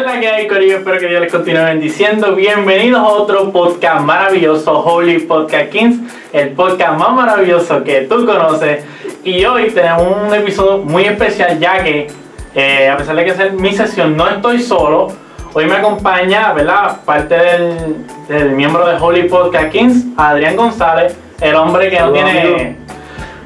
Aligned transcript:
es 0.00 0.06
la 0.06 0.20
que 0.20 0.28
hay, 0.28 0.48
Corillo? 0.48 0.78
Espero 0.78 0.98
que 0.98 1.08
Dios 1.08 1.20
les 1.20 1.30
continúe 1.30 1.62
bendiciendo. 1.62 2.34
Bienvenidos 2.34 3.00
a 3.00 3.08
otro 3.08 3.52
podcast 3.52 4.02
maravilloso, 4.02 4.80
Holy 4.80 5.18
Podcast 5.20 5.70
Kings, 5.70 5.98
el 6.32 6.50
podcast 6.50 6.98
más 6.98 7.12
maravilloso 7.12 7.84
que 7.84 8.02
tú 8.02 8.24
conoces. 8.24 8.82
Y 9.24 9.44
hoy 9.44 9.70
tenemos 9.70 10.06
un 10.24 10.34
episodio 10.34 10.78
muy 10.78 11.04
especial, 11.04 11.58
ya 11.58 11.84
que, 11.84 12.06
eh, 12.54 12.88
a 12.88 12.96
pesar 12.96 13.14
de 13.14 13.24
que 13.24 13.30
es 13.30 13.52
mi 13.52 13.74
sesión, 13.74 14.16
no 14.16 14.26
estoy 14.26 14.60
solo. 14.60 15.08
Hoy 15.52 15.66
me 15.66 15.74
acompaña, 15.74 16.54
¿verdad? 16.54 17.00
Parte 17.04 17.34
del, 17.34 18.06
del 18.28 18.50
miembro 18.52 18.86
de 18.86 18.96
Holy 18.96 19.24
Podcast 19.24 19.70
Kings, 19.70 20.06
Adrián 20.16 20.56
González, 20.56 21.14
el 21.42 21.54
hombre 21.56 21.90
que 21.90 22.00
no 22.00 22.12
tiene 22.12 22.44
nombre 22.44 22.76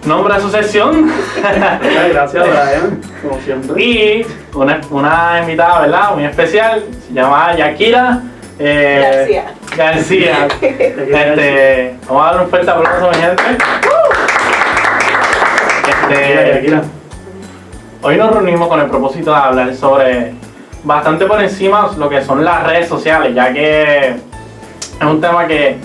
a 0.06 0.40
su 0.40 0.50
sesión. 0.50 1.10
Gracias, 2.12 2.32
Brian, 2.46 3.00
como 3.22 3.40
siempre. 3.40 3.82
Y 3.82 4.26
una, 4.54 4.80
una 4.90 5.40
invitada, 5.40 5.80
¿verdad? 5.82 6.14
Muy 6.14 6.24
especial, 6.24 6.84
se 7.06 7.12
llama 7.14 7.54
Yakira. 7.56 8.20
eh, 8.58 9.44
García. 9.76 10.46
García. 10.46 10.48
Este, 10.60 11.96
vamos 12.06 12.22
a 12.26 12.32
dar 12.32 12.42
un 12.44 12.50
fuerte 12.50 12.70
aplauso, 12.70 13.08
mi 13.10 13.14
gente. 13.16 13.42
Este, 15.88 16.50
tranquila. 16.50 16.82
hoy 18.02 18.16
nos 18.16 18.30
reunimos 18.32 18.68
con 18.68 18.80
el 18.80 18.86
propósito 18.86 19.30
de 19.32 19.36
hablar 19.36 19.74
sobre 19.74 20.34
bastante 20.82 21.24
por 21.26 21.42
encima 21.42 21.90
lo 21.96 22.08
que 22.08 22.22
son 22.22 22.44
las 22.44 22.62
redes 22.66 22.88
sociales, 22.88 23.34
ya 23.34 23.52
que 23.52 24.08
es 24.10 24.16
un 25.06 25.20
tema 25.20 25.46
que 25.46 25.76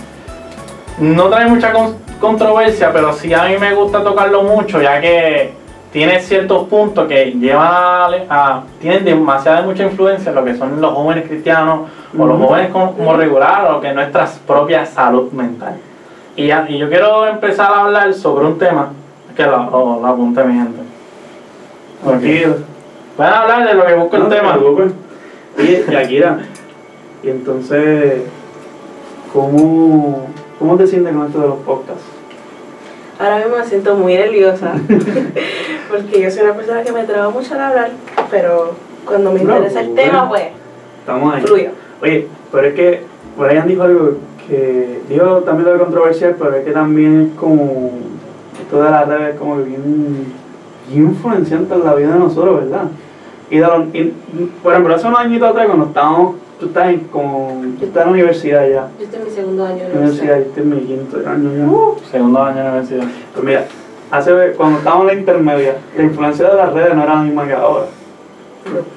no 1.00 1.28
trae 1.30 1.45
mucha 1.48 1.72
con- 1.72 1.98
controversia, 2.20 2.91
pero 2.94 3.14
sí 3.14 3.34
a 3.34 3.44
mí 3.46 3.58
me 3.59 3.73
gusta 3.73 4.04
tocarlo 4.04 4.44
mucho, 4.44 4.82
ya 4.82 5.00
que 5.02 5.54
tiene 5.91 6.20
ciertos 6.22 6.68
puntos 6.68 7.08
que 7.08 7.32
llevan 7.32 7.66
a, 7.68 8.09
a- 8.30 8.64
tienen 8.80 9.04
demasiada 9.05 9.62
mucha 9.64 9.84
influencia 9.84 10.30
en 10.30 10.36
lo 10.36 10.44
que 10.45 10.55
son 10.55 10.80
los 10.80 10.94
jóvenes 10.94 11.28
cristianos 11.28 11.90
o 12.18 12.26
los 12.28 12.38
jóvenes 12.40 12.70
como, 12.72 12.94
como 12.95 13.14
regular 13.16 13.72
o 13.72 13.81
que 13.81 13.90
es 13.90 13.95
nuestra 13.95 14.28
propia 14.45 14.86
salud 14.86 15.31
mental. 15.31 15.78
Y, 16.36 16.52
y 16.52 16.78
yo 16.78 16.90
quiero 16.90 17.25
empezar 17.28 17.72
a 17.72 17.84
hablar 17.86 18.14
sobre 18.14 18.45
un 18.45 18.58
tema 18.58 18.90
que 19.36 19.44
lo, 19.44 19.58
lo- 19.70 20.00
lo 20.02 20.08
apunté 20.08 20.44
mi 20.44 20.53
gente. 20.53 20.80
Tranquilo. 22.03 22.56
Pueden 23.17 23.34
hablar 23.34 23.67
de 23.67 23.73
lo 23.73 23.86
que 23.86 23.94
busco 23.95 24.16
el 24.16 24.23
No 24.23 24.30
te 24.30 24.36
tema. 24.36 24.53
preocupes. 24.53 24.92
Oye, 25.58 25.86
Yakira, 25.90 26.38
y 27.23 27.30
entonces, 27.30 28.22
¿cómo, 29.34 30.28
¿cómo 30.60 30.76
te 30.78 30.88
sientes 30.88 31.16
con 31.16 31.26
esto 31.28 31.40
de 31.42 31.48
los 31.48 31.58
podcasts? 31.60 32.04
Ahora 33.20 33.38
mismo 33.40 33.58
me 33.58 33.66
siento 33.66 33.96
muy 33.96 34.14
nerviosa 34.14 34.74
porque 35.90 36.22
yo 36.22 36.32
soy 36.32 36.44
una 36.44 36.54
persona 36.54 36.84
que 36.84 36.92
me 36.92 37.04
traba 37.04 37.30
mucho 37.30 37.54
al 37.56 37.62
hablar, 37.62 37.92
pero 38.32 38.74
cuando 39.06 39.32
me 39.32 39.44
No, 39.44 39.54
interesa 39.56 39.82
el 39.82 39.88
bueno. 39.90 40.02
tema, 40.02 40.30
pues 40.30 40.44
Estamos 41.00 41.34
ahí. 41.34 41.42
fluyo. 41.42 41.70
Oye, 42.02 42.28
pero 42.52 42.68
es 42.68 42.74
que 42.76 43.04
Brian 43.38 43.68
dijo 43.68 43.84
algo 43.84 44.12
que, 44.48 45.02
digo 45.10 45.38
también 45.40 45.66
lo 45.66 45.74
de 45.74 45.80
controversial, 45.80 46.36
pero 46.40 46.56
es 46.56 46.64
que 46.66 46.72
también 46.72 47.32
es 47.34 47.40
como, 47.40 47.92
esto 48.62 48.82
de 48.84 48.90
las 48.92 49.08
redes 49.08 49.34
es 49.34 49.40
como 49.40 49.58
que 49.58 49.64
bien, 49.64 50.34
bien 50.88 51.04
influenciante 51.08 51.74
en 51.74 51.84
la 51.84 51.96
vida 51.96 52.14
de 52.14 52.20
nosotros, 52.20 52.62
¿verdad? 52.62 52.84
Y, 53.50 53.58
de 53.58 53.68
los, 53.68 53.86
y, 53.94 54.14
por 54.64 54.72
ejemplo, 54.74 54.96
hace 54.96 55.08
unos 55.08 55.20
añitos 55.20 55.50
atrás 55.50 55.66
cuando 55.68 55.86
estábamos, 55.86 56.36
tú 56.60 56.66
estás 56.68 56.90
en, 56.90 57.00
como, 57.06 57.62
tú 57.80 57.86
estás 57.86 58.02
en 58.02 58.08
la 58.08 58.12
universidad 58.14 58.68
ya, 58.68 58.88
Yo 58.98 59.06
estoy 59.06 59.20
en 59.20 59.26
mi 59.26 59.32
segundo 59.32 59.66
año 59.66 59.78
de 59.78 59.86
universidad, 59.86 60.04
universidad. 60.04 60.38
yo 60.38 60.44
estoy 60.44 60.64
en 60.64 60.70
mi 60.70 60.82
quinto 60.82 61.18
año 61.30 61.96
ya. 62.02 62.10
Segundo 62.12 62.44
año 62.44 62.64
de 62.64 62.70
universidad. 62.70 63.04
Pues 63.34 63.46
mira, 63.46 63.66
hace, 64.12 64.32
cuando 64.58 64.78
estábamos 64.80 65.04
en 65.04 65.08
la 65.08 65.22
intermedia, 65.22 65.76
la 65.98 66.04
influencia 66.04 66.50
de 66.50 66.56
las 66.56 66.74
redes 66.74 66.96
no 66.96 67.04
era 67.04 67.16
la 67.16 67.22
misma 67.22 67.48
que 67.48 67.54
ahora. 67.54 67.86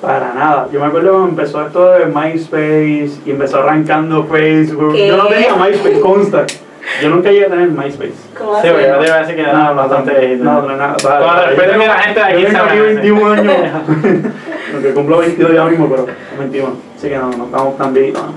Para 0.00 0.34
nada. 0.34 0.68
Yo 0.72 0.80
me 0.80 0.86
acuerdo 0.86 1.12
cuando 1.12 1.28
empezó 1.28 1.64
esto 1.64 1.92
de 1.92 2.06
MySpace 2.06 3.12
y 3.24 3.30
empezó 3.30 3.58
arrancando 3.58 4.24
Facebook. 4.24 4.92
¿Qué? 4.92 5.06
Yo 5.06 5.16
no 5.16 5.28
tenía 5.28 5.54
MySpace, 5.54 6.00
consta. 6.00 6.46
Yo 7.00 7.08
nunca 7.10 7.30
llegué 7.30 7.46
a 7.46 7.48
tener 7.48 7.68
MySpace. 7.70 8.12
¿Cómo 8.36 8.56
Sí, 8.56 8.68
pero 8.74 8.80
yo 8.80 8.98
te 8.98 9.06
iba 9.06 9.16
a 9.16 9.20
decir 9.20 9.36
que 9.36 9.40
era 9.42 9.70
bastante 9.70 10.18
viejito. 10.18 10.44
No, 10.44 10.62
no, 10.62 10.76
nada. 10.76 10.96
Con 11.00 11.38
el 11.38 11.56
respeto 11.56 11.78
la 11.78 11.98
gente 11.98 12.20
de 12.20 12.26
aquí 12.26 12.40
Yo 12.42 12.46
tengo 12.48 12.58
sabe. 12.58 12.70
aquí 12.70 12.80
21 12.80 13.32
años. 13.32 13.54
Aunque 14.74 14.94
cumplo 14.94 15.18
22 15.18 15.54
ya 15.54 15.64
mismo, 15.66 15.88
pero 15.88 16.06
21. 16.38 16.91
Así 17.02 17.08
que 17.10 17.18
no, 17.18 17.30
no 17.32 17.46
estamos 17.46 17.76
tan 17.76 17.92
viejitos. 17.92 18.22
¿no? 18.22 18.32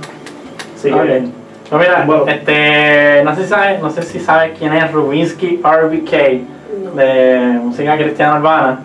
Así 0.76 0.90
que, 0.90 0.96
Ok. 0.96 1.30
Pues 1.70 1.82
mira, 1.88 2.04
Bueno. 2.08 2.26
este, 2.28 3.22
no 3.24 3.36
sé 3.36 3.44
si 3.44 3.50
sabes, 3.50 3.80
no 3.80 3.90
sé 3.92 4.02
si 4.02 4.20
sabes 4.20 4.58
quién 4.58 4.74
es 4.74 4.92
Rubinsky 4.92 5.62
RBK 5.64 6.12
No. 6.84 6.92
de 6.96 7.60
música 7.62 7.96
cristiana 7.96 8.38
urbana. 8.40 8.80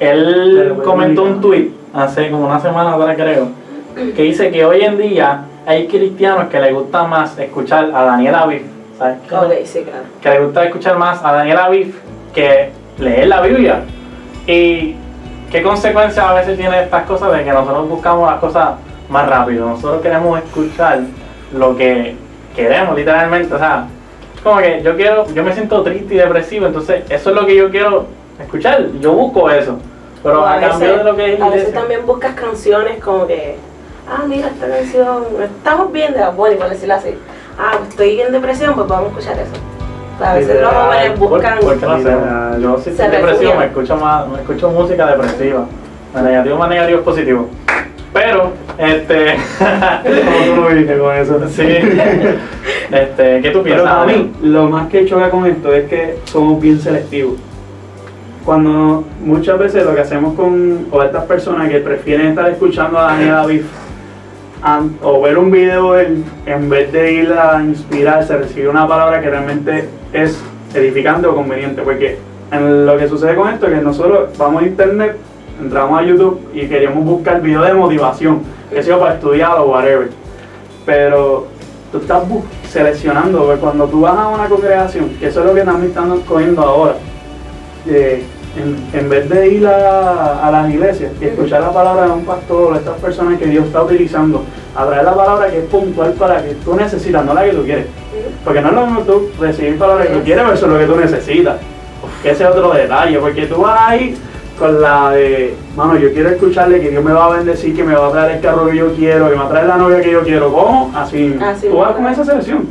Él 0.00 0.78
comentó 0.82 1.24
un 1.24 1.42
tweet 1.42 1.70
hace 1.92 2.30
como 2.30 2.46
una 2.46 2.58
semana 2.60 2.94
atrás 2.94 3.14
creo, 3.14 3.48
que 3.94 4.22
dice 4.22 4.50
que 4.50 4.64
hoy 4.64 4.80
en 4.80 4.96
día 4.96 5.42
hay 5.66 5.86
cristianos 5.86 6.46
que 6.48 6.58
les 6.58 6.72
gusta 6.72 7.04
más 7.04 7.38
escuchar 7.38 7.90
a 7.94 8.04
Daniela 8.04 8.40
Aviv, 8.40 8.62
¿sabes? 8.98 9.18
Ok, 9.30 9.52
sí, 9.66 9.82
claro. 9.82 10.04
que 10.22 10.30
le 10.30 10.44
gusta 10.46 10.64
escuchar 10.64 10.96
más 10.96 11.22
a 11.22 11.32
Daniel 11.32 11.58
Aviv 11.58 11.94
que 12.34 12.70
leer 12.96 13.28
la 13.28 13.42
Biblia. 13.42 13.80
¿Y 14.46 14.94
qué 15.50 15.62
consecuencias 15.62 16.24
a 16.24 16.32
veces 16.32 16.56
tiene 16.56 16.84
estas 16.84 17.04
cosas 17.04 17.34
de 17.36 17.44
que 17.44 17.52
nosotros 17.52 17.86
buscamos 17.86 18.30
las 18.30 18.40
cosas 18.40 18.70
más 19.08 19.28
rápido? 19.28 19.68
Nosotros 19.68 20.02
queremos 20.02 20.38
escuchar 20.42 21.00
lo 21.52 21.76
que 21.76 22.16
queremos, 22.54 22.96
literalmente. 22.96 23.54
O 23.54 23.58
sea, 23.58 23.86
como 24.42 24.58
que 24.58 24.82
yo 24.82 24.96
quiero, 24.96 25.26
yo 25.32 25.42
me 25.42 25.52
siento 25.52 25.82
triste 25.82 26.14
y 26.14 26.18
depresivo, 26.18 26.66
entonces 26.66 27.04
eso 27.08 27.30
es 27.30 27.36
lo 27.36 27.46
que 27.46 27.56
yo 27.56 27.70
quiero 27.70 28.06
escuchar. 28.40 28.86
Yo 29.00 29.12
busco 29.12 29.50
eso. 29.50 29.78
Pero 30.22 30.42
O 30.42 30.46
a, 30.46 30.58
cambio 30.58 30.98
de 30.98 31.04
lo 31.04 31.16
que 31.16 31.34
es 31.34 31.40
a 31.40 31.48
veces 31.50 31.72
también 31.72 32.04
buscas 32.04 32.34
canciones 32.34 33.02
como 33.02 33.26
que, 33.26 33.56
ah, 34.08 34.24
mira 34.26 34.48
esta 34.48 34.68
canción, 34.68 35.24
estamos 35.42 35.92
bien 35.92 36.14
de 36.14 36.24
Bonnie, 36.34 36.56
por 36.56 36.68
decirlo 36.68 36.94
así. 36.94 37.14
Ah, 37.58 37.74
pues 37.78 37.90
estoy 37.90 38.20
en 38.20 38.32
depresión, 38.32 38.74
pues 38.74 38.88
vamos 38.88 39.06
a 39.06 39.18
escuchar 39.18 39.38
eso. 39.38 39.52
A 40.24 40.34
veces 40.34 40.60
los 40.60 40.72
jóvenes 40.72 41.18
buscan. 41.18 41.58
¿Por 41.60 41.78
qué 41.78 41.86
no 41.86 41.98
sé? 41.98 42.16
Yo 42.60 42.78
si 42.78 42.90
estoy 42.90 43.08
depresivo 43.08 43.54
me 43.54 43.66
escucho 43.66 43.96
más, 43.96 44.26
me 44.28 44.40
escucho 44.40 44.70
música 44.70 45.06
depresiva. 45.06 45.66
Más 46.14 46.22
negativo, 46.22 46.56
más 46.56 46.70
negativo 46.70 46.98
es 46.98 47.04
positivo. 47.04 47.48
Pero, 48.12 48.52
este. 48.78 49.36
¿Cómo 49.58 50.54
tú 50.54 50.62
lo 50.62 50.68
viste 50.76 50.98
con 50.98 51.14
eso? 51.16 51.40
sí. 51.48 51.62
Este, 52.92 53.40
¿qué 53.40 53.50
tú 53.50 53.62
Pero 53.62 53.82
piensas? 53.82 53.88
para 53.88 54.06
mí, 54.06 54.32
lo 54.42 54.68
más 54.68 54.88
que 54.88 55.06
choca 55.06 55.28
con 55.30 55.46
esto 55.46 55.72
es 55.74 55.88
que 55.88 56.18
somos 56.24 56.60
bien 56.60 56.78
selectivos. 56.78 57.34
Cuando 58.44 59.04
muchas 59.24 59.58
veces 59.58 59.84
lo 59.84 59.94
que 59.94 60.02
hacemos 60.02 60.34
con 60.34 60.86
o 60.92 61.02
estas 61.02 61.24
personas 61.24 61.68
que 61.68 61.78
prefieren 61.78 62.28
estar 62.28 62.48
escuchando 62.48 62.98
a 62.98 63.12
Daniel 63.12 63.34
Aviv 63.34 63.64
o 65.02 65.20
ver 65.20 65.36
un 65.38 65.50
video 65.50 65.92
de 65.94 66.04
él, 66.04 66.24
en 66.46 66.68
vez 66.68 66.92
de 66.92 67.12
ir 67.12 67.32
a 67.32 67.62
inspirarse, 67.62 68.36
recibir 68.36 68.68
una 68.68 68.86
palabra 68.86 69.20
que 69.20 69.30
realmente 69.30 69.88
es 70.12 70.40
edificante 70.74 71.26
o 71.26 71.34
conveniente, 71.34 71.82
porque 71.82 72.18
en 72.52 72.86
lo 72.86 72.96
que 72.96 73.08
sucede 73.08 73.34
con 73.34 73.48
esto 73.48 73.66
es 73.66 73.78
que 73.78 73.84
nosotros 73.84 74.30
vamos 74.38 74.62
a 74.62 74.66
internet, 74.66 75.16
entramos 75.60 75.98
a 75.98 76.04
YouTube 76.04 76.40
y 76.54 76.66
queremos 76.66 77.04
buscar 77.04 77.40
videos 77.40 77.66
de 77.66 77.74
motivación, 77.74 78.42
que 78.70 78.82
sea 78.82 78.98
para 78.98 79.14
estudiar 79.14 79.58
o 79.58 79.66
whatever. 79.66 80.10
Pero 80.84 81.46
tú 81.92 81.98
estás 81.98 82.22
seleccionando, 82.70 83.44
porque 83.44 83.60
cuando 83.60 83.86
tú 83.86 84.00
vas 84.00 84.16
a 84.16 84.28
una 84.28 84.48
congregación, 84.48 85.10
que 85.18 85.28
eso 85.28 85.40
es 85.40 85.46
lo 85.46 85.54
que 85.54 85.62
también 85.62 85.88
están 85.88 86.20
cogiendo 86.20 86.62
ahora, 86.62 86.94
eh, 87.86 88.24
en, 88.56 88.98
en 88.98 89.08
vez 89.08 89.28
de 89.28 89.48
ir 89.48 89.66
a, 89.66 90.46
a 90.46 90.50
las 90.50 90.70
iglesias 90.70 91.12
y 91.20 91.26
escuchar 91.26 91.60
la 91.60 91.72
palabra 91.72 92.06
de 92.06 92.12
un 92.12 92.24
pastor 92.24 92.70
o 92.70 92.72
de 92.72 92.78
estas 92.78 92.98
personas 92.98 93.38
que 93.38 93.46
Dios 93.46 93.66
está 93.66 93.82
utilizando, 93.82 94.44
a 94.74 94.86
traer 94.86 95.04
la 95.04 95.14
palabra 95.14 95.50
que 95.50 95.58
es 95.58 95.64
puntual 95.64 96.12
para 96.12 96.42
que 96.42 96.54
tú 96.54 96.74
necesitas, 96.74 97.24
no 97.24 97.34
la 97.34 97.44
que 97.44 97.52
tú 97.52 97.64
quieres. 97.64 97.86
Porque 98.44 98.60
no 98.60 98.68
es 98.68 98.74
lo 98.74 98.86
mismo 98.86 99.00
tú 99.02 99.30
recibir 99.40 99.78
palabra 99.78 100.06
que 100.06 100.12
tú 100.14 100.22
quieres 100.22 100.46
versus 100.46 100.68
lo 100.68 100.78
que 100.78 100.86
tú 100.86 100.96
necesitas. 100.96 101.56
Ese 102.22 102.44
es 102.44 102.50
otro 102.50 102.72
detalle, 102.72 103.18
porque 103.18 103.46
tú 103.46 103.56
vas 103.56 103.80
ahí 103.80 104.16
con 104.58 104.80
la 104.80 105.10
de, 105.10 105.54
mano, 105.76 105.96
yo 105.96 106.12
quiero 106.12 106.30
escucharle 106.30 106.80
que 106.80 106.90
Dios 106.90 107.04
me 107.04 107.12
va 107.12 107.26
a 107.26 107.30
bendecir, 107.36 107.76
que 107.76 107.84
me 107.84 107.94
va 107.94 108.08
a 108.08 108.10
traer 108.10 108.36
el 108.36 108.40
carro 108.40 108.66
que 108.66 108.76
yo 108.76 108.92
quiero, 108.94 109.26
que 109.28 109.32
me 109.36 109.40
va 109.42 109.46
a 109.46 109.50
traer 109.50 109.66
la 109.66 109.76
novia 109.76 110.00
que 110.00 110.10
yo 110.10 110.22
quiero. 110.22 110.52
¿Cómo? 110.52 110.90
Así. 110.96 111.38
Así 111.42 111.68
tú 111.68 111.76
vas 111.78 111.92
con 111.92 112.06
esa 112.06 112.24
selección. 112.24 112.68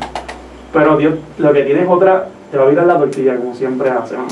Pero 0.73 0.97
Dios, 0.97 1.13
lo 1.37 1.53
que 1.53 1.63
tiene 1.63 1.83
es 1.83 1.87
otra, 1.89 2.27
te 2.51 2.57
va 2.57 2.63
a 2.65 2.67
virar 2.67 2.85
la 2.87 2.97
tortilla, 2.97 3.35
como 3.37 3.53
siempre 3.53 3.89
hace, 3.89 4.15
mano. 4.17 4.27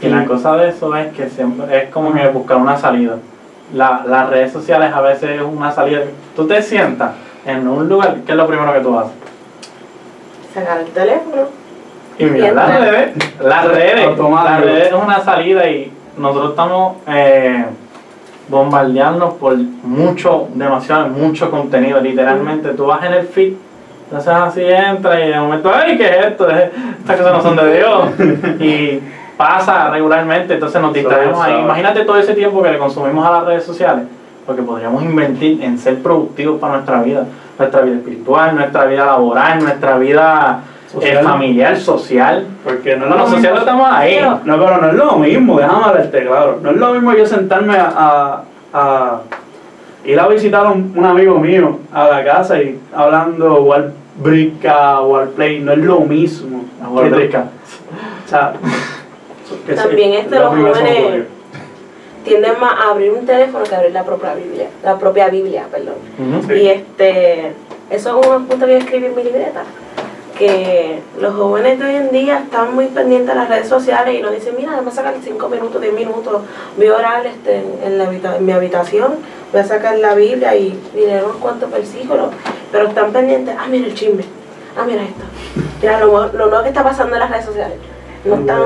Y 0.00 0.08
la 0.08 0.24
cosa 0.26 0.56
de 0.56 0.68
eso 0.68 0.94
es 0.94 1.12
que 1.14 1.28
siempre 1.28 1.84
es 1.84 1.90
como 1.90 2.12
que 2.12 2.26
buscar 2.28 2.58
una 2.58 2.76
salida. 2.76 3.16
La- 3.74 4.04
las 4.06 4.28
redes 4.30 4.52
sociales 4.52 4.92
a 4.94 5.00
veces 5.00 5.30
es 5.40 5.42
una 5.42 5.72
salida. 5.72 6.00
Tú 6.36 6.46
te 6.46 6.62
sientas 6.62 7.12
en 7.44 7.66
un 7.66 7.88
lugar, 7.88 8.18
¿qué 8.24 8.32
es 8.32 8.38
lo 8.38 8.46
primero 8.46 8.72
que 8.72 8.80
tú 8.80 8.96
haces? 8.98 9.12
Sacar 10.54 10.80
el 10.80 10.86
teléfono. 10.88 11.42
Y 12.18 12.24
mira, 12.26 12.48
Y 12.48 12.54
las 12.54 12.80
redes, 12.80 13.10
las 13.42 13.68
redes, 13.68 14.18
las 14.18 14.60
redes 14.62 14.86
es 14.88 14.92
una 14.94 15.20
salida 15.20 15.68
y 15.68 15.92
nosotros 16.16 16.50
estamos 16.50 16.96
eh, 17.08 17.66
bombardeándonos 18.48 19.34
por 19.34 19.56
mucho, 19.56 20.48
demasiado, 20.54 21.08
mucho 21.08 21.50
contenido. 21.50 22.00
Literalmente, 22.00 22.70
tú 22.70 22.86
vas 22.86 23.04
en 23.04 23.12
el 23.14 23.26
feed, 23.26 23.54
entonces 24.04 24.32
así 24.32 24.62
entra 24.62 25.24
y 25.24 25.30
de 25.30 25.40
momento, 25.40 25.70
¡ay, 25.74 25.96
qué 25.96 26.06
es 26.06 26.26
esto! 26.26 26.48
Estas 26.48 27.16
cosas 27.16 27.32
no 27.32 27.42
son 27.42 27.56
de 27.56 27.76
Dios. 27.76 28.08
Y 28.60 29.00
pasa 29.36 29.90
regularmente, 29.90 30.54
entonces 30.54 30.80
nos 30.80 30.92
distraemos 30.92 31.40
ahí. 31.40 31.60
Imagínate 31.60 32.04
todo 32.04 32.18
ese 32.18 32.34
tiempo 32.34 32.62
que 32.62 32.72
le 32.72 32.78
consumimos 32.78 33.26
a 33.26 33.32
las 33.32 33.44
redes 33.44 33.64
sociales. 33.64 34.04
porque 34.46 34.62
podríamos 34.62 35.02
invertir 35.02 35.60
en 35.60 35.76
ser 35.76 36.00
productivos 36.00 36.60
para 36.60 36.74
nuestra 36.74 37.02
vida, 37.02 37.26
nuestra 37.58 37.80
vida 37.80 37.96
espiritual, 37.96 38.54
nuestra 38.54 38.84
vida 38.84 39.04
laboral, 39.04 39.58
nuestra 39.58 39.98
vida 39.98 40.60
eh, 40.96 41.00
Social. 41.14 41.24
familiar, 41.24 41.76
social. 41.78 42.46
Porque 42.64 42.96
no 42.96 43.06
No, 43.06 43.26
social 43.28 43.56
estamos 43.58 43.88
ahí. 43.90 44.16
Pero- 44.18 44.40
No, 44.44 44.58
pero 44.64 44.78
no 44.80 44.88
es 44.88 44.94
lo 44.94 45.16
mismo, 45.18 45.58
déjame 45.58 45.84
hablarte, 45.84 46.24
claro. 46.26 46.58
No 46.62 46.70
es 46.70 46.76
lo 46.76 46.92
mismo 46.94 47.12
yo 47.14 47.26
sentarme 47.26 47.76
a, 47.76 47.92
a- 47.96 48.42
a 48.72 49.20
ir 50.04 50.18
a 50.20 50.28
visitar 50.28 50.66
a 50.66 50.70
un, 50.70 50.92
un 50.96 51.04
amigo 51.04 51.38
mío 51.38 51.78
a 51.92 52.08
la 52.08 52.24
casa 52.24 52.60
y 52.62 52.78
hablando 52.94 53.62
War 53.62 53.90
Brica, 54.18 55.00
Warplay, 55.02 55.60
no 55.60 55.72
es 55.72 55.78
lo 55.78 56.00
mismo. 56.00 56.64
A 56.82 56.86
jugar 56.86 57.04
que 57.04 57.10
te- 57.10 57.16
brisca. 57.16 57.44
O 58.24 58.28
sea, 58.28 58.52
que 59.66 59.76
se- 59.76 59.82
También 59.82 60.14
este, 60.14 60.38
los 60.38 60.48
jóvenes-. 60.48 61.24
Tienden 62.24 62.58
más 62.58 62.72
a 62.80 62.90
abrir 62.90 63.12
un 63.12 63.24
teléfono 63.24 63.62
que 63.64 63.72
a 63.74 63.78
abrir 63.78 63.92
la 63.92 64.02
propia 64.02 64.34
Biblia, 64.34 64.66
la 64.82 64.98
propia 64.98 65.28
Biblia, 65.28 65.64
perdón. 65.70 65.94
Y 66.50 66.66
este, 66.66 67.52
eso 67.88 68.20
es 68.20 68.26
un 68.26 68.46
punto 68.46 68.66
que 68.66 68.72
yo 68.72 68.78
escribí 68.78 69.06
en 69.06 69.14
mi 69.14 69.22
libreta, 69.22 69.62
que 70.38 71.00
los 71.20 71.34
jóvenes 71.34 71.78
de 71.78 71.84
hoy 71.86 71.94
en 71.96 72.10
día 72.10 72.38
están 72.40 72.74
muy 72.74 72.86
pendientes 72.86 73.28
de 73.28 73.34
las 73.34 73.48
redes 73.48 73.68
sociales 73.68 74.14
y 74.18 74.22
nos 74.22 74.32
dicen, 74.32 74.54
mira, 74.56 74.72
déjame 74.72 74.90
sacar 74.90 75.14
5 75.22 75.48
minutos, 75.48 75.80
10 75.80 75.94
minutos, 75.94 76.42
voy 76.76 76.86
a 76.88 76.94
orar 76.94 77.26
este, 77.26 77.64
en, 77.84 77.98
la 77.98 78.04
habita- 78.04 78.36
en 78.36 78.44
mi 78.44 78.52
habitación, 78.52 79.14
voy 79.52 79.60
a 79.60 79.64
sacar 79.64 79.96
la 79.98 80.14
Biblia 80.14 80.54
y 80.54 80.78
leer 80.94 81.24
unos 81.24 81.36
cuantos 81.36 81.70
versículos, 81.70 82.28
pero 82.70 82.88
están 82.88 83.12
pendientes, 83.12 83.54
ah, 83.58 83.66
mira 83.70 83.86
el 83.86 83.94
chisme, 83.94 84.24
ah, 84.78 84.84
mira 84.86 85.02
esto, 85.02 85.22
mira 85.80 86.00
lo, 86.00 86.28
lo 86.32 86.46
nuevo 86.46 86.62
que 86.62 86.68
está 86.68 86.82
pasando 86.82 87.14
en 87.14 87.20
las 87.20 87.30
redes 87.30 87.44
sociales. 87.46 87.78
No 88.24 88.34
están... 88.34 88.58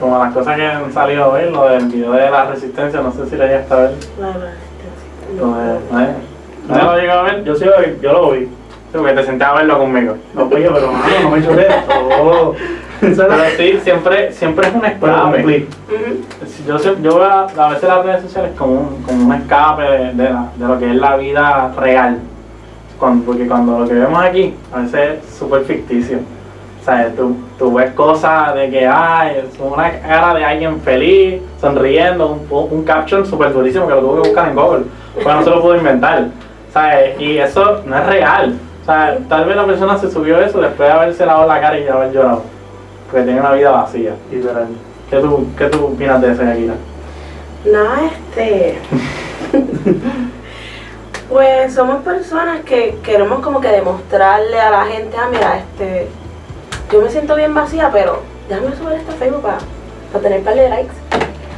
Como 0.00 0.18
las 0.18 0.32
cosas 0.32 0.56
que 0.56 0.64
han 0.64 0.92
salido 0.94 1.30
hoy, 1.30 1.50
lo 1.50 1.68
del 1.68 1.84
video 1.86 2.12
de 2.12 2.30
la 2.30 2.44
resistencia, 2.46 3.00
no 3.02 3.12
sé 3.12 3.26
si 3.28 3.36
le 3.36 3.46
llegaste 3.46 3.74
a 3.74 3.76
ver. 3.76 3.90
la 4.18 4.32
resistencia. 4.32 5.36
Lo 5.38 5.46
No, 5.46 5.58
de, 5.58 5.78
no. 5.92 6.00
¿eh? 6.00 6.14
¿No 6.68 6.84
lo 6.84 6.96
llegó 6.98 7.12
a 7.12 7.22
ver? 7.24 7.44
Yo 7.44 7.54
sí 7.54 7.64
lo 7.66 7.72
vi, 7.80 7.98
yo 8.00 8.12
porque 8.92 9.12
te 9.12 9.22
senté 9.24 9.44
a 9.44 9.52
verlo 9.54 9.78
conmigo. 9.78 10.16
No, 10.34 10.44
oye, 10.44 10.68
pero 10.72 10.92
mano, 10.92 11.04
no 11.22 11.30
me 11.30 11.64
todo. 11.64 12.54
Esa 13.00 13.26
Pero 13.28 13.42
sí, 13.56 13.80
siempre, 13.82 14.30
siempre 14.32 14.68
es 14.68 14.74
un 14.74 14.84
escape. 14.84 15.66
Yo, 16.66 16.76
yo 16.78 17.14
veo 17.18 17.24
a, 17.24 17.46
a 17.56 17.68
veces 17.70 17.88
las 17.88 18.04
redes 18.04 18.22
sociales 18.22 18.50
como 18.58 18.72
un, 18.74 19.02
como 19.04 19.24
un 19.26 19.32
escape 19.34 19.82
de, 19.82 20.12
de 20.12 20.24
la- 20.30 20.48
de 20.54 20.66
lo 20.68 20.78
que 20.78 20.90
es 20.90 20.96
la 20.96 21.16
vida 21.16 21.72
real. 21.78 22.18
Cuando- 22.98 23.24
porque 23.24 23.46
cuando 23.46 23.78
lo 23.80 23.88
que 23.88 23.94
vemos 23.94 24.22
aquí 24.22 24.54
a 24.72 24.80
veces 24.80 25.18
es 25.24 25.34
súper 25.34 25.62
ficticio. 25.64 26.18
O 26.80 26.84
sea, 26.84 27.10
tú, 27.16 27.36
tú 27.58 27.72
ves 27.74 27.90
cosas 27.92 28.54
de 28.54 28.68
que 28.70 28.86
ay, 28.86 29.36
es 29.50 29.58
una 29.58 29.90
cara 30.00 30.34
de 30.34 30.44
alguien 30.44 30.78
feliz, 30.80 31.40
sonriendo, 31.60 32.28
un, 32.50 32.68
un 32.70 32.84
caption 32.84 33.24
súper 33.24 33.52
durísimo 33.54 33.86
que 33.86 33.94
lo 33.94 34.00
tuve 34.00 34.22
que 34.22 34.28
buscar 34.28 34.48
en 34.48 34.56
Google, 34.56 34.84
porque 35.14 35.28
no 35.30 35.42
se 35.42 35.50
lo 35.50 35.62
pudo 35.62 35.76
inventar. 35.76 36.26
¿Sabes? 36.72 37.18
Y 37.20 37.38
eso 37.38 37.80
no 37.86 37.96
es 37.98 38.06
real. 38.06 38.54
Sea, 38.90 39.18
tal 39.28 39.44
vez 39.44 39.54
la 39.54 39.66
persona 39.66 39.96
se 39.96 40.10
subió 40.10 40.40
eso 40.40 40.60
después 40.60 40.88
de 40.88 40.92
haberse 40.92 41.24
lavado 41.24 41.46
la 41.46 41.60
cara 41.60 41.78
y 41.78 41.86
haber 41.86 42.12
llorado. 42.12 42.42
Porque 43.08 43.24
tiene 43.24 43.38
una 43.38 43.52
vida 43.52 43.70
vacía. 43.70 44.14
Literal. 44.32 44.66
¿Qué 45.08 45.16
tú, 45.18 45.46
qué 45.56 45.66
tú 45.66 45.86
opinas 45.86 46.20
de 46.20 46.32
eso, 46.32 46.42
Akira? 46.42 46.74
Nada, 47.66 48.10
este. 48.10 48.80
pues 51.28 51.72
somos 51.72 52.02
personas 52.02 52.62
que 52.64 52.98
queremos 53.04 53.38
como 53.38 53.60
que 53.60 53.68
demostrarle 53.68 54.58
a 54.58 54.70
la 54.70 54.84
gente, 54.86 55.16
ah, 55.16 55.28
mira, 55.30 55.58
este. 55.58 56.08
Yo 56.92 57.00
me 57.00 57.10
siento 57.10 57.36
bien 57.36 57.54
vacía, 57.54 57.90
pero 57.92 58.22
déjame 58.48 58.74
subir 58.74 58.94
esto 58.94 59.12
a 59.12 59.14
Facebook 59.14 59.42
para, 59.42 59.58
para 60.10 60.22
tener 60.24 60.38
un 60.40 60.44
par 60.44 60.54
de 60.56 60.68
likes. 60.68 60.94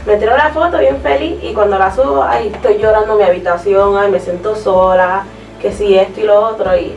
Me 0.04 0.16
tiro 0.18 0.36
la 0.36 0.50
foto 0.50 0.76
bien 0.76 0.98
feliz 0.98 1.42
y 1.42 1.54
cuando 1.54 1.78
la 1.78 1.94
subo, 1.94 2.24
ay, 2.24 2.50
estoy 2.54 2.76
llorando 2.76 3.12
en 3.12 3.18
mi 3.18 3.24
habitación, 3.24 3.96
ay, 3.96 4.10
me 4.10 4.20
siento 4.20 4.54
sola, 4.54 5.24
que 5.62 5.72
si 5.72 5.96
esto 5.96 6.20
y 6.20 6.24
lo 6.24 6.38
otro. 6.38 6.76
Y 6.76 6.94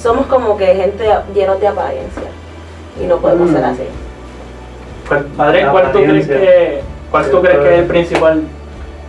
somos 0.00 0.26
como 0.26 0.56
que 0.56 0.66
gente 0.74 1.08
llenos 1.34 1.60
de 1.60 1.68
apariencia. 1.68 2.22
Y 3.00 3.06
no 3.06 3.16
podemos 3.18 3.50
Mm. 3.50 3.54
ser 3.54 3.64
así. 3.64 3.82
¿Cuál, 5.08 5.24
Padre, 5.36 5.66
¿cuál 5.70 5.92
tú 5.92 5.98
crees 6.02 6.26
que, 6.26 6.82
cuál 7.10 7.30
tú 7.30 7.40
crees 7.40 7.58
que 7.58 7.74
es 7.74 7.78
el 7.80 7.86
principal 7.86 8.42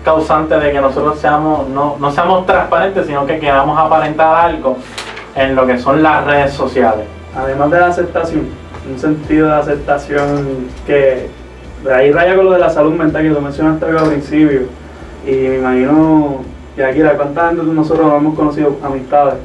causante 0.03 0.55
de 0.59 0.71
que 0.71 0.79
nosotros 0.81 1.19
seamos, 1.19 1.67
no, 1.69 1.97
no 1.99 2.11
seamos 2.11 2.45
transparentes, 2.45 3.05
sino 3.07 3.25
que 3.25 3.39
queramos 3.39 3.77
aparentar 3.77 4.45
algo 4.45 4.77
en 5.35 5.55
lo 5.55 5.65
que 5.65 5.77
son 5.77 6.01
las 6.01 6.25
redes 6.25 6.53
sociales? 6.53 7.05
Además 7.35 7.69
de 7.71 7.79
la 7.79 7.87
aceptación, 7.87 8.47
un 8.89 8.97
sentido 8.99 9.47
de 9.47 9.53
aceptación 9.55 10.67
que 10.85 11.27
de 11.83 11.93
ahí 11.93 12.11
raya 12.11 12.35
con 12.35 12.45
lo 12.45 12.51
de 12.51 12.59
la 12.59 12.69
salud 12.69 12.93
mental 12.93 13.23
que 13.23 13.29
tú 13.31 13.41
mencionaste 13.41 13.85
al 13.85 14.09
principio. 14.09 14.61
Y 15.25 15.31
me 15.31 15.57
imagino 15.57 16.37
que 16.75 16.83
aquí 16.85 16.99
la 16.99 17.13
cuánta 17.13 17.49
gente 17.49 17.65
de 17.65 17.73
nosotros 17.73 18.07
hemos 18.15 18.35
conocido 18.35 18.77
amistades 18.83 19.35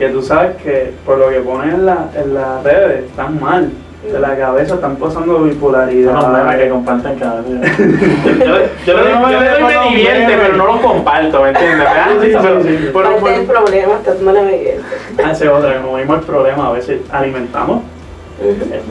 que 0.00 0.08
tú 0.08 0.22
sabes 0.22 0.56
que 0.62 0.94
por 1.04 1.18
lo 1.18 1.28
que 1.28 1.40
ponen 1.40 1.70
en, 1.74 1.86
la- 1.86 2.08
en 2.16 2.32
las 2.34 2.62
redes 2.64 3.04
están 3.04 3.38
mal. 3.38 3.70
De 4.10 4.18
la 4.18 4.34
cabeza 4.34 4.76
están 4.76 4.96
pasando 4.96 5.40
bipolaridad. 5.42 6.12
Unos 6.12 6.28
memes 6.32 6.56
que 6.56 6.68
comparten 6.70 7.18
cada 7.18 7.42
día. 7.42 7.60
Yo, 7.66 8.54
yo, 8.86 8.96
lo- 8.96 9.04
No, 9.20 9.30
yo 9.30 9.40
no, 9.60 9.66
me 9.68 9.74
no, 9.74 9.82
divierte, 9.90 10.36
pero 10.40 10.56
no 10.56 10.66
los 10.68 10.80
comparto, 10.80 11.42
¿me 11.42 11.50
entiendes? 11.50 11.78
Me 11.80 11.84
da 11.84 12.06
Sí, 12.06 12.12
sí, 12.18 12.26
risa, 12.28 12.40
pero- 12.40 12.64
del 12.64 13.44
problema, 13.44 13.98
tú 14.02 14.24
no 14.24 14.32
le 14.32 14.42
ves. 14.42 14.80
Ah, 15.22 15.32
otra, 15.52 15.82
como 15.82 15.96
vimos 15.98 16.18
el 16.18 16.24
problema, 16.24 16.68
a 16.68 16.72
veces 16.72 17.02
alimentamos 17.12 17.82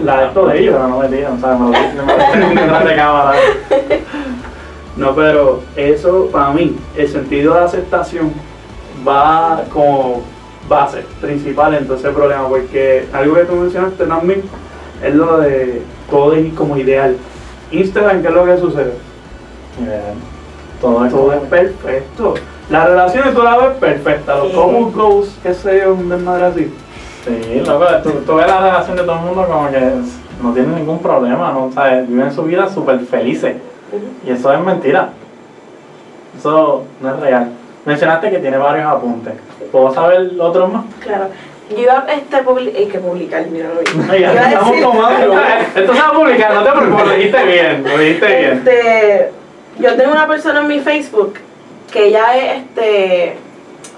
la 0.03 0.19
de 0.21 0.27
esto 0.27 0.45
de 0.45 0.59
ellos. 0.59 0.75
Pero 0.75 0.87
no 0.89 0.99
me 0.99 1.07
digan, 1.07 1.33
o 1.33 1.39
sea, 1.39 1.55
me 1.55 1.65
lo 1.65 2.55
me 2.55 2.67
lo 2.67 2.85
de 2.87 2.95
cámara. 2.95 3.33
No, 4.95 5.15
pero 5.15 5.63
eso 5.75 6.29
para 6.31 6.51
mí, 6.51 6.77
el 6.95 7.07
sentido 7.07 7.55
de 7.55 7.61
aceptación 7.61 8.31
va 9.07 9.63
como 9.73 10.21
base 10.69 11.03
principal 11.19 11.73
en 11.73 11.85
todo 11.85 11.97
ese 11.97 12.09
problema, 12.11 12.47
porque 12.47 13.07
algo 13.11 13.35
que 13.35 13.43
tú 13.43 13.55
mencionaste 13.55 14.05
también 14.05 14.43
es 15.03 15.15
lo 15.15 15.39
de 15.39 15.81
todo 16.09 16.33
es 16.33 16.53
como 16.53 16.77
ideal. 16.77 17.17
Instagram, 17.71 18.21
¿qué 18.21 18.27
es 18.27 18.33
lo 18.33 18.45
que 18.45 18.57
sucede? 18.57 18.93
Ideal. 19.83 20.13
Todo 20.79 21.05
es 21.05 21.11
Todo 21.11 21.33
es 21.33 21.41
perfecto. 21.41 22.35
La 22.69 22.85
relación 22.85 23.33
tú 23.33 23.41
la 23.41 23.57
ves 23.57 23.77
perfecta, 23.79 24.35
los 24.37 24.49
Sí. 24.51 24.53
couple 24.55 25.01
goals, 25.01 25.37
qué 25.43 25.53
sé 25.53 25.81
yo, 25.83 25.93
un 25.93 26.07
desmadre 26.07 26.45
así. 26.45 26.73
Sí, 27.25 27.61
loco, 27.65 27.85
tú, 28.03 28.11
tú 28.25 28.35
ves 28.35 28.47
la 28.47 28.59
relación 28.61 28.95
de 28.95 29.03
todo 29.03 29.15
el 29.15 29.21
mundo 29.21 29.45
como 29.45 29.69
que 29.69 29.79
no 30.41 30.53
tienen 30.53 30.75
ningún 30.75 30.99
problema, 30.99 31.51
¿no? 31.51 31.65
O 31.65 31.71
sea, 31.71 32.01
viven 32.07 32.31
su 32.31 32.43
vida 32.43 32.69
súper 32.69 32.99
felices. 32.99 33.55
Y 34.25 34.31
eso 34.31 34.53
es 34.53 34.59
mentira. 34.59 35.09
Eso 36.37 36.83
no 37.01 37.09
es 37.09 37.19
real. 37.19 37.49
Mencionaste 37.85 38.29
que 38.29 38.37
tiene 38.37 38.57
varios 38.57 38.85
apuntes. 38.85 39.33
¿Puedo 39.71 39.93
saber 39.93 40.31
otros 40.39 40.71
más? 40.73 40.85
Claro. 41.01 41.27
Yo 41.69 41.77
iba 41.77 41.99
a 42.07 42.13
este 42.13 42.37
publi- 42.43 42.75
hay 42.75 42.87
que 42.87 42.97
publicar, 42.99 43.45
mira. 43.47 43.69
Oiga, 44.11 44.31
Iba 44.33 44.41
a 44.41 44.47
estamos 44.49 44.71
decir- 44.71 44.83
tomando. 44.83 45.33
Esto 45.75 45.93
se 45.93 46.01
va 46.01 46.07
a 46.07 46.13
publicar, 46.13 46.53
no 46.53 46.63
te 46.63 46.71
preocupes, 46.71 47.05
lo 47.05 47.13
dijiste 47.13 47.43
bien, 47.45 47.83
lo 47.83 47.97
dijiste 47.99 48.25
bien. 48.25 48.51
Este, 48.53 49.31
yo 49.79 49.95
tengo 49.95 50.11
una 50.11 50.27
persona 50.27 50.61
en 50.61 50.67
mi 50.67 50.79
Facebook 50.79 51.35
que 51.91 52.07
ella 52.07 52.35
es 52.37 52.57
este 52.61 53.37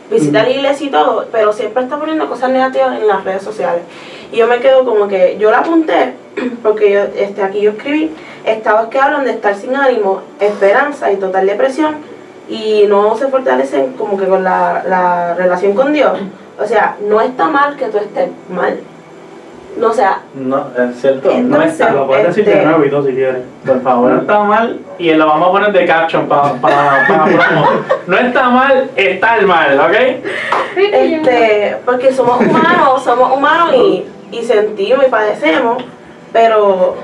visita 0.09 0.43
la 0.43 0.49
iglesia 0.49 0.87
y 0.87 0.89
todo, 0.89 1.25
pero 1.31 1.53
siempre 1.53 1.83
está 1.83 1.97
poniendo 1.97 2.27
cosas 2.27 2.49
negativas 2.49 2.99
en 2.99 3.07
las 3.07 3.23
redes 3.23 3.41
sociales. 3.43 3.83
Y 4.33 4.37
yo 4.37 4.47
me 4.47 4.59
quedo 4.59 4.83
como 4.83 5.07
que 5.07 5.37
yo 5.39 5.49
la 5.51 5.59
apunté 5.59 6.13
porque 6.63 6.91
yo 6.91 6.99
este 7.15 7.41
aquí 7.41 7.61
yo 7.61 7.71
escribí 7.71 8.11
estados 8.43 8.89
que 8.89 8.99
hablan 8.99 9.23
de 9.23 9.31
estar 9.31 9.55
sin 9.55 9.73
ánimo, 9.75 10.21
esperanza 10.41 11.09
y 11.11 11.15
total 11.15 11.47
depresión 11.47 11.95
y 12.49 12.85
no 12.87 13.15
se 13.17 13.27
fortalecen 13.27 13.93
como 13.93 14.17
que 14.17 14.25
con 14.27 14.43
la, 14.43 14.83
la 14.87 15.33
relación 15.35 15.73
con 15.73 15.93
Dios. 15.93 16.13
O 16.59 16.65
sea, 16.65 16.95
no 17.07 17.19
está 17.21 17.47
mal 17.47 17.75
que 17.75 17.85
tú 17.87 17.97
estés 17.97 18.29
mal. 18.49 18.79
No, 19.77 19.87
o 19.87 19.93
sea, 19.93 20.19
No, 20.35 20.65
es 20.77 20.99
cierto, 20.99 21.31
no 21.43 21.61
está. 21.61 21.91
Lo 21.91 22.05
puedes 22.05 22.27
decir 22.27 22.43
de 22.43 22.51
Este- 22.51 22.65
nuevo 22.65 22.83
y 22.85 22.89
todo 22.89 23.03
si 23.05 23.13
quieres. 23.13 23.41
Por 23.65 23.77
No 23.77 23.81
favor. 23.81 24.11
está 24.19 24.39
mal, 24.43 24.79
Y 24.99 25.13
lo 25.13 25.25
vamos 25.25 25.47
a 25.47 25.51
poner 25.51 25.71
de 25.71 25.85
caption 25.85 26.27
para 26.27 26.53
para 26.55 27.05
promo. 27.05 27.67
No 28.05 28.17
está 28.17 28.49
mal, 28.49 28.91
está 28.97 29.37
el 29.37 29.47
mal, 29.47 29.79
¿ok? 29.79 29.95
Este, 30.75 31.77
porque 31.85 32.11
somos 32.13 32.41
humanos, 32.41 33.01
somos 33.03 33.31
humanos 33.35 33.73
y, 33.75 34.05
y 34.31 34.43
sentimos 34.43 35.05
y 35.07 35.09
padecemos, 35.09 35.81
pero 36.33 36.95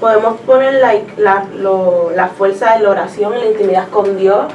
podemos 0.00 0.40
poner 0.40 0.74
la, 0.74 0.94
la, 1.16 1.44
lo- 1.56 2.10
la 2.14 2.28
fuerza 2.28 2.74
de 2.76 2.80
la 2.84 2.90
oración, 2.90 3.38
la 3.38 3.46
intimidad 3.46 3.88
con 3.88 4.16
Dios 4.16 4.46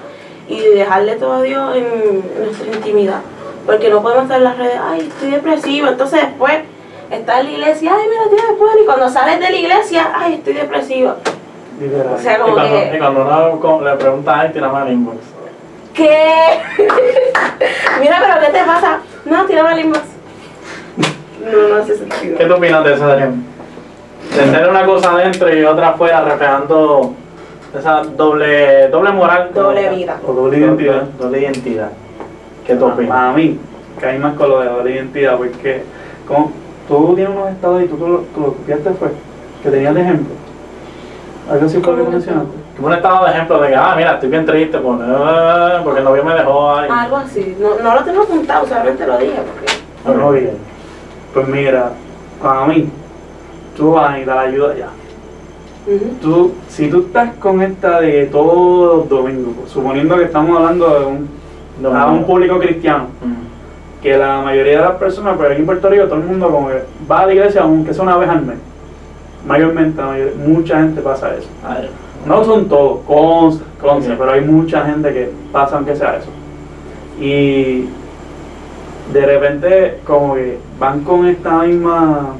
y 0.47 0.59
dejarle 0.59 1.15
todo 1.15 1.33
a 1.33 1.41
Dios 1.41 1.75
en 1.75 2.23
nuestra 2.43 2.67
intimidad. 2.67 3.19
Porque 3.65 3.89
no 3.89 4.01
podemos 4.01 4.23
estar 4.23 4.37
en 4.37 4.43
las 4.43 4.57
redes, 4.57 4.79
ay, 4.83 5.01
estoy 5.07 5.31
depresiva, 5.31 5.89
entonces 5.89 6.21
después 6.21 6.53
estás 7.09 7.39
en 7.39 7.45
la 7.45 7.51
iglesia, 7.51 7.91
ay, 7.95 8.07
mira, 8.09 8.23
tienes 8.29 8.59
bueno, 8.59 8.81
y 8.81 8.85
cuando 8.85 9.09
sales 9.09 9.39
de 9.39 9.49
la 9.49 9.55
iglesia, 9.57 10.11
ay, 10.15 10.33
estoy 10.35 10.53
depresiva. 10.53 11.15
literal. 11.79 12.13
O 12.13 12.17
sea, 12.17 12.33
Y 12.37 12.41
como 12.41 12.57
y 12.57 12.61
que, 12.91 12.97
cuando 12.99 13.21
uno 13.61 13.81
le 13.89 13.95
pregunta, 13.97 14.39
ay, 14.39 14.49
tírame 14.51 14.77
al 14.79 14.91
inbox. 14.91 15.17
¿qué? 15.93 16.59
mira, 18.01 18.17
pero 18.19 18.39
¿qué 18.45 18.57
te 18.57 18.63
pasa? 18.65 18.99
No, 19.25 19.45
tírame 19.45 19.73
el 19.73 19.79
inbox. 19.85 20.01
No, 21.45 21.67
no 21.69 21.75
hace 21.81 21.97
sentido. 21.97 22.37
¿Qué 22.37 22.45
tú 22.45 22.53
opinas 22.55 22.83
de 22.83 22.93
eso, 22.93 23.05
Adrián? 23.05 23.45
De 24.31 24.49
ser 24.51 24.69
una 24.69 24.85
cosa 24.85 25.11
adentro 25.11 25.53
y 25.55 25.63
otra 25.63 25.89
afuera 25.89 26.21
reflejando 26.23 27.13
esa 27.77 28.01
doble, 28.03 28.87
doble 28.89 29.11
moral. 29.11 29.51
Doble 29.53 29.89
vida. 29.89 30.17
O 30.27 30.33
doble 30.33 30.57
identidad. 30.57 31.03
Doble 31.19 31.39
identidad. 31.41 31.89
¿Qué 32.65 32.75
tú 32.75 32.85
opinas? 32.85 33.09
Para 33.15 33.31
mí, 33.33 33.59
caí 33.99 34.17
más 34.19 34.33
con 34.35 34.49
lo 34.49 34.59
de 34.61 34.69
doble 34.69 34.91
identidad, 34.95 35.37
porque 35.37 35.83
como 36.27 36.51
tú 36.87 37.13
tienes 37.15 37.35
unos 37.35 37.49
estados 37.49 37.83
y 37.83 37.87
tú, 37.87 37.97
tú, 37.97 38.07
lo- 38.07 38.19
tú 38.33 38.39
lo 38.41 38.47
copiaste 38.53 38.89
fue, 38.91 39.09
que 39.61 39.69
tenías 39.69 39.93
de 39.93 40.01
ejemplo. 40.01 40.33
Algo 41.51 41.65
así 41.65 41.79
fue 41.79 41.95
lo 41.97 42.05
que 42.05 42.09
mencionaste. 42.11 42.51
Como 42.77 42.87
un 42.87 42.93
estado 42.93 43.25
de 43.25 43.31
ejemplo 43.31 43.59
de 43.61 43.67
que, 43.69 43.75
ah, 43.75 43.93
mira, 43.95 44.13
estoy 44.13 44.29
bien 44.29 44.45
triste 44.45 44.77
por- 44.79 44.99
eh, 44.99 45.77
porque 45.83 45.99
el 45.99 46.05
novio 46.05 46.23
me 46.23 46.33
dejó 46.33 46.71
ahí. 46.75 46.89
Algo 46.89 47.17
así. 47.17 47.55
No, 47.59 47.75
no 47.83 47.95
lo 47.95 48.03
tengo 48.03 48.23
apuntado, 48.23 48.65
solamente 48.65 49.05
lo 49.05 49.17
dije 49.17 49.39
porque. 50.03 50.17
Muy 50.19 50.39
bien. 50.39 50.57
Pues 51.33 51.47
mira, 51.47 51.91
para 52.41 52.65
mí, 52.65 52.89
tú 53.75 53.91
vas 53.91 54.09
a 54.09 54.11
necesitar 54.13 54.37
ayuda 54.39 54.75
ya. 54.75 54.89
Tú, 56.21 56.53
si 56.69 56.87
tú 56.89 57.01
estás 57.01 57.33
con 57.35 57.61
esta 57.61 57.99
de 57.99 58.25
todos 58.27 58.97
los 58.97 59.09
domingos, 59.09 59.53
suponiendo 59.67 60.15
que 60.17 60.23
estamos 60.23 60.57
hablando 60.57 60.99
de 60.99 61.05
un, 61.05 61.29
no. 61.81 62.13
un 62.13 62.23
público 62.23 62.57
cristiano, 62.57 63.07
que 64.01 64.17
la 64.17 64.41
mayoría 64.41 64.77
de 64.79 64.85
las 64.85 64.95
personas, 64.95 65.35
pero 65.37 65.49
aquí 65.51 65.59
en 65.59 65.65
Puerto 65.65 65.89
Rico, 65.89 66.05
todo 66.05 66.19
el 66.19 66.25
mundo 66.25 66.49
como 66.49 66.69
que 66.69 66.83
va 67.09 67.21
a 67.21 67.25
la 67.25 67.33
iglesia 67.33 67.63
aunque 67.63 67.93
sea 67.93 68.03
una 68.03 68.17
vez 68.17 68.29
al 68.29 68.43
mes. 68.45 68.57
Mayormente, 69.45 70.01
mucha 70.45 70.79
gente 70.79 71.01
pasa 71.01 71.35
eso. 71.35 71.49
No 72.25 72.45
son 72.45 72.69
todos, 72.69 72.99
conste, 73.05 73.63
Ok. 74.13 74.17
pero 74.17 74.31
hay 74.31 74.41
mucha 74.41 74.85
gente 74.85 75.13
que 75.13 75.29
pasa 75.51 75.75
aunque 75.75 75.95
sea 75.97 76.15
eso. 76.17 76.29
Y 77.19 77.89
de 79.11 79.25
repente 79.25 79.99
como 80.05 80.35
que 80.35 80.57
van 80.79 81.01
con 81.01 81.27
esta 81.27 81.59
misma 81.63 82.35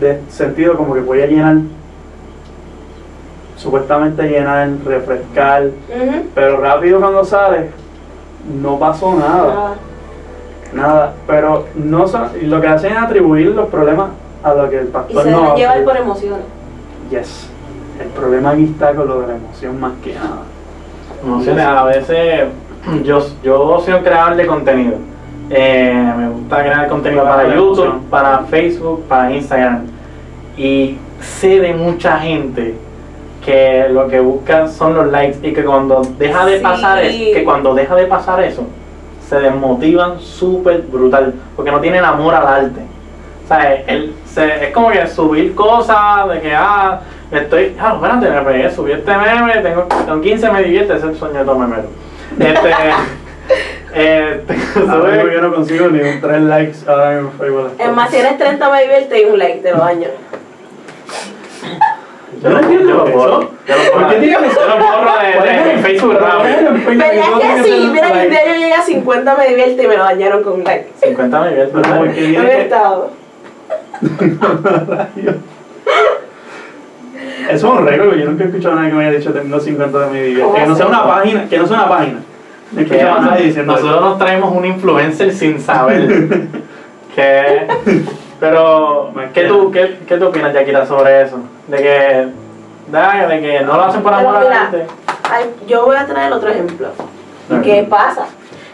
de 0.00 0.20
sentido 0.28 0.76
como 0.76 0.94
que 0.94 1.00
voy 1.00 1.20
a 1.20 1.26
llenar, 1.26 1.58
supuestamente 3.56 4.28
llenar, 4.28 4.70
refrescar, 4.84 5.70
pero 6.34 6.60
rápido 6.60 7.00
cuando 7.00 7.24
sale 7.24 7.68
no 8.62 8.78
pasó 8.78 9.14
nada. 9.14 9.54
Nada. 9.54 9.74
Nada, 10.72 11.14
pero 11.26 11.66
no 11.74 12.06
son, 12.06 12.28
y 12.40 12.46
lo 12.46 12.60
que 12.60 12.68
hacen 12.68 12.92
es 12.92 12.98
atribuir 12.98 13.48
los 13.48 13.68
problemas 13.68 14.10
a 14.42 14.54
lo 14.54 14.70
que 14.70 14.78
el 14.78 14.86
Y 14.86 14.90
pastor 14.90 15.24
se 15.24 15.30
no 15.32 15.56
llevar 15.56 15.84
por 15.84 15.96
emociones. 15.96 16.44
Yes. 17.10 17.50
El 18.00 18.08
problema 18.08 18.50
aquí 18.50 18.64
está 18.64 18.94
con 18.94 19.08
lo 19.08 19.20
de 19.20 19.26
la 19.26 19.34
emoción 19.34 19.80
más 19.80 19.92
que 20.02 20.14
nada. 20.14 20.42
Emociones, 21.22 21.66
a 21.66 21.84
veces 21.84 22.44
yo, 23.04 23.20
yo 23.42 23.82
soy 23.84 23.94
un 23.94 24.02
creador 24.02 24.36
de 24.36 24.46
contenido. 24.46 24.94
Eh, 25.50 26.12
me 26.16 26.28
gusta 26.28 26.60
crear 26.60 26.88
contenido 26.88 27.24
Para 27.24 27.52
YouTube, 27.52 28.08
para 28.08 28.38
Facebook, 28.44 29.04
para 29.08 29.32
Instagram. 29.32 29.86
Y 30.62 30.98
sé 31.22 31.58
de 31.60 31.72
mucha 31.72 32.18
gente 32.18 32.74
que 33.44 33.86
lo 33.90 34.08
que 34.08 34.20
busca 34.20 34.68
son 34.68 34.94
los 34.94 35.06
likes 35.10 35.38
y 35.42 35.54
que 35.54 35.64
cuando 35.64 36.02
deja 36.18 36.44
de 36.44 36.58
Sí. 36.58 36.62
pasar 36.62 37.02
es, 37.02 37.14
que 37.34 37.44
cuando 37.44 37.72
deja 37.74 37.94
de 37.96 38.04
pasar 38.06 38.42
eso, 38.42 38.66
se 39.26 39.40
desmotivan 39.40 40.20
súper 40.20 40.82
brutal, 40.82 41.32
porque 41.56 41.70
no 41.70 41.80
tienen 41.80 42.04
amor 42.04 42.34
al 42.34 42.46
arte. 42.46 42.80
O 43.44 43.48
sea, 43.48 43.74
él, 43.86 44.14
se- 44.26 44.66
es 44.66 44.72
como 44.74 44.90
que 44.90 45.06
subir 45.06 45.54
cosas 45.54 46.28
de 46.28 46.40
que, 46.40 46.54
ah, 46.54 47.00
estoy, 47.32 47.74
ah, 47.80 47.94
espérate, 47.94 48.28
me 48.30 48.40
pegué, 48.52 48.70
subí 48.70 48.92
este 48.92 49.16
meme, 49.16 49.52
tengo, 49.62 49.86
con 50.06 50.20
15 50.20 50.50
me 50.52 50.62
divierte, 50.62 50.92
ese 50.94 51.06
es 51.06 51.12
el 51.12 51.18
sueño 51.18 51.38
de 51.38 51.44
todo 51.46 51.58
memero. 51.58 51.84
Este, 52.38 52.68
mismo 54.76 54.92
sube- 54.92 55.32
yo 55.32 55.40
no 55.40 55.54
consigo 55.54 55.88
ni 55.88 56.00
un 56.00 56.20
3 56.20 56.40
likes 56.42 56.78
ahora 56.86 57.12
mismo 57.12 57.30
en 57.32 57.38
Facebook. 57.38 57.70
Más, 57.94 58.10
tienes 58.10 58.36
30 58.38 58.70
me 58.70 58.82
divierte 58.82 59.22
y 59.22 59.24
un 59.24 59.38
like, 59.38 59.58
te 59.60 59.72
lo 59.72 59.78
daño. 59.78 60.08
Yo 62.42 62.50
lo, 62.50 62.60
yo 62.60 62.80
lo 62.80 63.06
borro, 63.06 63.50
¿Por 63.92 64.08
qué 64.08 64.30
yo 64.30 64.38
lo 64.40 64.48
borro 64.48 65.12
de, 65.20 65.78
Facebook 65.82 66.14
rápido. 66.14 66.72
¿Verdad 66.86 67.38
que 67.38 67.62
sí? 67.64 67.90
Mira, 67.92 68.08
día 68.26 68.46
yo 68.46 68.54
llegué 68.54 68.74
a 68.74 68.82
50 68.82 69.36
me 69.36 69.48
divierte 69.48 69.82
y 69.82 69.86
me 69.86 69.96
lo 69.96 70.04
dañaron 70.04 70.42
con 70.42 70.54
un 70.54 70.64
like. 70.64 70.88
50 71.02 71.40
me 71.40 71.48
divierte, 71.48 71.72
Pero 71.74 71.88
¿verdad? 71.88 71.98
¿por 71.98 72.14
qué? 72.14 72.28
No 72.28 72.42
he 72.42 72.60
estado. 72.62 73.10
Eso 77.50 77.54
es 77.54 77.64
un 77.64 77.86
récord, 77.86 78.16
yo 78.16 78.26
nunca 78.26 78.44
he 78.44 78.46
escuchado 78.46 78.74
a 78.74 78.76
nadie 78.76 78.90
que 78.90 78.96
me 78.96 79.06
haya 79.06 79.18
dicho 79.18 79.32
tengo 79.32 79.60
50 79.60 79.98
de 79.98 80.10
mi 80.10 80.28
vida. 80.28 80.44
¿Cómo 80.44 80.54
Que 80.54 80.66
no 80.66 80.76
sea 80.76 80.86
una 80.86 81.04
página, 81.04 81.48
que 81.48 81.58
no 81.58 81.66
sea 81.66 81.76
una 81.76 81.88
página. 81.88 82.20
No 82.72 82.80
escuchado 82.80 83.14
a 83.14 83.20
nadie 83.20 83.46
diciendo 83.46 83.72
nosotros 83.72 84.00
nos 84.00 84.18
traemos 84.18 84.54
un 84.54 84.64
influencer 84.64 85.32
sin 85.32 85.60
saber 85.60 86.28
que 87.14 87.66
pero 88.40 89.12
¿qué 89.34 89.44
tú, 89.44 89.70
qué, 89.70 90.00
qué 90.08 90.16
tú 90.16 90.26
opinas 90.28 90.52
Yakira 90.52 90.86
sobre 90.86 91.22
eso? 91.22 91.38
De 91.68 91.76
que 91.76 92.28
de, 92.90 93.26
de 93.28 93.40
que 93.40 93.60
no 93.60 93.76
lo 93.76 93.84
hacen 93.84 94.02
por 94.02 94.12
amor 94.12 94.36
a 94.36 94.44
la 94.44 94.56
gente. 94.66 94.86
Yo 95.68 95.84
voy 95.84 95.96
a 95.96 96.06
traer 96.06 96.32
otro 96.32 96.48
ejemplo. 96.48 96.88
¿Qué 97.62 97.86
pasa? 97.88 98.26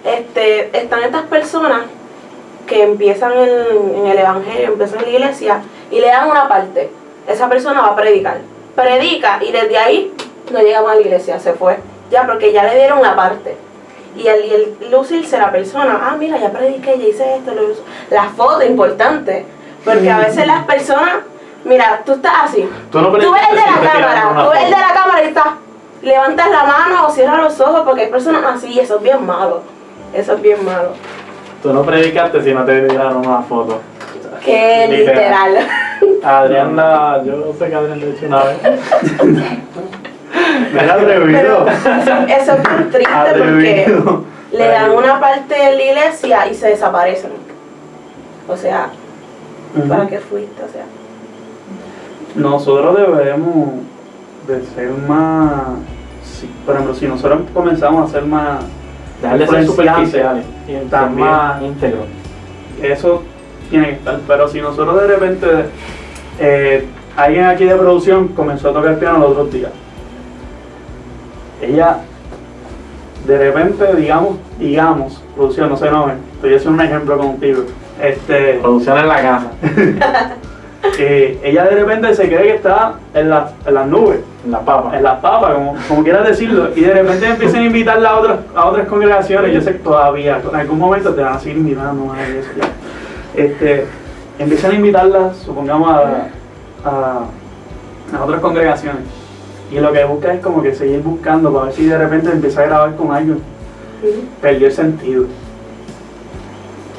Este, 0.04 0.76
están 0.76 1.02
estas 1.02 1.24
personas 1.24 1.82
que 2.66 2.82
empiezan 2.82 3.32
en, 3.32 3.96
en 3.96 4.06
el 4.06 4.18
evangelio, 4.18 4.68
empiezan 4.68 5.00
en 5.00 5.04
la 5.04 5.10
iglesia 5.10 5.60
y 5.90 6.00
le 6.00 6.06
dan 6.06 6.30
una 6.30 6.48
parte. 6.48 6.90
Esa 7.26 7.48
persona 7.48 7.82
va 7.82 7.88
a 7.88 7.96
predicar. 7.96 8.38
Predica 8.74 9.40
y 9.42 9.52
desde 9.52 9.76
ahí 9.78 10.14
no 10.52 10.60
llega 10.60 10.82
más 10.82 10.92
a 10.92 10.94
la 10.96 11.00
iglesia, 11.00 11.40
se 11.40 11.52
fue. 11.54 11.78
Ya, 12.10 12.26
porque 12.26 12.52
ya 12.52 12.64
le 12.64 12.76
dieron 12.76 13.02
la 13.02 13.16
parte. 13.16 13.56
Y 14.16 14.26
el, 14.28 14.44
y 14.44 14.54
el 14.54 14.90
lucirse 14.90 15.38
la 15.38 15.50
persona, 15.50 16.00
ah, 16.02 16.16
mira, 16.18 16.38
ya 16.38 16.50
prediqué, 16.50 16.98
ya 16.98 17.08
hice 17.08 17.36
esto, 17.36 17.52
lo 17.52 17.70
hice. 17.70 17.82
La 18.10 18.24
foto, 18.30 18.64
importante. 18.64 19.44
Porque 19.86 20.10
a 20.10 20.18
veces 20.18 20.46
las 20.46 20.64
personas, 20.64 21.14
mira, 21.64 22.02
tú 22.04 22.12
estás 22.14 22.32
así. 22.44 22.68
Tú 22.90 23.00
no 23.00 23.10
Tú 23.12 23.32
ves 23.32 23.42
el 23.50 23.56
de 23.56 23.62
la 23.62 23.92
cámara, 23.92 24.44
tú 24.44 24.50
ves 24.50 24.62
el 24.64 24.70
de 24.70 24.80
la 24.80 24.92
cámara 24.92 25.22
y 25.22 25.28
estás, 25.28 25.46
levantas 26.02 26.50
la 26.50 26.64
mano 26.64 27.06
o 27.06 27.10
cierras 27.10 27.38
los 27.38 27.60
ojos 27.60 27.82
porque 27.84 28.02
hay 28.02 28.10
personas 28.10 28.42
así 28.44 28.72
y 28.72 28.80
eso 28.80 28.96
es 28.96 29.02
bien 29.02 29.24
malo. 29.24 29.62
Eso 30.12 30.34
es 30.34 30.42
bien 30.42 30.64
malo. 30.64 30.90
Tú 31.62 31.72
no 31.72 31.82
predicaste 31.82 32.42
si 32.42 32.52
no 32.52 32.64
te 32.64 32.88
tiraron 32.88 33.26
una 33.26 33.42
foto. 33.42 33.80
Que 34.44 34.86
Literal. 34.88 35.54
literal. 35.54 35.68
Adriana, 36.22 37.22
yo 37.24 37.52
sé 37.58 37.68
que 37.68 37.74
Adrián 37.74 38.00
lo 38.00 38.06
ha 38.06 38.10
hecho 38.10 38.26
una 38.26 38.44
vez. 38.44 38.58
Me 40.72 40.84
he 40.84 40.90
atrevido. 40.90 41.66
Eso, 41.66 42.52
es 42.52 42.62
bien 42.62 42.90
triste 42.90 43.34
porque 43.38 43.86
le 44.52 44.68
dan 44.68 44.90
una 44.90 45.20
parte 45.20 45.54
de 45.54 45.76
la 45.76 45.82
iglesia 45.82 46.46
y 46.48 46.54
se 46.54 46.68
desaparecen. 46.68 47.32
O 48.48 48.56
sea, 48.56 48.90
¿para 49.88 50.06
qué 50.08 50.18
fuiste? 50.20 50.62
O 50.62 50.68
sea, 50.68 50.84
Nosotros 52.34 52.96
debemos 52.96 53.68
de 54.46 54.62
ser 54.74 54.90
más, 55.08 55.52
si- 56.22 56.46
por 56.64 56.74
ejemplo, 56.74 56.94
si 56.94 57.06
nosotros 57.08 57.40
comenzamos 57.54 58.08
a 58.08 58.12
ser 58.12 58.24
más, 58.26 58.60
Dejar 59.22 59.38
de 59.38 59.46
ser 59.46 59.66
superficiales 59.66 60.44
y 60.68 60.88
También. 60.90 61.28
más 61.28 61.62
íntegro. 61.62 62.04
eso 62.82 63.22
tiene 63.70 63.86
que 63.88 63.92
estar, 63.94 64.20
pero 64.26 64.46
si 64.48 64.60
nosotros 64.60 65.00
de 65.00 65.06
repente, 65.06 65.46
eh, 66.38 66.86
alguien 67.16 67.44
aquí 67.46 67.64
de 67.64 67.74
producción 67.74 68.28
comenzó 68.28 68.68
a 68.68 68.72
tocar 68.74 68.98
piano 68.98 69.18
los 69.18 69.30
otros 69.30 69.50
días, 69.52 69.72
ella, 71.62 71.98
de 73.26 73.38
repente, 73.38 73.94
digamos, 73.96 74.36
digamos, 74.58 75.22
producción, 75.34 75.70
no 75.70 75.76
sé, 75.76 75.90
no, 75.90 76.12
estoy 76.34 76.54
haciendo 76.54 76.82
un 76.82 76.86
ejemplo 76.86 77.16
contigo, 77.18 77.62
este, 78.02 78.58
Producción 78.62 78.98
en 78.98 79.08
la 79.08 79.16
casa, 79.22 79.50
eh, 80.98 81.40
ella 81.42 81.64
de 81.64 81.70
repente 81.76 82.14
se 82.14 82.26
cree 82.28 82.42
que 82.42 82.54
está 82.56 82.94
en, 83.14 83.30
la- 83.30 83.50
en 83.66 83.74
las 83.74 83.86
nubes, 83.86 84.20
en 84.44 84.50
la 84.52 84.60
papa. 84.60 84.96
en 84.96 85.02
las 85.02 85.18
papas, 85.20 85.54
como, 85.54 85.74
como 85.88 86.02
quieras 86.04 86.26
decirlo, 86.28 86.68
y 86.74 86.80
de 86.82 86.92
repente 86.94 87.26
empiezan 87.26 87.62
a 87.62 87.64
invitarla 87.64 88.10
a 88.10 88.16
otras, 88.20 88.38
a 88.54 88.64
otras 88.66 88.86
congregaciones, 88.88 89.52
yo 89.52 89.60
sé 89.60 89.72
que 89.72 89.78
todavía, 89.78 90.40
en 90.48 90.56
algún 90.56 90.78
momento 90.78 91.14
te 91.14 91.22
van 91.22 91.34
a 91.34 91.38
seguir 91.40 91.58
invitando 91.58 92.04
más 92.06 92.18
y 92.28 92.38
eso 92.38 92.50
ya. 92.56 93.42
Este, 93.42 93.86
empiezan 94.38 94.70
a 94.70 94.74
invitarla, 94.74 95.32
supongamos, 95.34 95.90
a, 95.90 96.28
a, 96.84 97.20
a 98.16 98.24
otras 98.24 98.40
congregaciones. 98.40 99.02
Y 99.72 99.80
lo 99.80 99.92
que 99.92 100.04
busca 100.04 100.32
es 100.32 100.40
como 100.40 100.62
que 100.62 100.72
seguir 100.74 101.00
buscando 101.00 101.52
para 101.52 101.64
ver 101.66 101.74
si 101.74 101.86
de 101.86 101.98
repente 101.98 102.30
empieza 102.30 102.62
a 102.62 102.66
grabar 102.66 102.94
con 102.94 103.10
alguien. 103.12 103.40
Perdió 104.40 104.68
el 104.68 104.72
sentido. 104.72 105.24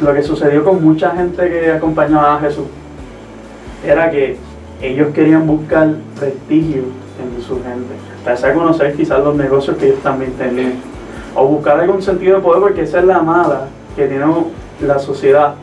Lo 0.02 0.14
que 0.14 0.22
sucedió 0.22 0.64
con 0.64 0.84
mucha 0.84 1.12
gente 1.12 1.50
que 1.50 1.72
acompañaba 1.72 2.36
a 2.36 2.40
Jesús 2.40 2.66
era 3.86 4.10
que 4.12 4.38
ellos 4.82 5.08
querían 5.14 5.48
buscar 5.48 5.90
prestigio 6.20 6.84
en 7.20 7.42
su 7.42 7.56
gente, 7.56 7.96
empezar 8.20 8.52
a 8.52 8.54
conocer 8.54 8.96
quizás 8.96 9.24
los 9.24 9.36
negocios 9.36 9.76
que 9.78 9.88
ellos 9.88 10.00
también 10.04 10.34
tenían, 10.34 10.74
o 11.36 11.48
buscar 11.48 11.80
algún 11.80 12.02
sentido 12.02 12.36
de 12.38 12.42
poder, 12.44 12.62
porque 12.62 12.82
esa 12.84 13.00
es 13.00 13.06
la 13.06 13.20
mala 13.24 13.68
que 13.96 14.06
tiene 14.08 14.26
la 14.82 15.00
sociedad 15.00 15.56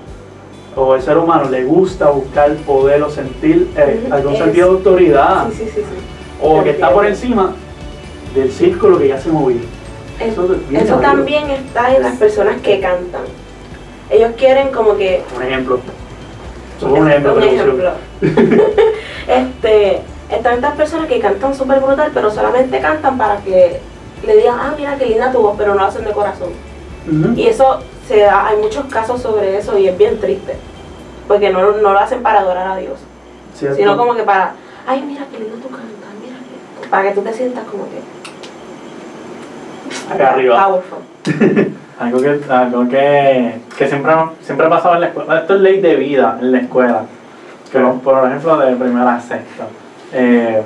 o 0.75 0.97
el 0.97 1.03
ser 1.03 1.17
humano, 1.17 1.49
le 1.49 1.63
gusta 1.65 2.11
buscar 2.11 2.53
poder 2.67 3.01
o 3.05 3.11
sentir 3.11 3.71
eh, 3.77 4.09
algún 4.11 4.33
es- 4.33 4.39
sentido 4.41 4.71
de 4.71 4.77
autoridad, 4.79 5.47
sí, 5.51 5.59
sí, 5.59 5.65
sí. 5.67 5.81
sí. 5.81 5.85
o 6.43 6.65
que 6.65 6.71
está 6.71 6.91
por 6.93 7.07
encima 7.07 7.53
del 8.35 8.51
círculo 8.51 8.99
que 8.99 9.09
ya 9.09 9.21
se 9.21 9.31
movió. 9.31 9.59
Eso 10.19 10.57
es 10.73 11.01
también 11.01 11.51
está 11.51 11.95
en 11.95 12.03
las 12.03 12.17
personas 12.17 12.61
que 12.61 12.81
cantan. 12.81 13.23
Ellos 14.11 14.33
quieren 14.37 14.71
como 14.71 14.97
que 14.97 15.23
Un 15.37 15.43
ejemplo. 15.43 15.81
Solo 16.79 16.95
un 16.95 17.09
ejemplo, 17.09 17.35
un 17.35 17.43
ejemplo. 17.43 17.93
este, 19.29 20.03
Están 20.31 20.55
estas 20.55 20.75
personas 20.75 21.09
que 21.09 21.21
cantan 21.21 21.55
súper 21.55 21.81
brutal, 21.81 22.11
pero 22.13 22.31
solamente 22.31 22.81
cantan 22.81 23.17
para 23.17 23.39
que 23.39 23.81
le 24.27 24.37
digan, 24.37 24.59
ah, 24.59 24.75
mira 24.77 24.97
qué 24.97 25.07
linda 25.07 25.33
tu 25.33 25.39
voz, 25.39 25.55
pero 25.57 25.75
no 25.75 25.81
lo 25.81 25.87
hacen 25.87 26.05
de 26.05 26.13
corazón. 26.13 26.51
Y 27.37 27.47
eso 27.47 27.81
se 28.09 28.21
da, 28.21 28.47
hay 28.49 28.57
muchos 28.57 28.87
casos 28.87 29.21
sobre 29.21 29.59
eso 29.59 29.77
y 29.79 29.89
es 29.89 29.97
bien 29.97 30.19
triste. 30.21 30.57
Porque 31.29 31.51
no, 31.51 31.73
no 31.73 31.93
lo 31.93 31.99
hacen 31.99 32.23
para 32.23 32.41
adorar 32.41 32.67
a 32.67 32.77
Dios, 32.77 32.99
¿Cierto? 33.55 33.77
sino 33.77 33.97
como 33.97 34.15
que 34.15 34.23
para, 34.23 34.55
ay, 34.87 35.03
mira 35.03 35.27
qué 35.31 35.39
lindo 35.39 35.57
tú 35.57 35.69
cantas, 35.69 35.89
mira. 36.21 36.37
Para 36.91 37.09
que 37.09 37.15
tú 37.15 37.23
te 37.23 37.33
sientas 37.33 37.65
como 37.65 37.85
que. 37.85 38.01
Acá 40.13 40.33
arriba. 40.33 40.67
Powerful. 40.67 40.99
Algo 42.01 42.21
que, 42.21 42.41
algo 42.51 42.89
que, 42.89 43.55
que 43.79 43.87
siempre, 43.87 44.13
siempre 44.43 44.67
ha 44.67 44.71
pasado 44.71 44.97
en 44.97 45.03
la 45.03 45.07
escuela. 45.07 45.39
Esto 45.39 45.55
es 45.55 45.61
ley 45.61 45.81
de 45.81 45.95
vida 45.95 46.39
en 46.41 46.51
la 46.51 46.59
escuela. 46.59 47.03
Que, 47.71 47.79
por 47.79 48.27
ejemplo, 48.27 48.57
de 48.59 48.75
primera 48.75 49.15
a 49.15 49.21
sexta. 49.21 49.67
Eh, 50.13 50.61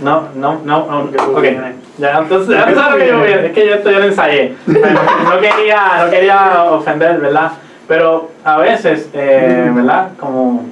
no, 0.00 0.28
no, 0.34 0.60
no, 0.64 0.86
no, 0.86 1.10
Que 1.10 1.18
tú 1.18 1.32
ok. 1.32 1.40
vienes. 1.42 1.74
Ya, 1.98 2.18
entonces, 2.18 2.56
lo 2.56 2.96
que 2.96 3.06
yo 3.08 3.24
es 3.24 3.52
que 3.52 3.66
yo 3.66 3.74
esto 3.74 3.90
yo 3.90 3.98
lo 3.98 4.06
ensayé. 4.06 4.54
No 4.66 5.40
quería, 5.40 6.04
no 6.04 6.10
quería 6.10 6.64
ofender, 6.64 7.20
¿verdad? 7.20 7.52
Pero 7.86 8.30
a 8.44 8.56
veces, 8.58 9.10
eh, 9.12 9.70
¿verdad? 9.74 10.10
Como 10.18 10.64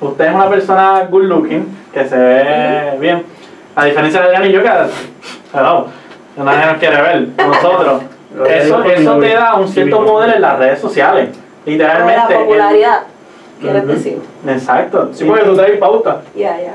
usted 0.00 0.26
es 0.26 0.34
una 0.34 0.48
persona 0.48 1.06
good 1.10 1.24
looking, 1.24 1.66
que 1.92 2.04
se 2.06 2.16
ve 2.16 2.96
bien, 3.00 3.24
a 3.74 3.84
diferencia 3.84 4.20
de 4.20 4.26
Adrián 4.26 4.46
y 4.46 4.52
yo, 4.52 4.62
que, 4.62 4.68
hello, 5.54 5.88
nadie 6.44 6.66
nos 6.66 6.76
quiere 6.76 7.02
ver, 7.02 7.28
nosotros. 7.38 8.02
Eso, 8.48 8.84
eso 8.84 9.18
te 9.18 9.34
da 9.34 9.54
un 9.54 9.68
cierto 9.68 10.04
poder 10.04 10.36
en 10.36 10.42
las 10.42 10.58
redes 10.58 10.80
sociales. 10.80 11.30
Literalmente. 11.64 12.34
la 12.34 12.38
el- 12.38 12.44
popularidad, 12.44 12.98
quieres 13.60 13.86
decir. 13.86 14.18
exacto. 14.46 15.08
Sí, 15.12 15.24
porque 15.24 15.44
tú 15.44 15.56
traes 15.56 15.78
pauta. 15.78 16.20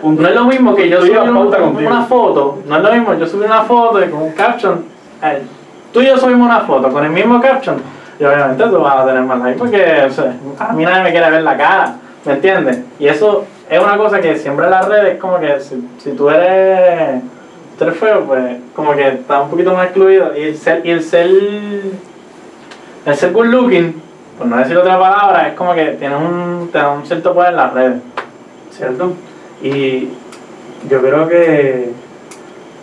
No 0.03 0.27
es 0.27 0.35
lo 0.35 0.45
mismo 0.45 0.75
que 0.75 0.89
yo 0.89 0.99
subí 1.01 1.11
un- 1.15 1.33
pauta 1.33 1.57
contigo. 1.59 1.89
una 1.89 2.03
foto, 2.03 2.57
no 2.65 2.75
es 2.77 2.83
lo 2.83 2.91
mismo, 2.91 3.13
yo 3.13 3.27
subí 3.27 3.45
una 3.45 3.61
foto 3.61 4.03
y 4.03 4.09
con 4.09 4.21
un 4.23 4.31
caption, 4.31 4.83
eh, 5.23 5.41
tú 5.93 6.01
y 6.01 6.07
yo 6.07 6.17
subimos 6.17 6.45
una 6.47 6.61
foto 6.61 6.89
con 6.89 7.05
el 7.05 7.11
mismo 7.11 7.39
caption, 7.39 7.77
y 8.19 8.23
obviamente 8.23 8.63
tú 8.65 8.79
vas 8.79 8.95
a 8.97 9.05
tener 9.05 9.21
más 9.23 9.39
likes 9.39 9.59
porque 9.59 10.03
o 10.07 10.11
sea, 10.11 10.33
a 10.59 10.73
mí 10.73 10.83
nadie 10.83 11.03
me 11.03 11.11
quiere 11.11 11.29
ver 11.31 11.43
la 11.43 11.55
cara, 11.55 11.95
¿me 12.25 12.33
entiendes? 12.33 12.79
Y 12.99 13.07
eso 13.07 13.45
es 13.69 13.79
una 13.81 13.95
cosa 13.97 14.19
que 14.19 14.35
siempre 14.35 14.65
en 14.65 14.71
las 14.71 14.87
redes, 14.87 15.17
como 15.19 15.39
que 15.39 15.59
si, 15.59 15.87
si 15.99 16.11
tú 16.11 16.29
eres, 16.29 17.21
tú 17.81 17.87
eres 17.87 17.99
feo, 17.99 18.25
pues 18.25 18.57
como 18.75 18.93
que 18.93 19.07
estás 19.07 19.43
un 19.43 19.49
poquito 19.49 19.73
más 19.73 19.85
excluido, 19.85 20.37
y 20.37 20.43
el 20.43 20.55
ser, 20.55 20.85
y 20.85 20.91
el 20.91 21.01
ser, 21.01 21.27
el 23.05 23.15
ser 23.15 23.33
good 23.33 23.47
looking, 23.47 23.99
por 24.37 24.45
no 24.45 24.57
decir 24.57 24.77
otra 24.77 24.99
palabra, 24.99 25.47
es 25.47 25.55
como 25.55 25.73
que 25.73 25.85
tienes 25.97 26.19
un, 26.19 26.69
te 26.71 26.77
da 26.77 26.91
un 26.91 27.03
cierto 27.07 27.33
poder 27.33 27.49
en 27.49 27.55
las 27.55 27.73
redes. 27.73 28.01
¿Cierto? 28.69 29.13
Y 29.63 30.09
yo 30.89 31.01
creo 31.01 31.27
que. 31.27 31.91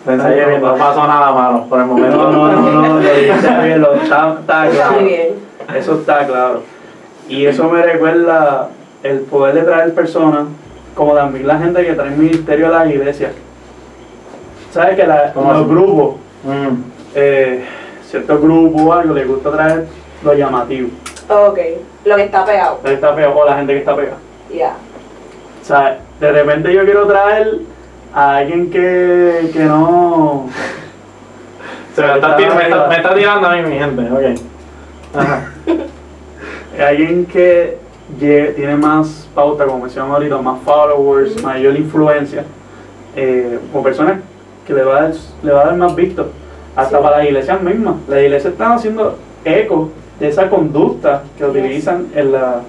Pensé 0.05 0.35
que 0.35 0.59
no 0.59 0.75
pasó 0.75 1.07
nada 1.07 1.31
malo 1.31 1.65
por 1.69 1.79
el 1.79 1.85
momento. 1.85 2.17
No, 2.17 2.31
no, 2.31 2.61
no, 2.61 2.81
no, 2.81 2.99
lo 2.99 2.99
dijiste 2.99 3.47
bien, 3.63 3.81
lo, 3.81 3.93
está, 3.95 4.37
está 4.39 4.69
claro. 4.69 4.97
Eso 5.75 5.93
está 5.95 6.27
claro. 6.27 6.63
Y 7.27 7.45
eso 7.45 7.69
me 7.69 7.83
recuerda 7.83 8.69
el 9.03 9.19
poder 9.19 9.55
de 9.55 9.61
traer 9.61 9.93
personas, 9.93 10.47
como 10.93 11.13
también 11.13 11.47
la 11.47 11.57
gente 11.57 11.85
que 11.85 11.93
trae 11.93 12.09
ministerio 12.11 12.67
a 12.67 12.69
las 12.69 12.89
iglesias. 12.89 13.31
¿Sabes 14.71 14.95
que 14.95 15.05
la- 15.07 15.33
¿Cómo 15.33 15.51
los 15.53 15.61
así? 15.63 15.69
grupos, 15.71 16.15
Mm. 16.43 16.75
eh, 17.15 17.65
ciertos 18.05 18.41
grupos 18.41 18.81
o 18.81 18.93
algo, 18.93 19.13
les 19.13 19.27
gusta 19.27 19.51
traer 19.51 19.85
lo 20.23 20.33
llamativo? 20.33 20.89
Ok, 21.29 21.59
lo 22.05 22.15
que 22.15 22.23
está 22.23 22.45
pegado. 22.45 22.79
La 22.83 22.89
que 22.89 22.95
está 22.95 23.15
pegado, 23.15 23.35
o 23.37 23.45
la 23.45 23.55
gente 23.57 23.73
que 23.73 23.79
está 23.79 23.95
pegada. 23.95 24.17
Ya. 24.53 24.73
O 25.61 25.65
sea, 25.65 25.99
de 26.19 26.31
repente 26.31 26.73
yo 26.73 26.83
quiero 26.83 27.05
traer 27.07 27.59
a 28.13 28.37
alguien 28.37 28.69
que, 28.71 29.49
que 29.53 29.59
no... 29.65 30.47
Se 31.95 32.01
me, 32.01 32.13
está, 32.15 32.37
tir- 32.37 32.55
me, 32.55 32.63
está, 32.63 32.87
me 32.87 32.95
está 32.95 33.13
tirando 33.15 33.47
a 33.47 33.55
mí, 33.55 33.61
mi 33.63 33.77
gente. 33.77 34.01
Ok. 34.11 34.39
Ajá. 35.15 35.51
alguien 36.87 37.25
que 37.25 37.77
tiene 38.17 38.75
más 38.75 39.27
pauta, 39.35 39.65
como 39.65 39.79
mencionamos 39.79 40.15
ahorita, 40.15 40.37
más 40.37 40.59
followers, 40.63 41.43
mayor 41.43 41.75
influencia, 41.75 42.43
eh, 43.15 43.59
o 43.73 43.83
personas 43.83 44.17
que 44.69 44.75
le 44.75 44.83
va, 44.83 44.97
a 44.97 45.01
dar, 45.01 45.11
le 45.41 45.51
va 45.51 45.61
a 45.61 45.65
dar 45.65 45.75
más 45.77 45.95
visto, 45.95 46.27
hasta 46.75 46.97
Sí. 46.97 47.03
para 47.03 47.17
las 47.17 47.25
iglesias 47.27 47.61
mismas. 47.61 47.95
Las 48.07 48.19
iglesias 48.21 48.53
están 48.53 48.71
haciendo 48.73 49.17
eco 49.43 49.89
de 50.19 50.27
esa 50.27 50.47
conducta 50.49 51.23
que 51.37 51.43
Yes. 51.43 51.49
utilizan 51.55 52.05
en, 52.13 52.31
la, 52.33 52.61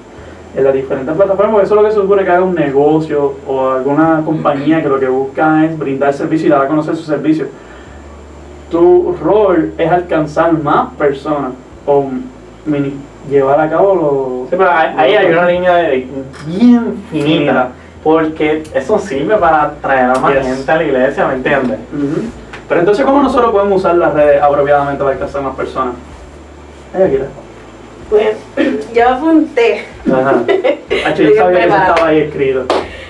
en 0.56 0.64
las 0.64 0.72
diferentes 0.72 1.14
plataformas, 1.14 1.62
eso 1.64 1.74
es 1.74 1.80
lo 1.82 1.86
que 1.86 1.94
se 1.94 2.00
supone 2.00 2.24
que 2.24 2.30
haga 2.30 2.42
un 2.44 2.54
negocio 2.54 3.34
o 3.46 3.70
alguna 3.72 4.22
compañía 4.24 4.82
que 4.82 4.88
lo 4.88 4.98
que 4.98 5.08
busca 5.08 5.64
es 5.66 5.78
brindar 5.78 6.14
servicio 6.14 6.46
y 6.46 6.50
dar 6.50 6.62
a 6.62 6.68
conocer 6.68 6.96
su 6.96 7.02
servicio. 7.04 7.46
Tu 8.70 9.16
rol 9.22 9.72
es 9.76 9.90
alcanzar 9.90 10.52
más 10.54 10.94
personas 10.94 11.50
o 11.86 12.06
mini- 12.66 12.94
llevar 13.28 13.60
a 13.60 13.68
cabo 13.68 13.94
los... 13.94 14.48
Sí, 14.50 14.56
pero 14.56 14.70
ahí, 14.70 15.14
hay 15.14 15.32
una 15.32 15.46
línea 15.46 15.74
de 15.76 16.06
bien 16.46 16.94
finita. 17.10 17.70
Porque 18.02 18.62
eso 18.74 18.98
sirve 18.98 19.36
para 19.36 19.72
traer 19.82 20.10
a 20.10 20.14
más 20.18 20.34
Yes. 20.34 20.46
gente 20.46 20.72
a 20.72 20.76
la 20.76 20.84
iglesia, 20.84 21.26
¿me 21.26 21.34
entiendes? 21.34 21.78
Pero 22.68 22.80
entonces, 22.80 23.04
¿cómo 23.04 23.22
nosotros 23.22 23.50
podemos 23.52 23.80
usar 23.80 23.96
las 23.96 24.14
redes 24.14 24.40
apropiadamente 24.42 25.02
para 25.02 25.14
alcanzar 25.14 25.42
más 25.42 25.56
personas? 25.56 25.94
Akira. 26.94 27.26
Pues 28.08 28.36
yo 28.94 29.08
apunté. 29.08 29.84
Ajá. 30.10 30.42
Hacho, 31.06 31.22
yo 31.22 31.34
sabía 31.36 31.58
que 31.60 31.66
eso 31.66 31.76
estaba 31.76 32.06
ahí 32.08 32.18
escrito. 32.20 32.64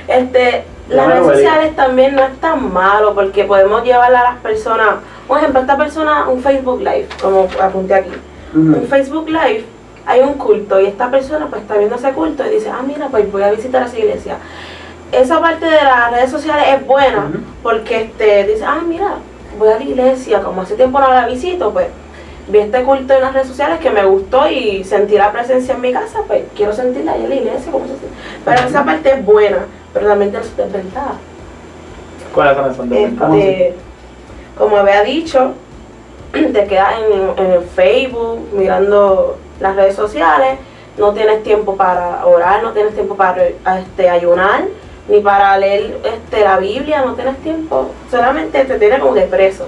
Este, 0.09 0.64
Ya 0.88 0.96
las 0.96 1.07
redes 1.09 1.26
sociales 1.26 1.76
también 1.76 2.14
no 2.16 2.24
es 2.24 2.37
tan 2.40 2.72
malo 2.72 3.14
porque 3.14 3.44
podemos 3.44 3.85
llevarle 3.85 4.16
a 4.16 4.24
las 4.24 4.37
personas, 4.40 4.96
por 5.29 5.38
ejemplo, 5.38 5.61
esta 5.61 5.76
persona 5.76 6.29
un 6.29 6.42
Facebook 6.42 6.81
Live, 6.81 7.07
como 7.22 7.46
apunté 7.62 7.94
aquí. 7.94 8.11
Un. 8.55 8.87
Facebook 8.88 9.29
Live 9.29 9.64
hay 10.07 10.20
un 10.20 10.35
culto 10.35 10.81
y 10.81 10.87
esta 10.87 11.11
persona 11.11 11.46
pues 11.48 11.62
está 11.62 11.76
viendo 11.76 11.94
ese 11.94 12.11
culto 12.12 12.44
y 12.44 12.50
dice, 12.50 12.70
ah 12.70 12.83
mira, 12.85 13.07
pues 13.09 13.31
voy 13.31 13.42
a 13.42 13.53
visitar 13.53 13.87
esa 13.87 13.98
iglesia. 13.98 14.37
Esa 15.12 15.40
parte 15.40 15.64
de 15.64 15.83
las 15.83 16.12
redes 16.12 16.31
sociales 16.31 16.66
es 16.68 16.87
buena 16.87 17.31
porque 17.62 18.03
este, 18.03 18.44
dice, 18.44 18.64
ah 18.64 18.81
mira, 18.87 19.16
voy 19.59 19.68
a 19.68 19.79
la 19.79 19.85
iglesia, 19.85 20.42
como 20.42 20.62
hace 20.62 20.77
tiempo 20.77 21.01
no 21.01 21.09
la 21.09 21.27
visito, 21.27 21.73
pues 21.73 21.88
vi 22.49 22.59
este 22.59 22.83
culto 22.83 23.14
en 23.14 23.20
las 23.20 23.33
redes 23.33 23.49
sociales 23.49 23.81
que 23.81 23.90
me 23.90 24.05
gustó 24.05 24.49
y 24.49 24.85
sentí 24.85 25.16
la 25.16 25.33
presencia 25.33 25.75
en 25.75 25.81
mi 25.81 25.92
casa, 25.92 26.20
pues 26.27 26.42
quiero 26.57 26.73
sentirla 26.73 27.12
ahí 27.12 27.25
en 27.25 27.29
la 27.29 27.35
iglesia, 27.35 27.73
como 27.73 27.87
se 27.87 27.96
siente. 27.99 28.16
Pero 28.44 28.68
esa 28.68 28.85
parte 28.85 29.12
es 29.12 29.25
buena, 29.25 29.59
pero 29.92 30.07
también 30.09 30.31
tiene 30.31 30.46
sus 30.46 30.57
desventajas. 30.57 31.16
¿Cuáles 32.35 32.57
son 32.57 32.70
esas 32.70 32.88
desventajas? 32.88 33.37
Este, 33.37 33.75
como 34.57 34.77
había 34.77 35.03
dicho, 35.03 35.53
te 36.33 36.66
quedas 36.66 36.94
en, 37.01 37.44
en 37.44 37.53
el 37.53 37.62
Facebook 37.62 38.49
mirando 38.53 39.38
las 39.59 39.75
redes 39.75 39.96
sociales, 39.96 40.59
no 40.99 41.12
tienes 41.12 41.42
tiempo 41.42 41.77
para 41.77 42.25
orar, 42.27 42.62
no 42.62 42.73
tienes 42.73 42.94
tiempo 42.94 43.16
para 43.16 43.44
este, 43.46 44.09
ayunar, 44.09 44.64
ni 45.09 45.21
para 45.21 45.57
leer 45.59 45.99
este, 46.05 46.45
la 46.45 46.59
Biblia, 46.59 47.03
no 47.05 47.15
tienes 47.15 47.37
tiempo. 47.39 47.91
Solamente 48.11 48.65
te 48.65 48.79
tiene 48.79 48.99
como 48.99 49.15
que 49.15 49.23
preso. 49.23 49.67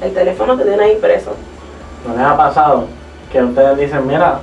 El 0.00 0.12
teléfono 0.14 0.56
te 0.56 0.64
tiene 0.64 0.82
ahí 0.82 0.96
preso. 1.00 1.34
¿No 2.06 2.14
les 2.16 2.22
ha 2.24 2.36
pasado 2.36 2.86
que 3.32 3.42
ustedes 3.42 3.76
dicen, 3.76 4.06
mira, 4.06 4.40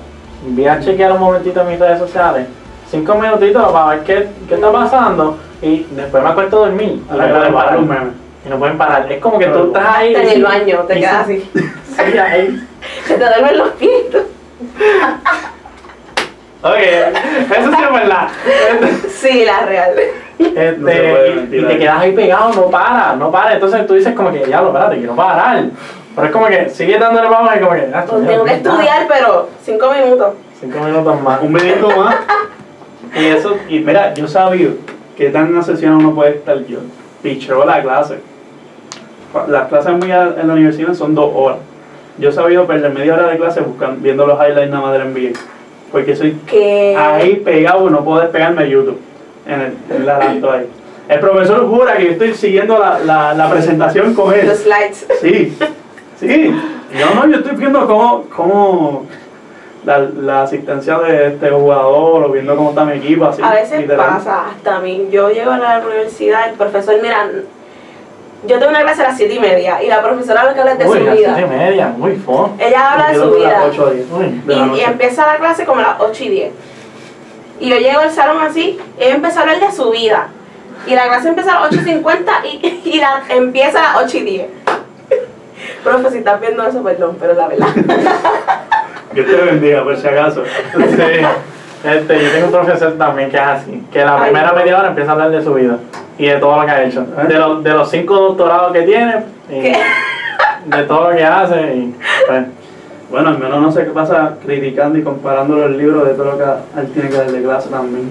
voy 0.48 0.68
a 0.68 0.80
chequear 0.80 1.12
un 1.14 1.20
momentito 1.20 1.62
en 1.62 1.68
mis 1.70 1.80
redes 1.80 1.98
sociales, 2.00 2.46
cinco 2.92 3.16
minutitos 3.16 3.72
para 3.72 3.86
ver 3.88 4.00
qué, 4.02 4.28
qué 4.48 4.56
está 4.56 4.72
pasando 4.72 5.38
y 5.62 5.84
después 5.92 6.22
me 6.22 6.30
acuesto 6.30 6.58
a 6.58 6.68
dormir 6.68 6.90
y 6.90 7.04
no 7.10 7.14
Ahora, 7.22 7.30
pueden 7.38 7.54
para 7.54 7.66
parar? 7.66 7.80
un 7.80 7.88
meme. 7.88 8.12
Y 8.46 8.50
no 8.50 8.60
pueden 8.60 8.78
parar. 8.78 9.12
Es 9.12 9.20
como 9.22 9.40
que 9.40 9.48
tú 9.48 9.68
estás 9.68 9.88
ahí. 9.98 10.14
en 10.14 10.28
y- 10.28 10.32
el 10.34 10.44
baño, 10.44 10.80
te 10.88 10.96
quedas 11.00 11.16
así. 11.24 11.50
Sí, 11.96 12.18
ahí. 12.18 12.68
Se 13.08 13.14
te 13.16 13.24
duermen 13.26 13.58
los 13.58 13.70
pies. 13.70 14.04
Ok, 16.62 16.78
eso 16.78 17.72
sí 17.72 17.84
es 17.84 17.94
verdad. 17.94 18.28
Sí, 19.10 19.46
la 19.46 19.62
real. 19.66 19.94
Este, 20.40 20.76
No 20.76 21.56
y- 21.58 21.64
te 21.66 21.78
quedas 21.80 22.00
ahí 22.00 22.12
pegado, 22.14 22.54
no 22.54 22.70
para, 22.70 23.16
no 23.16 23.32
para. 23.32 23.54
Entonces 23.54 23.86
tú 23.88 23.94
dices 23.94 24.14
como 24.14 24.32
que, 24.32 24.46
ya 24.48 24.62
lo 24.62 24.68
espérate, 24.68 24.98
quiero 24.98 25.16
parar. 25.16 25.66
Pero 26.16 26.28
es 26.28 26.34
como 26.34 26.48
que 26.48 26.70
sigue 26.70 26.98
dándole 26.98 27.28
para 27.28 27.40
abajo 27.40 27.56
y 27.56 27.60
como 27.60 27.72
que, 27.74 27.90
ah, 27.94 28.06
Pues 28.08 28.28
tengo 28.28 28.44
que 28.46 28.54
estudiar, 28.54 29.06
pero 29.08 29.50
cinco 29.64 29.92
minutos. 29.92 30.34
Cinco 30.60 30.80
minutos 30.80 31.22
más. 31.22 31.42
Un 31.42 31.54
minuto 31.54 31.90
más. 31.98 32.16
Y 33.16 33.26
eso, 33.28 33.56
Y 33.70 33.80
mira, 33.80 34.14
yo 34.14 34.28
sabía 34.28 34.70
que 35.16 35.30
tan 35.30 35.50
una 35.54 35.64
sesión 35.64 35.94
uno 35.96 36.14
puede 36.14 36.32
estar 36.32 36.58
yo. 36.66 36.80
Picheo 37.24 37.64
la 37.64 37.82
clase. 37.82 38.20
Las 39.48 39.68
clases 39.70 39.94
mías 39.94 40.32
en 40.38 40.48
la 40.48 40.54
universidad 40.54 40.94
son 40.94 41.16
dos 41.16 41.32
horas. 41.34 41.60
Yo 42.18 42.30
he 42.30 42.32
sabido 42.34 42.66
perder 42.66 42.94
media 42.94 43.14
hora 43.14 43.28
de 43.28 43.38
clase 43.38 43.62
buscando, 43.62 44.02
viendo 44.02 44.26
los 44.26 44.38
highlights 44.40 44.70
nada 44.70 44.84
más 44.84 44.94
del 44.94 45.14
NBA. 45.14 45.38
Porque 45.92 46.16
soy 46.16 46.38
ahí 46.98 47.36
pegado 47.44 47.88
y 47.88 47.92
no 47.92 48.04
puedo 48.04 48.20
despegarme 48.22 48.64
de 48.64 48.70
YouTube. 48.72 49.00
En 49.48 49.62
el, 49.62 49.78
en 49.90 50.06
la 50.06 50.18
laptop 50.18 50.50
ahí. 50.52 50.68
El 51.08 51.20
profesor 51.20 51.68
jura 51.68 51.98
que 51.98 52.06
yo 52.06 52.12
estoy 52.14 52.34
siguiendo 52.34 52.80
la, 52.80 53.00
la, 53.00 53.34
la 53.36 53.50
presentación 53.50 54.14
con 54.16 54.34
él. 54.34 54.48
los 54.48 54.58
slides. 54.60 55.06
Sí, 55.22 55.56
sí. 56.20 56.52
Yo 56.98 57.14
no, 57.14 57.28
yo 57.28 57.38
estoy 57.38 57.56
viendo 57.56 57.86
cómo, 57.86 58.24
cómo 58.36 59.06
la, 59.86 60.00
la 60.00 60.44
asistencia 60.44 60.98
de 61.00 61.28
este 61.28 61.50
jugador 61.52 62.24
o 62.24 62.30
viendo 62.30 62.56
cómo 62.56 62.70
está 62.70 62.86
mi 62.86 62.94
equipo, 62.94 63.26
así. 63.26 63.42
A 63.44 63.52
veces 63.52 63.82
literal. 63.82 64.08
pasa, 64.16 64.46
hasta 64.50 64.78
a 64.78 64.80
mí. 64.80 65.08
Yo 65.12 65.30
llego 65.30 65.52
a 65.52 65.58
la 65.60 65.80
universidad, 65.86 66.50
el 66.50 66.56
profesor, 66.56 66.96
mira, 67.02 67.30
yo 68.48 68.58
tengo 68.60 68.70
una 68.72 68.82
clase 68.82 69.02
a 69.04 69.10
las 69.10 69.18
7 69.18 69.34
y 69.34 69.40
media 69.40 69.84
y 69.84 69.88
la 69.88 70.02
profesora 70.02 70.46
lo 70.46 70.54
que 70.54 70.60
habla 70.62 70.72
es 70.74 70.80
de 70.80 70.86
Uy, 70.86 70.98
su 71.00 71.04
las 71.04 71.16
siete 71.18 71.32
y 71.32 71.36
vida. 71.44 71.48
media, 71.48 71.88
muy 71.98 72.16
fun. 72.16 72.52
Ella 72.60 72.94
habla 72.94 73.08
de 73.10 73.16
su 73.16 73.32
vida. 73.32 73.64
8 73.70 73.86
a 73.86 73.92
10 73.92 74.06
Uy, 74.12 74.42
de 74.46 74.56
la 74.56 74.68
Y, 74.68 74.80
y 74.80 74.82
empieza 74.82 75.26
la 75.28 75.36
clase 75.38 75.66
como 75.66 75.82
a 75.82 75.84
las 75.84 76.00
8 76.00 76.24
y 76.24 76.30
10. 76.30 76.52
Y 77.60 77.70
yo 77.70 77.78
llego 77.78 78.00
al 78.02 78.12
salón 78.12 78.42
así, 78.42 78.80
ella 79.00 79.16
empieza 79.16 79.40
a 79.40 79.44
hablar 79.44 79.60
de 79.60 79.72
su 79.72 79.90
vida. 79.92 80.28
Y 80.88 80.94
la 80.94 81.08
clase 81.08 81.30
empieza 81.30 81.58
a 81.58 81.62
las 81.62 81.72
8 81.72 81.82
y 81.82 81.86
50 81.86 82.32
y, 82.46 82.82
y 82.86 83.00
la, 83.00 83.24
empieza 83.30 83.80
a 83.80 84.02
las 84.02 84.06
8 84.06 84.18
y 84.18 84.22
10. 84.22 84.48
Profe, 85.84 86.12
si 86.12 86.18
estás 86.20 86.42
viendo 86.42 86.66
eso, 86.68 86.84
perdón, 86.84 87.18
pero 87.20 87.34
la 87.34 87.48
verdad. 87.48 87.68
Dios 89.14 89.28
te 89.28 89.36
bendiga, 89.36 89.84
por 89.84 89.98
si 89.98 90.08
acaso. 90.08 90.44
Sí. 90.46 91.26
Este, 91.86 92.24
yo 92.24 92.32
tengo 92.32 92.46
un 92.48 92.52
profesor 92.52 92.94
también 92.98 93.30
que 93.30 93.38
es 93.38 93.44
así, 93.44 93.84
que 93.94 94.04
la 94.04 94.16
Ay, 94.16 94.22
primera 94.24 94.48
no. 94.52 94.56
media 94.56 94.80
hora 94.80 94.88
empieza 94.88 95.12
a 95.12 95.14
hablar 95.14 95.30
de 95.30 95.44
su 95.44 95.54
vida 95.54 95.78
y 96.18 96.26
de 96.26 96.38
todo 96.38 96.60
lo 96.60 96.66
que 96.66 96.72
ha 96.72 96.84
hecho. 96.84 97.02
¿Eh? 97.02 97.28
De, 97.28 97.36
los 97.36 97.64
de 97.64 97.70
los 97.70 97.90
cinco 97.92 98.16
doctorados 98.16 98.74
que 98.74 98.82
tiene, 98.82 99.24
y 99.50 99.62
¿Qué? 99.62 99.78
de 100.66 100.84
todo 100.84 101.12
lo 101.12 101.16
que 101.16 101.24
hace. 101.24 101.76
Y, 101.76 101.96
pues, 102.28 102.46
Bueno, 103.10 103.30
al 103.30 103.38
menos 103.40 103.62
no 103.62 103.72
sé 103.72 103.86
qué 103.86 103.92
pasa 103.92 104.36
criticando 104.44 104.98
y 104.98 105.04
comparando 105.04 105.56
los 105.56 105.72
libros 105.72 106.08
de 106.08 106.14
todo 106.16 106.32
lo 106.32 106.38
que 106.38 106.44
él 106.80 106.88
tiene 106.94 107.10
que 107.10 107.16
dar 107.18 107.32
de 107.32 107.42
clase 107.44 107.70
también. 107.70 108.10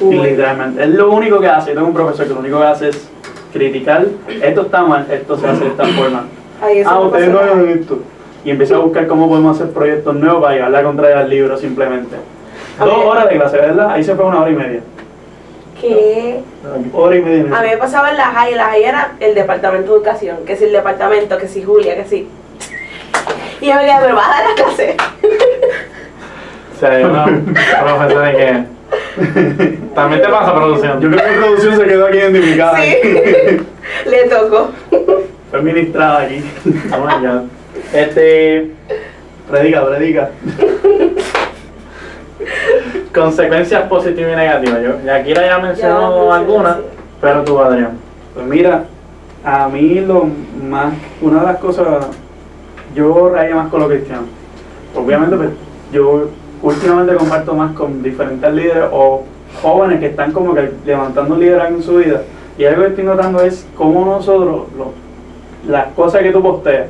Y 0.00 0.14
literalmente, 0.14 0.82
es 0.82 0.90
lo 0.90 1.10
único 1.12 1.40
que 1.40 1.48
hace. 1.48 1.70
Yo 1.70 1.76
tengo 1.76 1.88
un 1.88 1.94
profesor 1.94 2.26
que 2.26 2.34
lo 2.34 2.40
único 2.40 2.58
que 2.58 2.64
hace 2.66 2.88
es 2.90 3.08
criticar, 3.52 4.04
esto 4.42 4.62
está 4.62 4.82
mal, 4.82 5.06
esto 5.10 5.36
se 5.38 5.46
hace 5.46 5.64
de 5.64 5.70
esta 5.70 5.84
forma. 5.86 6.24
Ay, 6.60 6.82
Ah, 6.84 6.98
ustedes 7.00 7.28
no 7.30 7.38
hagan 7.38 7.68
esto. 7.68 7.98
Y 8.44 8.50
empieza 8.50 8.74
a 8.74 8.78
buscar 8.78 9.06
cómo 9.06 9.28
podemos 9.28 9.56
hacer 9.58 9.72
proyectos 9.72 10.14
nuevos 10.16 10.42
para 10.42 10.54
llevar 10.54 10.70
la 10.70 10.82
contraria 10.82 11.20
al 11.20 11.30
libro 11.30 11.56
simplemente. 11.56 12.16
A 12.78 12.84
Dos 12.84 12.98
ver. 12.98 13.06
horas 13.06 13.28
de 13.30 13.36
clase, 13.36 13.56
¿verdad? 13.56 13.90
Ahí 13.90 14.04
se 14.04 14.14
fue 14.14 14.24
una 14.26 14.40
hora 14.42 14.50
y 14.50 14.54
media. 14.54 14.80
¿Qué? 15.80 16.40
Hora 16.92 17.16
y 17.16 17.22
media. 17.22 17.58
A 17.58 17.62
mí 17.62 17.68
me 17.70 17.76
pasaba 17.76 18.10
en 18.10 18.16
la 18.16 18.26
JAI, 18.26 18.54
la 18.54 18.64
JAI 18.66 18.82
era 18.84 19.12
el 19.20 19.34
departamento 19.34 19.92
de 19.92 19.96
educación, 19.98 20.38
que 20.44 20.56
si 20.56 20.64
el 20.64 20.72
departamento, 20.72 21.38
que 21.38 21.48
si 21.48 21.62
Julia, 21.62 21.94
que 21.96 22.04
si... 22.04 22.28
Y 23.64 23.68
yo 23.68 23.76
me 23.76 23.80
quedé, 23.80 23.94
pero 24.02 24.14
vas 24.14 24.26
a 24.28 24.30
dar 24.30 24.44
la 24.50 24.54
clase. 24.62 24.96
o 26.76 26.78
sea, 26.78 26.90
hay 26.90 27.04
una 27.04 27.24
profesora 27.24 28.32
que 28.32 28.64
también 29.94 30.20
te 30.20 30.28
pasa 30.28 30.54
producción. 30.54 31.00
Yo 31.00 31.10
creo 31.10 31.24
que 31.24 31.36
producción 31.38 31.76
se 31.78 31.84
quedó 31.86 32.06
aquí 32.06 32.18
identificada. 32.18 32.76
Sí. 32.76 32.96
Le 34.10 34.28
tocó. 34.28 34.70
Fue 35.50 35.62
ministrada 35.62 36.20
aquí. 36.20 36.44
Oh 36.92 37.06
my 37.06 37.26
God. 37.26 37.42
Este, 37.94 38.70
Predica, 39.50 39.86
predica. 39.86 40.30
consecuencias 43.14 43.82
positivas 43.88 44.32
y 44.34 44.36
negativas. 44.36 44.82
Yo, 44.82 45.00
Yakira 45.06 45.40
ya 45.40 45.48
Ya 45.48 45.58
mencionó 45.58 46.34
algunas, 46.34 46.76
sí. 46.76 46.82
pero 47.18 47.44
tú, 47.44 47.58
Adrián. 47.58 47.96
Pues 48.34 48.44
mira, 48.44 48.84
a 49.42 49.68
mí 49.68 50.00
lo 50.00 50.28
más, 50.68 50.92
una 51.22 51.40
de 51.40 51.46
las 51.46 51.56
cosas, 51.56 52.08
yo 52.94 53.30
rayé 53.30 53.54
más 53.54 53.68
con 53.68 53.80
lo 53.80 53.88
cristiano. 53.88 54.22
Obviamente, 54.96 55.36
pues, 55.36 55.50
yo 55.92 56.28
últimamente 56.62 57.14
comparto 57.16 57.54
más 57.54 57.72
con 57.74 58.02
diferentes 58.02 58.52
líderes 58.52 58.84
o 58.92 59.24
jóvenes 59.62 60.00
que 60.00 60.06
están 60.06 60.32
como 60.32 60.54
que 60.54 60.70
levantando 60.86 61.36
liderazgo 61.36 61.76
en 61.76 61.82
su 61.82 61.96
vida. 61.96 62.22
Y 62.56 62.64
algo 62.64 62.82
que 62.82 62.88
estoy 62.88 63.04
notando 63.04 63.40
es 63.42 63.66
cómo 63.76 64.04
nosotros, 64.04 64.66
lo- 64.78 64.92
las 65.70 65.88
cosas 65.94 66.22
que 66.22 66.30
tú 66.30 66.42
posteas, 66.42 66.86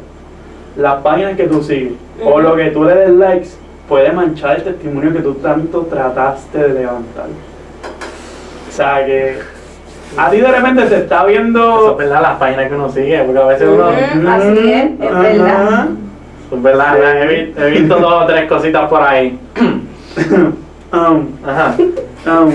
las 0.77 0.97
páginas 1.03 1.37
que 1.37 1.47
tú 1.47 1.63
sigues, 1.63 1.93
o 2.25 2.41
lo 2.41 2.55
que 2.57 2.71
tú 2.71 2.85
le 2.85 2.95
des 2.95 3.11
likes, 3.11 3.49
puede 3.89 4.13
manchar 4.13 4.57
el 4.57 4.65
testimonio 4.65 5.13
que 5.13 5.21
tú 5.21 5.35
tanto 5.35 5.83
trataste 5.83 6.59
de 6.59 6.69
levantar. 6.81 7.27
O 8.69 8.73
sea 8.73 9.05
que 9.07 9.39
a 10.17 10.31
ti 10.31 10.41
de 10.41 10.47
repente 10.53 10.83
te 10.87 10.97
está 10.97 11.17
Eso 11.17 11.27
es 11.27 11.33
viendo. 11.33 11.97
verdad, 11.97 12.23
las 12.23 12.37
páginas 12.39 12.69
que 12.69 12.75
uno 12.75 12.91
sigue, 12.91 13.23
porque 13.25 13.41
a 13.41 13.45
veces 13.47 13.69
uno. 13.69 13.89
Ujú. 13.89 14.29
Así 14.29 14.73
es, 14.73 14.91
es 15.01 15.11
Ajá. 15.11 15.21
verdad. 15.23 15.87
Es 16.53 16.63
verdad, 16.63 16.95
Sí. 16.95 17.01
he, 17.03 17.27
vi- 17.27 17.55
he 17.57 17.71
visto 17.71 17.97
dos 17.99 18.23
o 18.23 18.27
tres 18.27 18.49
cositas 18.49 18.89
por 18.89 19.03
ahí. 19.03 19.39
Um, 20.93 21.27
Ajá. 21.45 21.75
um, 22.41 22.53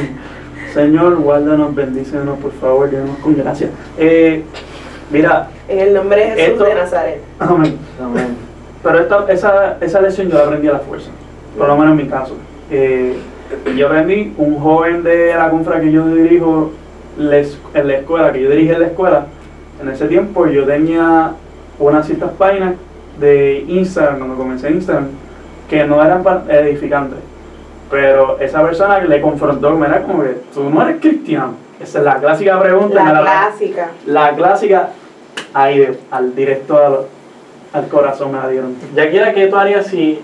Señor, 0.74 1.18
guárdanos, 1.18 1.76
bendícenos, 1.76 2.40
por 2.40 2.54
favor, 2.54 2.90
llévanos 2.90 3.18
con 3.18 3.36
gracia. 3.36 3.68
Eh, 3.98 4.44
mira, 5.12 5.50
En 5.68 5.80
el 5.80 5.94
nombre 5.94 6.22
de 6.22 6.30
Jesús 6.32 6.54
Esto- 6.54 6.64
de 6.64 6.76
Nazaret. 6.76 7.22
amén. 7.38 7.78
Amén. 8.02 8.38
Pero 8.82 9.00
esta, 9.00 9.26
esa, 9.30 9.78
esa 9.82 10.00
lección 10.02 10.30
yo 10.30 10.38
la 10.38 10.46
aprendí 10.46 10.70
a 10.70 10.74
la 10.74 10.80
fuerza, 10.80 11.10
por 11.58 11.68
lo 11.68 11.76
menos 11.76 11.92
en 11.92 12.06
mi 12.06 12.10
caso. 12.10 12.38
Eh, 12.72 13.18
yo 13.76 13.88
aprendí, 13.88 14.34
un 14.38 14.58
joven 14.60 15.04
de 15.04 15.34
la 15.36 15.50
confra 15.50 15.82
que 15.82 15.92
yo 15.92 16.06
dirijo 16.08 16.72
les- 17.20 17.58
en 17.74 17.88
la 17.88 17.94
escuela, 17.96 18.32
que 18.32 18.42
yo 18.42 18.50
dirigí 18.50 18.72
en 18.72 18.80
la 18.80 18.88
escuela, 18.88 19.26
en 19.82 19.90
ese 19.90 20.08
tiempo 20.08 20.48
yo 20.48 20.66
tenía 20.66 21.32
unas 21.78 22.06
ciertas 22.06 22.32
páginas 22.32 22.74
de 23.20 23.66
Instagram, 23.68 24.18
cuando 24.18 24.36
comencé 24.36 24.72
Instagram, 24.72 25.08
que 25.70 25.84
no 25.86 26.04
eran 26.04 26.24
edificantes. 26.50 27.20
Pero 27.92 28.40
esa 28.40 28.62
persona 28.64 29.00
le 29.00 29.22
confrontó, 29.22 29.76
me 29.76 29.88
era 29.88 30.02
como 30.04 30.24
que 30.24 30.38
tú 30.54 30.70
no 30.70 30.82
eres 30.82 31.02
cristiano. 31.02 31.54
Esa 31.80 32.00
es 32.00 32.06
la 32.06 32.16
clásica 32.18 32.60
pregunta. 32.62 33.04
La 33.04 33.14
la- 33.14 33.22
clásica. 33.22 33.90
la 34.06 34.32
clásica, 34.36 34.90
ahí, 35.54 35.88
al 36.12 36.36
directo 36.36 36.78
al, 36.78 37.00
al 37.74 37.88
corazón 37.90 38.32
me 38.34 38.38
la 38.40 38.48
dieron. 38.50 38.76
Yakira, 38.96 39.34
¿qué 39.34 39.48
tú 39.48 39.56
harías 39.56 39.88
si 39.88 40.20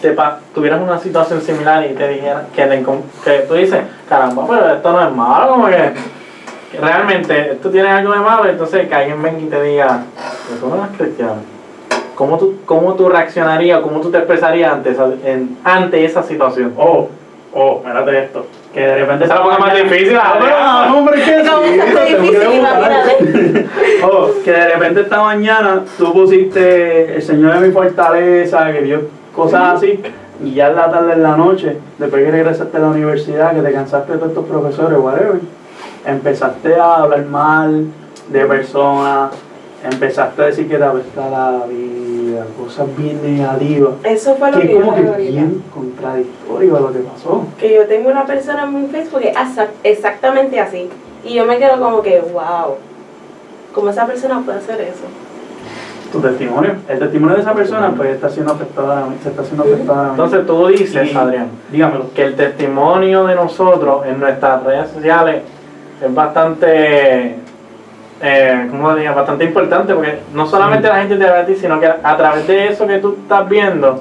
te 0.00 0.10
pa- 0.12 0.38
tuvieras 0.54 0.80
una 0.80 0.98
situación 0.98 1.40
similar 1.40 1.84
y 1.90 1.94
te 1.94 2.08
dijeran 2.08 2.46
que, 2.54 2.64
te 2.64 2.84
que 3.24 3.38
tú 3.46 3.54
dices, 3.54 3.80
caramba, 4.08 4.44
pero 4.48 4.74
esto 4.74 4.92
no 4.92 5.06
es 5.08 5.14
malo, 5.14 5.48
como 5.52 5.66
que 5.68 5.92
realmente 6.80 7.58
tú 7.62 7.70
tienes 7.70 7.92
algo 7.92 8.12
de 8.12 8.20
malo, 8.20 8.48
entonces 8.48 8.88
que 8.88 8.94
alguien 8.94 9.22
venga 9.22 9.38
y 9.40 9.46
te 9.46 9.62
diga, 9.62 10.04
tú 10.60 10.68
no 10.68 10.76
eres 10.84 10.96
cristiano. 10.96 11.36
¿Cómo 12.14 12.38
tú, 12.38 12.56
¿Cómo 12.66 12.94
tú 12.94 13.08
reaccionarías, 13.08 13.80
cómo 13.80 14.00
tú 14.00 14.10
te 14.10 14.18
expresarías 14.18 14.72
ante 14.72 14.90
esa, 14.90 15.06
en- 15.24 15.56
ante 15.64 16.04
esa 16.04 16.22
situación? 16.22 16.72
Oh, 16.76 17.08
oh, 17.54 17.82
mírate 17.84 18.18
esto. 18.24 18.46
Que 18.72 18.80
de 18.80 18.96
repente. 19.00 19.24
Esa 19.26 19.34
es 19.34 19.46
la 19.46 19.58
más 19.58 19.74
difícil, 19.74 20.16
Ah, 20.18 20.90
hombre, 20.94 21.22
¿qué 21.22 21.42
Como 21.46 21.62
sí, 21.62 21.72
que 21.72 21.78
está 21.88 22.04
tengo 22.04 22.22
que 22.22 23.22
difícil. 23.22 23.70
Oh, 24.04 24.28
que 24.44 24.50
de 24.50 24.68
repente 24.74 25.00
esta 25.02 25.22
mañana 25.22 25.82
tú 25.98 26.12
pusiste 26.12 27.14
el 27.16 27.22
Señor 27.22 27.56
es 27.56 27.60
mi 27.62 27.70
fortaleza, 27.70 28.72
que 28.72 28.80
Dios, 28.82 29.02
cosas 29.34 29.74
así, 29.76 30.00
y 30.44 30.54
ya 30.54 30.68
en 30.68 30.76
la 30.76 30.90
tarde, 30.90 31.12
en 31.12 31.22
la 31.22 31.36
noche, 31.36 31.78
después 31.98 32.24
que 32.24 32.30
regresaste 32.30 32.76
a 32.76 32.80
la 32.80 32.88
universidad, 32.88 33.54
que 33.54 33.62
te 33.62 33.72
cansaste 33.72 34.12
de 34.12 34.18
todos 34.18 34.30
estos 34.32 34.46
profesores, 34.46 34.98
whatever, 34.98 35.40
empezaste 36.06 36.74
a 36.76 36.96
hablar 36.96 37.24
mal 37.26 37.86
de 38.28 38.44
personas, 38.46 39.30
empezaste 39.84 40.42
a 40.42 40.46
decir 40.46 40.68
que 40.68 40.76
te 40.76 40.84
apesta 40.84 41.28
la 41.30 41.66
vida, 41.66 42.44
cosas 42.58 42.86
bien 42.96 43.20
negativas. 43.22 43.94
Eso 44.04 44.34
fue 44.36 44.50
lo 44.52 44.60
que 44.60 44.68
que 44.68 44.74
como 44.80 44.94
que 44.94 45.00
ahorita. 45.08 45.30
bien 45.30 45.62
contradictorio 45.72 46.76
a 46.76 46.80
lo 46.80 46.92
que 46.92 46.98
pasó. 47.00 47.44
Que 47.58 47.74
yo 47.74 47.86
tengo 47.86 48.10
una 48.10 48.24
persona 48.26 48.64
en 48.64 48.82
mi 48.82 48.88
Facebook 48.88 49.20
que 49.20 49.30
es 49.30 49.36
exac- 49.36 49.68
exactamente 49.84 50.58
así. 50.60 50.88
Y 51.24 51.34
yo 51.34 51.44
me 51.46 51.58
quedo 51.58 51.78
como 51.80 52.02
que, 52.02 52.20
wow. 52.20 52.76
¿Cómo 53.74 53.90
esa 53.90 54.06
persona 54.06 54.42
puede 54.44 54.58
hacer 54.58 54.80
eso? 54.82 55.04
Tu 56.12 56.20
testimonio, 56.20 56.72
el 56.88 56.98
testimonio 56.98 57.36
de 57.36 57.40
esa 57.42 57.54
persona 57.54 57.90
pues 57.96 58.10
está 58.10 58.28
siendo 58.28 58.54
mi- 58.54 58.60
se 59.22 59.30
está 59.30 59.42
siendo 59.44 59.64
mismo. 59.64 59.94
Entonces 60.10 60.46
tú 60.46 60.66
dices, 60.66 61.16
Adrián, 61.16 61.46
dígamelo. 61.70 62.12
que 62.14 62.22
el 62.24 62.34
testimonio 62.36 63.24
de 63.24 63.34
nosotros 63.34 64.04
en 64.06 64.20
nuestras 64.20 64.62
redes 64.62 64.90
sociales 64.90 65.42
es 66.04 66.14
bastante, 66.14 67.36
eh, 68.20 68.68
¿cómo 68.70 68.94
diría? 68.94 69.12
Bastante 69.12 69.44
importante 69.44 69.94
porque 69.94 70.18
no 70.34 70.46
solamente 70.46 70.86
la 70.88 70.96
gente 70.98 71.16
te 71.16 71.24
ve 71.24 71.30
a 71.30 71.46
ti, 71.46 71.54
sino 71.56 71.80
que 71.80 71.86
a 71.86 72.16
través 72.16 72.46
de 72.46 72.68
eso 72.68 72.86
que 72.86 72.98
tú 72.98 73.16
estás 73.22 73.48
viendo, 73.48 74.00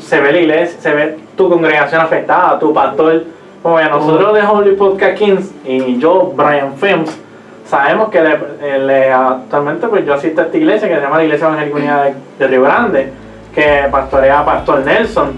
se 0.00 0.20
ve 0.20 0.32
la 0.32 0.38
iglesia, 0.38 0.80
se 0.80 0.92
ve 0.92 1.18
tu 1.36 1.48
congregación 1.48 2.00
afectada, 2.00 2.58
tu 2.58 2.74
pastor. 2.74 3.22
Como 3.62 3.80
nosotros 3.80 4.34
de 4.34 4.42
Holy 4.42 4.72
Podcast 4.76 5.16
Kings 5.18 5.52
y 5.64 5.98
yo, 5.98 6.32
Brian 6.36 6.74
Films, 6.76 7.18
sabemos 7.68 8.08
que 8.10 8.20
le- 8.22 8.38
eh, 8.62 8.78
le- 8.78 9.12
actualmente 9.12 9.88
pues 9.88 10.04
yo 10.06 10.14
asisto 10.14 10.40
a 10.40 10.44
esta 10.44 10.56
iglesia 10.56 10.88
que 10.88 10.94
se 10.96 11.00
llama 11.00 11.18
la 11.18 11.24
Iglesia 11.24 11.46
Evangélica 11.48 11.76
Unida 11.76 12.02
de, 12.04 12.14
de 12.38 12.46
Río 12.48 12.62
Grande, 12.62 13.12
que 13.54 13.88
pastorea 13.90 14.40
a 14.40 14.44
Pastor 14.44 14.80
Nelson. 14.84 15.32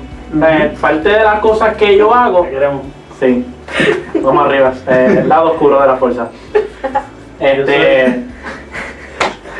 Eh, 0.47 0.75
parte 0.81 1.09
de 1.09 1.25
las 1.25 1.41
cosas 1.41 1.75
que 1.77 1.97
yo 1.97 2.15
hago 2.15 2.43
queremos. 2.49 2.83
Sí. 3.19 3.47
Vamos 4.23 4.47
arriba. 4.47 4.73
eh, 4.87 5.17
el 5.23 5.29
lado 5.29 5.53
oscuro 5.53 5.81
de 5.81 5.87
la 5.87 5.97
fuerza. 5.97 6.29
Este. 7.41 8.25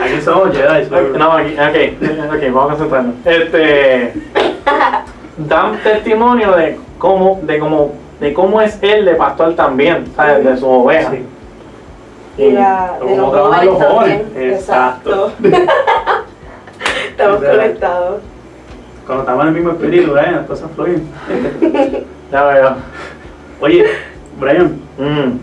Aquí 0.01 0.21
somos 0.23 0.51
Jedi. 0.57 0.89
No, 1.19 1.33
aquí, 1.33 1.55
ok, 1.55 2.35
ok, 2.35 2.43
vamos 2.53 2.65
a 2.65 2.67
concentrarnos. 2.77 3.15
Este. 3.25 4.13
Dan 5.39 5.79
testimonio 5.83 6.53
de 6.53 6.79
cómo, 6.99 7.41
de 7.43 7.59
cómo, 7.59 7.93
de 8.21 8.33
cómo 8.35 8.61
es 8.61 8.79
él 8.83 9.05
de 9.05 9.15
pastor 9.15 9.55
también, 9.55 10.05
¿sabes? 10.17 10.45
De 10.45 10.57
su 10.57 10.69
oveja. 10.69 11.11
Sí. 11.13 11.25
Y 12.39 12.53
la, 12.53 12.93
de 12.95 12.99
Como 13.01 13.17
los 13.17 13.33
trabajan 13.33 13.69
jóvenes 13.69 13.81
los 13.81 13.93
jóvenes. 13.93 14.23
también. 14.33 14.53
Exacto. 14.53 15.33
Exacto. 15.43 15.73
Estamos 17.11 17.43
conectados. 17.43 18.21
Cuando 19.07 19.23
estamos 19.25 19.43
en 19.43 19.49
el 19.49 19.55
mismo 19.55 19.71
espíritu, 19.73 20.13
Brian, 20.13 20.37
las 20.37 20.47
cosas 20.47 20.71
fluyen. 20.75 21.09
Ya 22.31 22.45
veo. 22.45 22.75
Oye, 23.61 23.85
Brian, 24.39 24.81
Mm. 24.99 25.39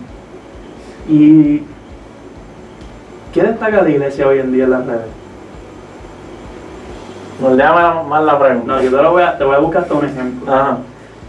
¿y 1.09 1.63
qué 3.33 3.41
destaca 3.43 3.81
la 3.81 3.89
iglesia 3.89 4.27
hoy 4.27 4.39
en 4.39 4.51
día 4.51 4.65
en 4.65 4.69
las 4.71 4.85
redes? 4.85 5.07
Moldéame 7.41 8.03
más 8.07 8.23
la 8.23 8.37
pregunta. 8.39 8.73
No, 8.75 8.81
yo 8.81 8.89
te, 8.95 9.01
lo 9.03 9.11
voy 9.11 9.23
a, 9.23 9.37
te 9.37 9.43
voy 9.43 9.55
a 9.55 9.59
buscar 9.59 9.81
hasta 9.83 9.93
un 9.93 10.05
ejemplo. 10.05 10.53
Ajá. 10.53 10.77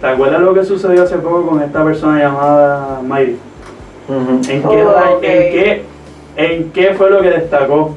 ¿Te 0.00 0.06
acuerdas 0.08 0.40
lo 0.40 0.54
que 0.54 0.64
sucedió 0.64 1.02
hace 1.04 1.16
poco 1.18 1.46
con 1.46 1.62
esta 1.62 1.82
persona 1.84 2.18
llamada 2.18 3.00
Mayri? 3.02 3.38
¿En 4.08 4.40
qué, 4.42 4.62
Oh, 4.64 5.18
en, 5.20 5.20
qué, 5.20 5.82
¿En 6.36 6.70
qué 6.70 6.94
fue 6.94 7.10
lo 7.10 7.20
que 7.20 7.30
destacó 7.30 7.94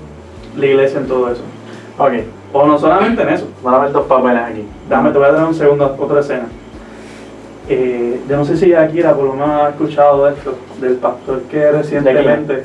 la 0.57 0.65
iglesia 0.65 0.99
en 0.99 1.07
todo 1.07 1.31
eso? 1.31 1.41
Ok, 1.97 2.13
O 2.53 2.65
no 2.65 2.79
solamente 2.79 3.21
en 3.21 3.29
eso. 3.29 3.47
van 3.63 3.75
a 3.75 3.79
ver 3.79 3.91
dos 3.91 4.05
papeles 4.07 4.41
aquí. 4.41 4.65
Dame, 4.89 5.11
te 5.11 5.17
voy 5.17 5.27
a 5.27 5.31
dar 5.33 5.45
un 5.45 5.53
segundo, 5.53 5.95
otra 5.99 6.19
escena. 6.21 6.47
Eh, 7.67 8.19
yo 8.27 8.37
no 8.37 8.45
sé 8.45 8.57
si 8.57 8.73
Akira 8.73 9.13
por 9.13 9.25
lo 9.25 9.33
menos 9.33 9.49
ha 9.49 9.69
escuchado 9.69 10.27
esto, 10.29 10.55
del 10.81 10.95
pastor 10.95 11.41
que 11.43 11.71
recientemente. 11.71 12.63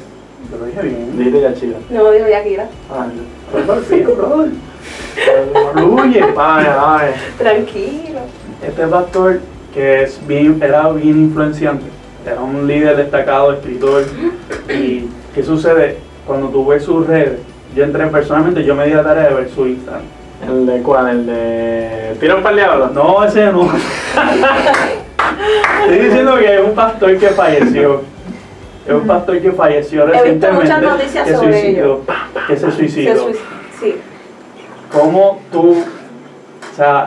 Te 0.50 0.58
lo 0.58 0.64
dije 0.66 0.82
bien. 0.82 1.18
Dijiste 1.18 1.40
ya 1.42 1.54
chido. 1.54 1.76
No, 1.90 2.10
dijo 2.10 2.26
Yakira. 2.28 2.68
Ah, 2.90 3.06
Fue 3.52 3.60
por 3.62 3.82
fin, 3.82 4.04
brother. 4.04 4.50
Fluye. 5.72 6.24
Tranquilo. 7.38 8.20
Este 8.66 8.86
pastor 8.86 9.40
que 9.74 10.02
es 10.04 10.26
bien, 10.26 10.58
era 10.62 10.88
bien 10.92 11.18
influenciante, 11.20 11.84
era 12.26 12.40
un 12.40 12.66
líder 12.66 12.96
destacado, 12.96 13.52
escritor. 13.52 14.04
¿Y 14.68 15.08
qué 15.34 15.42
sucede? 15.42 15.98
Cuando 16.26 16.48
tú 16.48 16.66
ves 16.66 16.82
sus 16.84 17.06
redes, 17.06 17.38
yo 17.74 17.84
entré 17.84 18.06
personalmente, 18.06 18.64
yo 18.64 18.74
me 18.74 18.86
di 18.86 18.92
la 18.92 19.02
tarea 19.02 19.28
de 19.28 19.34
ver 19.34 19.50
su 19.50 19.66
Instagram. 19.66 20.02
¿El 20.46 20.66
de 20.66 20.82
cuál? 20.82 21.08
¿El 21.08 21.26
de 21.26 22.16
Tiro 22.20 22.36
para 22.42 22.50
el 22.50 22.56
diablo? 22.56 22.88
No, 22.88 23.24
ese 23.24 23.46
no. 23.52 23.62
Estoy 25.82 25.98
diciendo 25.98 26.36
que 26.38 26.54
es 26.54 26.60
un 26.64 26.74
pastor 26.74 27.16
que 27.18 27.28
falleció. 27.28 28.02
Es 28.86 28.92
un 28.94 29.06
pastor 29.06 29.40
que 29.40 29.52
falleció 29.52 30.02
He 30.02 30.06
visto 30.06 30.18
recientemente. 30.22 30.62
muchas 30.62 30.82
noticias 30.82 31.26
que 31.26 31.34
sobre 31.34 31.60
suicidó, 31.60 31.84
ello. 31.84 32.00
Que 32.46 32.56
se 32.56 32.66
Se 32.70 32.76
suicidó. 32.76 33.28
suic- 33.28 33.36
Sí. 33.80 33.94
¿Cómo 34.92 35.40
tú, 35.50 35.70
o 35.72 36.76
sea, 36.76 37.06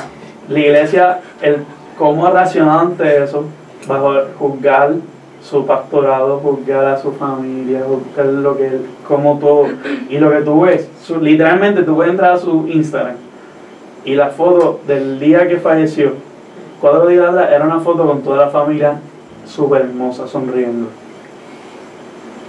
la 0.49 0.59
iglesia, 0.59 1.19
el, 1.41 1.57
cómo 1.97 2.25
ha 2.25 2.31
reaccionado 2.31 2.79
ante 2.79 3.23
eso, 3.23 3.45
bajo 3.87 4.13
juzgar 4.37 4.93
su 5.41 5.65
pastorado, 5.65 6.39
juzgar 6.39 6.85
a 6.85 6.97
su 6.97 7.11
familia, 7.13 7.83
juzgar 7.87 8.25
lo 8.25 8.57
que, 8.57 8.79
cómo 9.07 9.37
todo, 9.39 9.67
y 10.09 10.17
lo 10.17 10.31
que 10.31 10.41
tú 10.41 10.61
ves, 10.61 10.89
literalmente 11.21 11.83
tú 11.83 11.95
puedes 11.95 12.11
entrar 12.11 12.33
a 12.33 12.37
su 12.37 12.67
Instagram 12.67 13.15
y 14.07 14.15
la 14.15 14.29
foto 14.29 14.79
del 14.87 15.19
día 15.19 15.49
que 15.49 15.57
falleció, 15.57 16.13
cuatro 16.79 17.07
días 17.07 17.27
atrás, 17.27 17.49
era 17.51 17.65
una 17.65 17.81
foto 17.81 18.07
con 18.07 18.21
toda 18.21 18.45
la 18.45 18.49
familia 18.49 18.99
súper 19.45 19.81
hermosa, 19.81 20.27
sonriendo. 20.29 20.87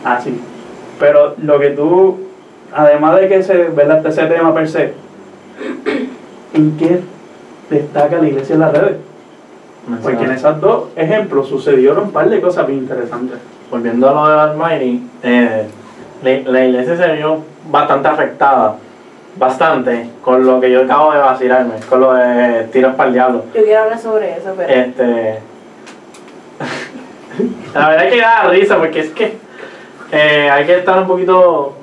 Así. 0.04 0.40
Pero 1.00 1.34
lo 1.42 1.58
que 1.58 1.70
tú, 1.70 2.18
además 2.72 3.20
de 3.20 3.26
que 3.26 3.36
ese, 3.38 3.70
¿verdad? 3.70 4.06
ese 4.06 4.26
tema 4.26 4.54
per 4.54 4.68
se, 4.68 4.94
¿en 6.54 6.76
qué 6.76 7.00
destaca 7.70 8.18
la 8.18 8.28
iglesia 8.28 8.54
en 8.54 8.60
las 8.60 8.72
redes? 8.72 8.96
Porque 10.02 10.24
en 10.24 10.32
esos 10.32 10.60
dos 10.60 10.88
ejemplos 10.96 11.48
sucedieron 11.48 12.04
un 12.04 12.10
par 12.12 12.28
de 12.28 12.40
cosas 12.40 12.66
bien 12.66 12.80
interesantes. 12.80 13.38
Volviendo 13.70 14.08
a 14.08 14.12
lo 14.12 14.28
de 14.28 14.40
Almighty, 14.40 15.10
eh, 15.22 15.66
la, 16.22 16.50
la 16.50 16.64
iglesia 16.64 16.96
se 16.96 17.12
vio 17.14 17.42
bastante 17.70 18.08
afectada, 18.08 18.76
bastante, 19.36 20.10
con 20.22 20.44
lo 20.44 20.60
que 20.60 20.70
yo 20.70 20.82
acabo 20.82 21.12
de 21.12 21.18
vacilarme, 21.18 21.74
con 21.88 22.00
lo 22.00 22.12
de 22.14 22.64
tiros 22.72 22.94
para 22.94 23.08
el 23.08 23.14
diablo. 23.14 23.44
Yo 23.54 23.62
quiero 23.62 23.82
hablar 23.82 23.98
sobre 23.98 24.36
eso, 24.36 24.54
pero. 24.56 24.72
Este. 24.72 25.38
la 27.74 27.88
verdad 27.88 28.06
es 28.06 28.12
que 28.12 28.20
da 28.20 28.42
risa 28.48 28.76
porque 28.78 29.00
es 29.00 29.10
que 29.10 29.36
eh, 30.12 30.50
hay 30.50 30.64
que 30.64 30.78
estar 30.78 30.98
un 30.98 31.06
poquito. 31.06 31.74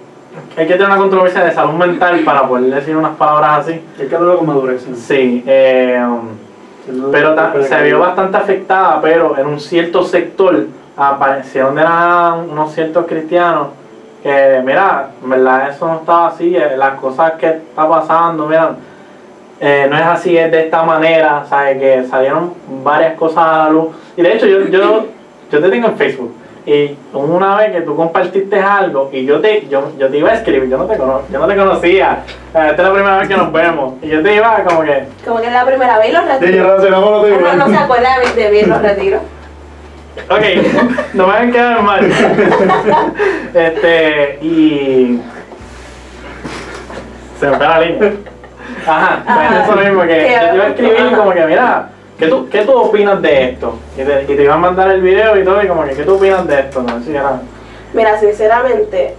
Hay 0.58 0.68
que 0.68 0.74
tener 0.74 0.88
una 0.88 0.98
controversia 0.98 1.46
de 1.46 1.54
salud 1.54 1.74
mental 1.74 2.20
para 2.26 2.48
poder 2.48 2.74
decir 2.74 2.96
unas 2.96 3.16
palabras 3.16 3.60
así. 3.60 3.82
Es 3.98 4.10
que 4.10 4.16
hablo 4.16 4.38
con 4.38 4.48
madurez. 4.48 4.86
¿no? 4.88 4.96
Sí, 4.96 5.44
eh, 5.48 6.06
pero 7.12 7.64
se 7.64 7.84
vio 7.84 8.00
bastante 8.00 8.38
afectada, 8.38 9.00
pero 9.02 9.38
en 9.38 9.48
un 9.48 9.60
cierto 9.60 10.04
sector 10.04 10.68
aparecieron 10.98 11.78
unos 12.50 12.74
ciertos 12.74 13.06
cristianos 13.06 13.70
que, 14.24 14.62
mira, 14.66 15.10
en 15.24 15.30
verdad 15.30 15.70
eso 15.70 15.88
no 15.88 15.98
estaba 15.98 16.28
así, 16.28 16.56
eh, 16.56 16.76
las 16.76 17.00
cosas 17.00 17.34
que 17.34 17.48
está 17.48 17.88
pasando, 17.88 18.48
mira, 18.48 18.72
eh, 19.60 19.88
no 19.90 19.96
es 19.96 20.04
así, 20.04 20.36
es 20.36 20.52
de 20.52 20.66
esta 20.66 20.84
manera, 20.84 21.46
¿sabes? 21.48 21.78
Que 21.78 22.04
salieron 22.10 22.54
varias 22.84 23.14
cosas 23.18 23.38
a 23.38 23.58
la 23.58 23.70
luz. 23.70 23.96
Y 24.18 24.22
de 24.24 24.34
hecho, 24.34 24.48
yo, 24.48 24.62
yo, 24.68 25.06
yo 25.52 25.62
te 25.62 25.70
tengo 25.70 25.88
en 25.88 25.96
Facebook. 25.96 26.34
Y 26.68 26.98
una 27.14 27.56
vez 27.58 27.72
que 27.74 27.82
tú 27.82 27.96
compartiste 27.96 28.60
algo 28.60 29.10
y 29.14 29.24
yo 29.26 29.40
te, 29.40 29.68
yo, 29.70 29.92
yo 30.00 30.10
te 30.10 30.18
iba 30.18 30.32
a 30.32 30.34
escribir, 30.34 30.68
yo 30.68 30.78
no 30.80 30.86
te, 30.86 30.98
cono- 30.98 31.22
yo 31.32 31.38
no 31.40 31.48
te 31.48 31.56
conocía. 31.56 32.24
Eh, 32.56 32.68
Esta 32.72 32.72
es 32.72 32.78
la 32.80 32.92
primera 32.94 33.18
vez 33.20 33.28
que 33.28 33.38
nos 33.38 33.52
vemos. 33.54 33.94
Y 34.02 34.08
yo 34.10 34.24
te 34.24 34.34
iba 34.36 34.64
como 34.64 34.82
que, 34.82 35.06
Como 35.26 35.40
que 35.42 35.48
es 35.48 35.54
la 35.54 35.64
primera 35.66 36.00
vez 36.00 36.10
y 36.10 36.14
los 36.14 36.24
Tienes 36.24 36.40
retiro. 36.42 36.76
razón, 36.76 36.92
no 36.92 37.02
me 37.02 37.06
lo 37.12 37.24
digo. 37.26 37.38
Uno 37.40 37.54
no 37.54 37.68
se 37.70 37.78
acuerda 37.78 38.10
de 38.20 38.42
de 38.44 38.50
mí 38.52 38.60
en 38.60 38.70
los 38.72 38.82
retiros. 38.82 39.22
Ok, 40.30 40.42
no 41.14 41.28
me 41.28 41.34
hagan 41.34 41.52
quedar 41.52 41.82
mal. 41.84 42.12
Este, 43.54 44.40
y. 44.42 45.22
Se 47.40 47.48
me 47.48 47.58
fue 47.58 47.68
la 47.68 47.80
línea. 47.82 48.12
Ajá, 48.88 49.22
pues 49.26 49.38
Ajá. 49.38 49.64
eso 49.64 49.76
mismo 49.76 50.02
que 50.02 50.08
Que- 50.08 50.38
yo 50.50 50.56
iba 50.56 50.64
a 50.64 50.68
escribir 50.70 51.18
como 51.18 51.32
que, 51.32 51.46
mira, 51.46 51.90
¿qué 52.18 52.28
tú, 52.28 52.50
¿qué 52.50 52.62
tú 52.62 52.74
opinas 52.74 53.22
de 53.22 53.50
esto? 53.50 53.78
Y 53.98 54.04
te, 54.04 54.24
y 54.24 54.36
te 54.36 54.44
iba 54.44 54.54
a 54.54 54.58
mandar 54.58 54.90
el 54.92 55.02
video 55.02 55.40
y 55.40 55.44
todo, 55.44 55.62
y 55.64 55.68
como 55.68 55.84
que, 55.84 55.96
¿qué 55.96 56.04
tú 56.04 56.16
opinas 56.16 56.48
de 56.48 56.60
esto? 56.60 56.82
No 56.82 57.02
si 57.02 57.12
era. 57.12 57.42
Mira, 57.94 58.20
sinceramente, 58.20 59.16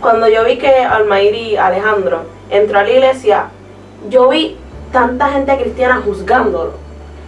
cuando 0.00 0.28
yo 0.28 0.44
vi 0.44 0.58
que 0.58 0.84
Almairi 0.84 1.56
Alejandro 1.56 2.22
entró 2.50 2.78
a 2.78 2.82
la 2.82 2.90
iglesia, 2.90 3.46
yo 4.08 4.28
vi 4.28 4.56
tanta 4.92 5.28
gente 5.28 5.56
cristiana 5.56 6.02
juzgándolo, 6.04 6.72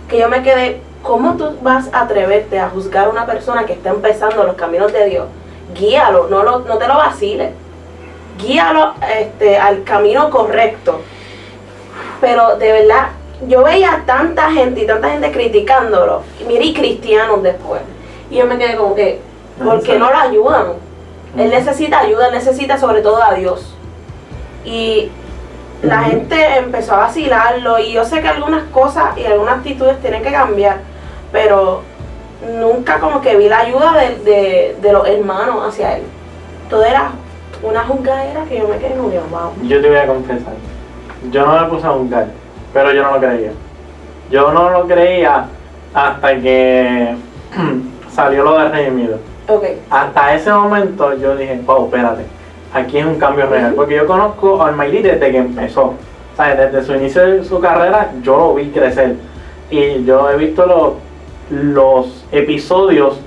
que 0.08 0.18
yo 0.18 0.28
me 0.28 0.42
quedé, 0.42 0.80
¿cómo 1.02 1.36
tú 1.36 1.56
vas 1.62 1.92
a 1.92 2.02
atreverte 2.02 2.58
a 2.58 2.68
juzgar 2.68 3.06
a 3.06 3.10
una 3.10 3.26
persona 3.26 3.64
que 3.66 3.72
está 3.72 3.90
empezando 3.90 4.44
los 4.44 4.56
caminos 4.56 4.92
de 4.92 5.06
Dios? 5.06 5.26
Guíalo, 5.74 6.28
no, 6.28 6.42
lo, 6.42 6.60
no 6.60 6.78
te 6.78 6.88
lo 6.88 6.94
vaciles. 6.94 7.52
Guíalo 8.38 8.94
este, 9.16 9.56
al 9.56 9.84
camino 9.84 10.30
correcto. 10.30 11.00
Pero 12.20 12.56
de 12.56 12.72
verdad, 12.72 13.08
yo 13.48 13.62
veía 13.62 14.02
tanta 14.06 14.50
gente 14.50 14.82
y 14.82 14.86
tanta 14.86 15.10
gente 15.10 15.32
criticándolo. 15.32 16.22
Y 16.40 16.44
mira, 16.44 16.64
y 16.64 16.74
cristianos 16.74 17.42
después. 17.42 17.80
Y 18.30 18.36
yo 18.36 18.46
me 18.46 18.58
quedé 18.58 18.76
como 18.76 18.94
que, 18.94 19.20
¿por 19.62 19.82
qué 19.82 19.98
no 19.98 20.10
lo 20.10 20.16
ayudan? 20.16 20.66
Él 21.36 21.50
necesita 21.50 22.00
ayuda, 22.00 22.28
él 22.28 22.34
necesita 22.34 22.78
sobre 22.78 23.02
todo 23.02 23.22
a 23.22 23.34
Dios. 23.34 23.74
Y 24.64 25.10
la 25.82 26.02
gente 26.04 26.58
empezó 26.58 26.94
a 26.94 26.98
vacilarlo 26.98 27.78
y 27.78 27.92
yo 27.92 28.04
sé 28.04 28.20
que 28.20 28.28
algunas 28.28 28.64
cosas 28.64 29.16
y 29.16 29.24
algunas 29.24 29.58
actitudes 29.58 29.98
tienen 30.00 30.22
que 30.22 30.30
cambiar, 30.30 30.78
pero 31.32 31.82
nunca 32.58 33.00
como 33.00 33.20
que 33.20 33.36
vi 33.36 33.48
la 33.48 33.60
ayuda 33.60 33.92
de, 33.94 34.16
de, 34.16 34.76
de 34.80 34.92
los 34.92 35.06
hermanos 35.08 35.66
hacia 35.66 35.96
él. 35.96 36.02
Todo 36.68 36.84
era 36.84 37.12
una 37.62 37.84
juzgadera 37.84 38.44
que 38.44 38.58
yo 38.58 38.68
me 38.68 38.78
quedé 38.78 38.94
como 38.94 39.08
wow. 39.08 39.52
Yo 39.62 39.80
te 39.80 39.88
voy 39.88 39.98
a 39.98 40.06
confesar. 40.06 40.52
Yo 41.30 41.46
no 41.46 41.60
me 41.60 41.68
puse 41.68 41.86
a 41.86 41.90
juzgar, 41.90 42.26
pero 42.72 42.92
yo 42.92 43.02
no 43.02 43.12
lo 43.12 43.20
creía. 43.20 43.52
Yo 44.30 44.52
no 44.52 44.70
lo 44.70 44.86
creía 44.86 45.46
hasta 45.92 46.40
que 46.40 47.14
salió 48.12 48.44
lo 48.44 48.58
de 48.58 48.68
redimido. 48.68 49.18
Ok, 49.48 49.64
Hasta 49.90 50.34
ese 50.34 50.52
momento 50.52 51.12
yo 51.14 51.34
dije, 51.36 51.60
wow, 51.66 51.86
espérate, 51.86 52.22
aquí 52.72 52.98
es 52.98 53.06
un 53.06 53.16
cambio 53.16 53.46
real. 53.46 53.74
Porque 53.74 53.96
yo 53.96 54.06
conozco 54.06 54.62
a 54.62 54.68
Almighty 54.68 54.98
desde 55.02 55.30
que 55.30 55.38
empezó. 55.38 55.94
¿Sabes? 56.36 56.58
Desde 56.58 56.84
su 56.84 56.94
inicio 56.94 57.26
de 57.26 57.44
su 57.44 57.60
carrera 57.60 58.12
yo 58.22 58.36
lo 58.36 58.54
vi 58.54 58.70
crecer. 58.70 59.16
Y 59.70 60.04
yo 60.04 60.30
he 60.30 60.36
visto 60.36 60.66
los, 60.66 60.92
los 61.50 62.24
episodios, 62.30 63.20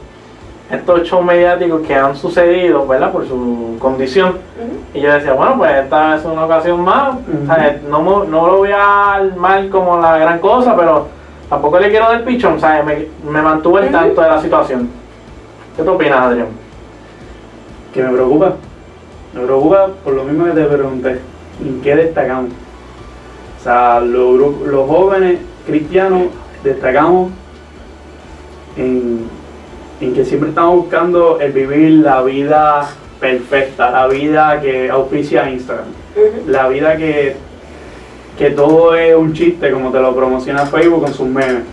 estos 0.72 1.04
shows 1.04 1.26
mediáticos 1.26 1.82
que 1.86 1.94
han 1.94 2.16
sucedido, 2.16 2.88
¿verdad? 2.88 3.12
Por 3.12 3.28
su 3.28 3.76
condición. 3.80 4.38
Y 4.94 5.02
yo 5.02 5.14
decía, 5.14 5.34
bueno, 5.34 5.58
pues 5.58 5.72
esta 5.76 6.16
es 6.16 6.26
una 6.26 6.46
ocasión 6.46 6.82
más. 6.82 7.16
No, 7.90 8.24
no 8.24 8.48
lo 8.48 8.58
voy 8.58 8.72
a 8.72 8.78
dar 8.78 9.36
mal 9.36 9.70
como 9.70 10.00
la 10.00 10.18
gran 10.18 10.40
cosa, 10.40 10.76
pero 10.76 11.08
tampoco 11.50 11.80
le 11.80 11.90
quiero 11.90 12.06
dar 12.06 12.24
pichón, 12.24 12.60
¿sabes? 12.60 12.86
Me, 12.86 13.32
me 13.32 13.42
mantuve 13.42 13.82
al 13.82 13.92
tanto 13.92 14.22
de 14.22 14.28
la 14.28 14.42
situación. 14.42 14.90
¿Qué 15.76 15.84
tú 15.84 15.92
opinas, 15.92 16.20
Adrián? 16.20 16.48
Que 17.94 18.04
me 18.04 18.14
preocupa. 18.14 18.54
Me 19.34 19.42
preocupa 19.42 19.90
por 20.04 20.14
lo 20.14 20.24
mismo 20.24 20.46
que 20.46 20.52
te 20.52 20.66
pregunté. 20.66 21.20
¿En 21.62 21.82
qué 21.82 21.96
destacamos? 21.96 22.52
O 23.60 23.64
sea, 23.64 24.00
los, 24.00 24.38
los 24.62 24.88
jóvenes 24.88 25.40
cristianos 25.66 26.24
destacamos 26.64 27.32
en, 28.76 29.28
en 30.04 30.14
que 30.14 30.26
siempre 30.26 30.50
estamos 30.50 30.76
buscando 30.76 31.40
el 31.40 31.52
vivir 31.52 32.04
la 32.04 32.22
vida 32.22 32.90
perfecta, 33.20 33.92
la 33.92 34.08
vida 34.08 34.60
que 34.62 34.90
auspicia 34.90 35.50
Instagram, 35.50 35.88
la 36.48 36.68
vida 36.68 36.98
que 36.98 37.36
que 38.38 38.50
todo 38.50 38.96
es 38.96 39.16
un 39.16 39.34
chiste 39.34 39.72
como 39.72 39.92
te 39.92 40.00
lo 40.00 40.16
promociona 40.16 40.66
Facebook 40.66 41.04
con 41.04 41.14
sus 41.14 41.28
memes. 41.28 41.64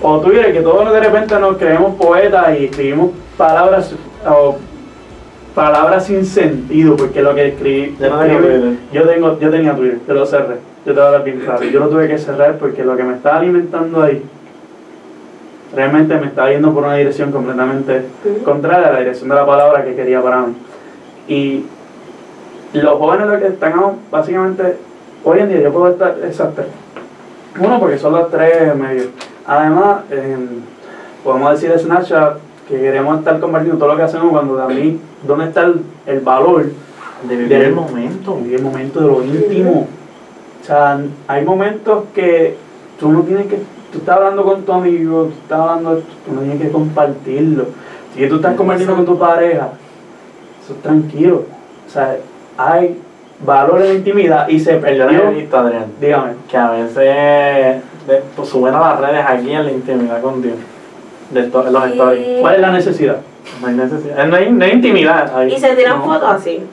O 0.00 0.20
tú 0.20 0.30
que 0.30 0.60
todos 0.62 0.92
de 0.92 1.00
repente 1.00 1.38
nos 1.38 1.56
creemos 1.56 1.94
poetas 1.96 2.58
y 2.58 2.66
escribimos 2.66 3.10
palabras 3.36 3.94
o 4.26 4.56
palabras 5.54 6.06
sin 6.06 6.24
sentido, 6.24 6.96
porque 6.96 7.22
lo 7.22 7.34
que 7.34 7.48
escribí. 7.48 7.96
Yo 7.98 8.10
no 8.10 8.20
tengo. 8.20 8.76
Yo, 8.92 9.02
tengo, 9.08 9.40
yo 9.40 9.50
tenía 9.50 9.74
Twitter, 9.74 9.98
yo 10.06 10.14
lo 10.14 10.26
cerré. 10.26 10.56
Yo 10.84 10.92
te 10.92 11.00
voy 11.00 11.14
a 11.14 11.18
bien 11.18 11.40
claro. 11.40 11.64
Yo 11.64 11.80
lo 11.80 11.88
tuve 11.88 12.06
que 12.06 12.18
cerrar 12.18 12.58
porque 12.58 12.84
lo 12.84 12.96
que 12.96 13.02
me 13.02 13.14
estaba 13.14 13.38
alimentando 13.38 14.02
ahí 14.02 14.22
realmente 15.74 16.16
me 16.16 16.26
estaba 16.26 16.50
yendo 16.50 16.72
por 16.72 16.84
una 16.84 16.94
dirección 16.96 17.32
completamente 17.32 18.06
contraria 18.44 18.88
a 18.88 18.92
la 18.92 18.98
dirección 19.00 19.28
de 19.28 19.34
la 19.34 19.46
palabra 19.46 19.84
que 19.84 19.94
quería 19.94 20.22
para 20.22 20.42
mí. 20.42 20.54
Y 21.28 21.64
los 22.74 22.98
jóvenes 22.98 23.26
lo 23.26 23.38
que 23.38 23.46
están 23.46 23.74
básicamente, 24.10 24.76
hoy 25.24 25.38
en 25.40 25.48
día 25.48 25.60
yo 25.60 25.72
puedo 25.72 25.88
estar 25.90 26.16
exacto. 26.24 26.62
Uno, 27.58 27.78
porque 27.78 27.98
son 27.98 28.12
los 28.14 28.30
tres 28.30 28.74
medios. 28.74 29.08
Además, 29.46 30.02
em, 30.10 30.48
podemos 31.22 31.52
decir 31.52 31.70
de 31.70 31.78
Snapchat 31.78 32.38
que 32.68 32.80
queremos 32.80 33.18
estar 33.18 33.38
compartiendo 33.40 33.78
todo 33.78 33.90
lo 33.92 33.96
que 33.96 34.02
hacemos 34.02 34.30
cuando 34.32 34.56
también, 34.56 35.00
¿dónde 35.26 35.44
está 35.46 35.62
el, 35.62 35.80
el 36.06 36.20
valor 36.20 36.64
De 37.28 37.36
vivir 37.36 37.48
Del- 37.48 37.62
el 37.68 37.72
momento. 37.74 38.36
Vivir 38.36 38.56
el 38.58 38.62
momento 38.64 39.00
de 39.00 39.06
lo 39.06 39.22
íntimo. 39.22 39.86
O 40.62 40.64
sea, 40.66 40.98
hay 41.28 41.44
momentos 41.44 42.04
que 42.14 42.56
tú 42.98 43.12
no 43.12 43.20
tienes 43.22 43.46
que. 43.46 43.58
Tú 43.94 44.00
estás 44.00 44.16
hablando 44.16 44.42
con 44.42 44.62
tu 44.64 44.72
amigo, 44.72 45.22
tú 45.26 45.32
estás 45.40 45.60
hablando, 45.60 46.02
tú 46.26 46.32
no 46.34 46.40
tienes 46.40 46.60
que 46.60 46.70
compartirlo. 46.72 47.66
Si 48.12 48.26
tú 48.28 48.36
estás 48.36 48.56
compartiendo 48.56 48.96
con 48.96 49.06
tu 49.06 49.16
pareja, 49.16 49.68
eso 50.64 50.72
es 50.74 50.82
tranquilo. 50.82 51.44
O 51.86 51.90
sea, 51.90 52.16
hay 52.58 52.98
valor 53.46 53.80
en 53.82 53.88
la 53.88 53.94
intimidad 53.94 54.48
y 54.48 54.58
se 54.58 54.72
Yo 54.72 54.80
perdió. 54.80 55.06
no 55.06 55.30
he 55.30 55.34
visto, 55.34 55.56
Adrián, 55.56 55.84
Dígame. 56.00 56.32
que 56.50 56.56
a 56.56 56.70
veces 56.72 56.96
de- 56.96 58.22
pues, 58.34 58.48
suben 58.48 58.74
a 58.74 58.80
las 58.80 59.00
redes 59.00 59.24
aquí 59.24 59.52
en 59.52 59.64
la 59.64 59.70
intimidad 59.70 60.20
con 60.20 60.42
Dios. 60.42 60.56
De 61.30 61.40
esto- 61.40 61.62
los 61.70 61.84
Sí. 61.84 61.90
stories. 61.92 62.40
¿Cuál 62.40 62.54
es 62.56 62.60
la 62.60 62.70
necesidad? 62.72 63.16
No 63.60 63.68
hay 63.68 63.74
necesidad. 63.74 64.26
No 64.26 64.34
hay, 64.36 64.50
no 64.50 64.64
hay 64.64 64.72
intimidad. 64.72 65.38
ahí. 65.38 65.52
Y 65.54 65.58
se 65.58 65.76
tiran 65.76 65.98
No. 66.00 66.04
fotos 66.06 66.30
así. 66.30 66.66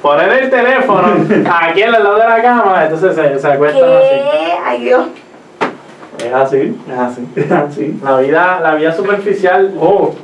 Poner 0.00 0.28
el 0.44 0.50
teléfono 0.50 1.08
aquí 1.60 1.82
al 1.82 1.90
lado 1.92 2.16
de 2.16 2.24
la 2.28 2.40
cama, 2.42 2.84
entonces 2.84 3.16
se, 3.16 3.38
se 3.40 3.48
acuestan 3.52 3.82
así. 3.90 4.08
¿Qué? 4.30 4.52
Ay 4.64 4.82
Dios. 4.84 5.04
Es 6.24 6.32
así. 6.32 6.76
Es 6.90 6.98
así. 6.98 7.26
Es 7.36 7.50
así. 7.52 8.00
La 8.02 8.18
vida, 8.18 8.60
la 8.60 8.74
vida 8.74 8.92
superficial. 8.92 9.74
Oh, 9.80 10.14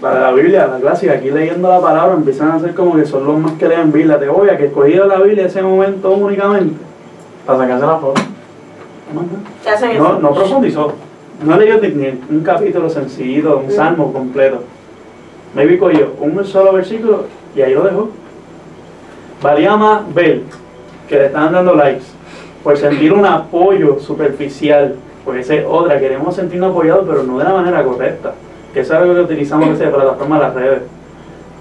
para 0.00 0.20
la 0.20 0.32
Biblia, 0.32 0.66
la 0.66 0.78
clásica, 0.78 1.12
aquí 1.12 1.30
leyendo 1.30 1.68
la 1.68 1.80
palabra 1.80 2.14
empiezan 2.14 2.52
a 2.52 2.54
hacer 2.54 2.74
como 2.74 2.96
que 2.96 3.04
son 3.04 3.26
los 3.26 3.38
más 3.38 3.52
que 3.52 3.68
leen 3.68 3.92
Biblia. 3.92 4.18
Te 4.18 4.28
voy 4.28 4.48
a 4.48 4.56
que 4.56 4.66
escogido 4.66 5.06
la 5.06 5.18
Biblia 5.18 5.46
ese 5.46 5.62
momento 5.62 6.10
únicamente. 6.12 6.74
Para 7.44 7.58
sacarse 7.58 7.86
la 7.86 7.98
foto. 7.98 8.20
¿Qué 9.62 9.68
hacen 9.70 9.98
No, 9.98 10.18
no 10.20 10.32
profundizó. 10.32 10.92
No 11.44 11.56
leyó 11.56 11.78
ni 11.80 12.18
un 12.30 12.42
capítulo 12.44 12.88
sencillito, 12.88 13.58
un 13.58 13.66
Mm. 13.66 13.70
salmo 13.70 14.12
completo. 14.12 14.62
Maybe 15.54 15.78
cogió 15.78 16.12
un 16.20 16.44
solo 16.44 16.72
versículo 16.72 17.24
y 17.56 17.62
ahí 17.62 17.74
lo 17.74 17.82
dejó. 17.82 18.08
Valía 19.42 19.76
más 19.76 20.14
ver 20.14 20.42
que 21.08 21.16
le 21.16 21.26
estaban 21.26 21.52
dando 21.52 21.74
likes 21.74 22.04
por 22.62 22.76
sentir 22.76 23.12
un 23.12 23.24
apoyo 23.26 23.98
superficial. 24.00 24.96
Porque 25.24 25.40
esa 25.40 25.54
es 25.54 25.64
otra, 25.68 25.98
queremos 25.98 26.34
sentirnos 26.34 26.70
apoyados, 26.70 27.04
pero 27.06 27.22
no 27.22 27.38
de 27.38 27.44
la 27.44 27.52
manera 27.52 27.82
correcta. 27.84 28.32
Que 28.72 28.80
es 28.80 28.90
algo 28.90 29.14
que 29.14 29.20
utilizamos 29.20 29.66
a 29.66 29.70
veces 29.70 29.86
de 29.86 29.92
plataforma 29.92 30.36
de 30.36 30.42
las 30.42 30.54
redes. 30.54 30.82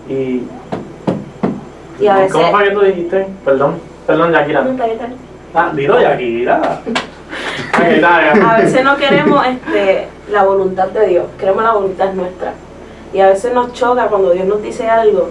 Y 0.07 0.43
Y 1.99 2.07
a 2.07 2.15
veces. 2.15 2.31
¿Cómo 2.31 2.51
fue 2.51 2.63
que 2.65 2.71
tú 2.71 2.81
dijiste? 2.81 3.27
Perdón. 3.43 3.75
Perdón, 4.07 4.31
Yakira. 4.31 4.65
Ah, 5.53 5.71
dilo 5.75 5.99
Yakira. 5.99 6.81
A 7.73 8.57
veces 8.57 8.83
no 8.83 8.97
queremos 8.97 9.45
este, 9.45 10.07
la 10.31 10.43
voluntad 10.43 10.87
de 10.89 11.07
Dios, 11.07 11.25
queremos 11.37 11.63
la 11.63 11.73
voluntad 11.73 12.13
nuestra. 12.13 12.53
Y 13.13 13.19
a 13.19 13.27
veces 13.27 13.53
nos 13.53 13.73
choca 13.73 14.07
cuando 14.07 14.31
Dios 14.31 14.45
nos 14.47 14.61
dice 14.61 14.87
algo. 14.87 15.29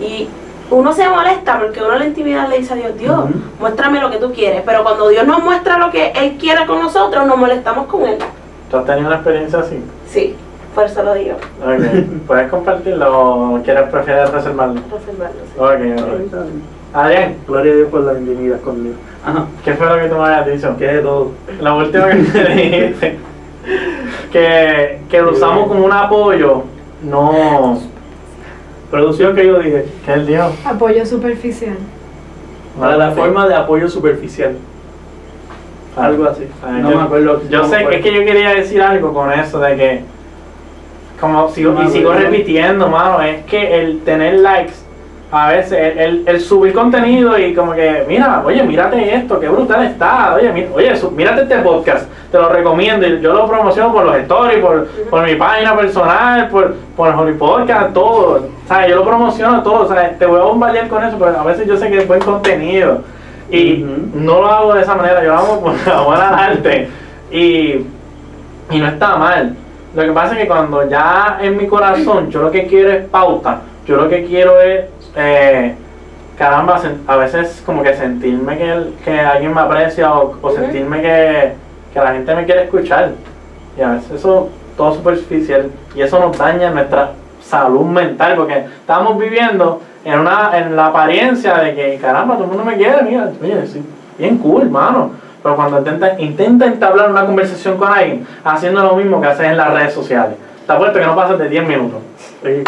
Y 0.00 0.28
uno 0.70 0.92
se 0.92 1.08
molesta 1.08 1.58
porque 1.58 1.80
uno 1.82 1.94
en 1.94 1.98
la 2.00 2.06
intimidad 2.06 2.48
le 2.48 2.58
dice 2.58 2.74
a 2.74 2.76
Dios, 2.76 2.98
Dios, 2.98 3.24
muéstrame 3.58 4.00
lo 4.00 4.10
que 4.10 4.18
tú 4.18 4.32
quieres. 4.32 4.62
Pero 4.64 4.82
cuando 4.82 5.08
Dios 5.08 5.26
nos 5.26 5.42
muestra 5.42 5.78
lo 5.78 5.90
que 5.90 6.12
Él 6.12 6.36
quiere 6.38 6.66
con 6.66 6.80
nosotros, 6.80 7.26
nos 7.26 7.36
molestamos 7.36 7.86
con 7.86 8.06
Él. 8.06 8.18
¿Tú 8.70 8.76
has 8.76 8.84
tenido 8.84 9.06
una 9.06 9.16
experiencia 9.16 9.60
así? 9.60 9.82
Sí, 10.08 10.36
por 10.74 10.84
eso 10.84 11.02
lo 11.02 11.14
digo. 11.14 11.36
Ok. 11.62 12.04
¿Puedes 12.26 12.50
compartirlo 12.50 13.54
o 13.54 13.62
quieres 13.62 13.88
prefieres 13.88 14.30
reservarlo? 14.30 14.80
Reservarlo, 14.92 15.40
sí. 15.44 15.58
Ok, 15.58 16.34
ok. 16.34 16.44
Adrián, 16.94 17.36
Gloria 17.46 17.72
a 17.72 17.76
Dios 17.76 17.88
por 17.90 18.00
la 18.00 18.18
intimidad 18.18 18.60
con 18.60 18.82
Dios. 18.82 18.96
Ajá. 19.24 19.46
¿qué 19.64 19.74
fue 19.74 19.86
lo 19.86 19.98
que 20.00 20.08
tú 20.08 20.14
me 20.16 20.24
habías 20.24 20.46
dicho? 20.46 20.76
Que 20.76 20.86
de 20.86 21.00
todo. 21.00 21.32
La 21.60 21.74
última 21.74 22.08
que 22.08 22.14
me 22.14 22.54
dijiste, 22.54 23.18
que, 24.32 25.00
que 25.08 25.20
lo 25.20 25.32
usamos 25.32 25.68
como 25.68 25.84
un 25.84 25.92
apoyo, 25.92 26.62
no, 27.02 27.78
Producción 28.90 29.34
que 29.34 29.46
yo 29.46 29.58
dije. 29.58 29.86
que 30.04 30.12
él 30.12 30.26
dijo. 30.26 30.50
Apoyo 30.64 31.04
superficial. 31.04 31.76
Para 32.78 32.96
la 32.96 33.10
forma 33.10 33.46
de 33.48 33.54
apoyo 33.54 33.88
superficial. 33.88 34.56
Algo 35.96 36.24
así. 36.26 36.44
Ay, 36.64 36.82
No 36.82 36.90
yo- 36.92 36.96
me 36.96 37.02
acuerdo. 37.02 37.42
Yo 37.50 37.58
no 37.62 37.68
sé 37.68 37.86
que 37.86 37.96
es 37.96 38.02
que 38.02 38.14
yo 38.14 38.24
quería 38.24 38.50
decir 38.54 38.80
algo 38.80 39.12
con 39.12 39.32
eso 39.32 39.58
de 39.58 39.76
que, 39.76 40.00
como 41.20 41.48
sigo, 41.50 41.72
No 41.72 41.82
y 41.82 41.88
sigo 41.88 42.12
repitiendo, 42.12 42.88
mano, 42.88 43.20
es 43.22 43.44
que 43.46 43.80
el 43.80 44.00
tener 44.02 44.34
likes, 44.40 44.74
a 45.30 45.48
veces, 45.48 45.72
el, 45.78 45.98
el- 45.98 46.24
el 46.26 46.40
subir 46.40 46.72
contenido 46.72 47.38
y 47.38 47.54
como 47.54 47.72
que, 47.72 48.04
mira, 48.08 48.42
oye, 48.46 48.62
mírate 48.62 49.14
esto, 49.14 49.38
qué 49.38 49.48
brutal 49.48 49.84
está, 49.84 50.34
oye, 50.34 50.50
mira, 50.52 50.68
oye, 50.74 50.96
su- 50.96 51.10
mírate 51.10 51.42
este 51.42 51.58
podcast, 51.58 52.08
te 52.32 52.38
lo 52.38 52.48
recomiendo, 52.48 53.06
y 53.06 53.20
yo 53.20 53.34
lo 53.34 53.46
promociono 53.46 53.92
por 53.92 54.06
los 54.06 54.16
stories, 54.16 54.58
por, 54.60 54.86
por 55.10 55.22
mi 55.24 55.34
página 55.34 55.76
personal, 55.76 56.48
por, 56.48 56.74
por 56.96 57.08
el 57.08 57.14
Holy 57.14 57.34
Podcast, 57.34 57.92
todo, 57.92 58.48
o 58.64 58.68
sea, 58.68 58.88
yo 58.88 58.96
lo 58.96 59.04
promociono 59.04 59.62
todo, 59.62 59.82
o 59.84 59.88
sea, 59.88 60.10
te 60.18 60.24
voy 60.24 60.40
a 60.40 60.44
bombardear 60.44 60.88
con 60.88 61.04
eso, 61.04 61.16
pero 61.18 61.38
a 61.38 61.44
veces 61.44 61.66
yo 61.66 61.76
sé 61.76 61.90
que 61.90 61.98
es 61.98 62.08
buen 62.08 62.20
contenido, 62.20 63.02
y 63.50 63.84
no 64.14 64.40
lo 64.40 64.46
hago 64.46 64.74
de 64.74 64.82
esa 64.82 64.94
manera, 64.94 65.22
yo 65.22 65.28
lo 65.28 65.38
hago 65.38 65.60
por 65.60 65.74
amor 65.92 66.16
al 66.16 66.34
arte, 66.34 66.88
y, 67.30 67.84
y 68.70 68.78
no 68.78 68.86
está 68.86 69.16
mal. 69.16 69.54
Lo 69.94 70.02
que 70.04 70.12
pasa 70.12 70.32
es 70.34 70.40
que 70.40 70.46
cuando 70.46 70.88
ya 70.88 71.38
en 71.42 71.56
mi 71.56 71.66
corazón 71.66 72.30
yo 72.30 72.42
lo 72.42 72.50
que 72.50 72.66
quiero 72.66 72.90
es 72.90 73.04
pauta, 73.06 73.60
yo 73.86 73.96
lo 73.96 74.08
que 74.08 74.24
quiero 74.26 74.60
es, 74.60 74.84
eh, 75.18 75.74
caramba, 76.38 76.80
a 77.06 77.16
veces 77.16 77.62
como 77.66 77.82
que 77.82 77.94
sentirme 77.94 78.56
que, 79.04 79.20
alguien 79.20 79.52
me 79.52 79.60
aprecia 79.60 80.12
o, 80.12 80.50
sentirme 80.54 81.02
que, 81.02 81.54
que 81.92 81.98
la 81.98 82.12
gente 82.12 82.34
me 82.34 82.44
quiere 82.44 82.64
escuchar. 82.64 83.10
Y 83.76 83.82
a 83.82 83.90
veces 83.90 84.12
eso 84.12 84.48
todo 84.76 84.94
superficial. 84.94 85.70
Y 85.94 86.02
eso 86.02 86.18
nos 86.20 86.38
daña 86.38 86.70
nuestra 86.70 87.10
salud 87.42 87.86
mental 87.86 88.36
porque 88.36 88.66
estamos 88.80 89.18
viviendo 89.18 89.80
en 90.04 90.20
una 90.20 90.56
en 90.58 90.76
la 90.76 90.86
apariencia 90.86 91.54
de 91.58 91.74
que 91.74 91.98
caramba 91.98 92.34
todo 92.34 92.44
el 92.44 92.50
mundo 92.50 92.64
me 92.64 92.76
quiere 92.76 93.02
mira 93.02 93.30
oye 93.42 93.66
sí 93.66 93.82
bien 94.18 94.38
cool 94.38 94.70
mano. 94.70 95.12
Pero 95.42 95.56
cuando 95.56 95.78
intenta 95.78 96.20
intenta 96.20 96.66
entablar 96.66 97.10
una 97.10 97.24
conversación 97.24 97.78
con 97.78 97.92
alguien 97.92 98.26
haciendo 98.44 98.82
lo 98.82 98.96
mismo 98.96 99.20
que 99.20 99.28
haces 99.28 99.46
en 99.46 99.56
las 99.56 99.72
redes 99.72 99.94
sociales. 99.94 100.36
Te 100.66 100.72
apuesto 100.72 100.98
que 100.98 101.06
no 101.06 101.16
pasas 101.16 101.38
de 101.38 101.48
10 101.48 101.66
minutos. 101.66 102.00
Oye. 102.44 102.62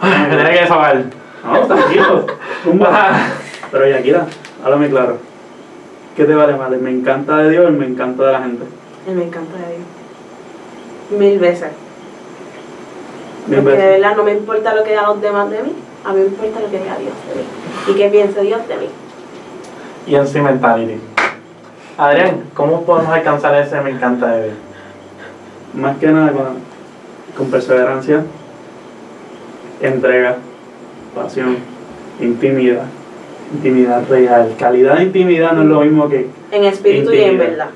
Ay, 0.00 0.26
me 0.28 0.36
tenía 0.36 0.52
que 0.52 0.60
desahogar 0.60 1.02
No, 1.44 1.66
tranquilo. 1.66 2.26
Zumba. 2.62 3.12
Pero 3.70 3.88
Yakira, 3.88 4.26
háblame 4.64 4.88
claro. 4.88 5.18
¿Qué 6.16 6.24
te 6.24 6.34
vale 6.34 6.54
más? 6.54 6.72
¿El 6.72 6.80
me 6.80 6.90
encanta 6.90 7.38
de 7.38 7.50
Dios 7.50 7.64
o 7.64 7.68
el 7.68 7.74
me 7.74 7.86
encanta 7.86 8.24
de 8.24 8.32
la 8.32 8.42
gente? 8.42 8.64
Él 9.08 9.14
me 9.16 9.24
encanta 9.24 9.52
de 9.58 9.76
Dios. 9.76 11.20
Mil 11.20 11.38
veces. 11.38 11.70
Mil 13.46 13.60
Porque 13.60 13.76
de 13.76 13.90
verdad 13.90 14.16
no 14.16 14.22
me 14.24 14.32
importa 14.32 14.74
lo 14.74 14.84
que 14.84 14.90
digan 14.90 15.06
los 15.06 15.20
demás 15.20 15.50
de 15.50 15.62
mí, 15.62 15.72
a 16.04 16.12
mí 16.12 16.20
me 16.20 16.26
importa 16.26 16.60
lo 16.60 16.70
que 16.70 16.78
diga 16.78 16.96
Dios 16.96 17.14
de 17.28 17.34
mí. 17.40 17.46
Y 17.88 17.94
qué 17.94 18.08
piense 18.08 18.40
Dios 18.40 18.66
de 18.68 18.76
mí. 18.76 18.88
y 20.06 20.14
en 20.14 20.26
sí 20.26 20.38
mentality 20.40 21.00
Adrián 21.96 22.44
¿cómo 22.54 22.84
podemos 22.84 23.12
alcanzar 23.12 23.54
ese 23.56 23.80
me 23.80 23.90
encanta 23.90 24.28
de 24.28 24.44
Dios? 24.44 24.56
Más 25.74 25.96
que 25.98 26.06
nada 26.06 26.30
con, 26.32 26.58
con 27.36 27.50
perseverancia, 27.50 28.22
entrega, 29.80 30.36
pasión, 31.14 31.56
intimidad. 32.20 32.84
Intimidad 33.52 34.08
real. 34.08 34.54
Calidad 34.58 34.96
de 34.96 35.04
intimidad 35.04 35.52
no 35.52 35.62
es 35.62 35.68
lo 35.68 35.80
mismo 35.82 36.08
que 36.08 36.28
En 36.50 36.64
espíritu 36.64 37.12
y 37.12 37.20
en 37.20 37.38
verdad. 37.38 37.68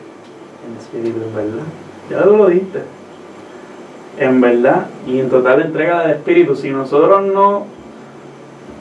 en 0.67 0.77
espíritu, 0.79 1.19
en 1.29 1.35
verdad. 1.35 1.65
Ya 2.11 2.21
lo 2.25 2.47
diste. 2.47 2.81
En 4.19 4.41
verdad 4.41 4.87
y 5.07 5.21
en 5.21 5.29
total 5.29 5.63
entrega 5.63 6.03
del 6.03 6.17
espíritu. 6.17 6.57
Si 6.57 6.71
nosotros 6.71 7.23
no 7.27 7.67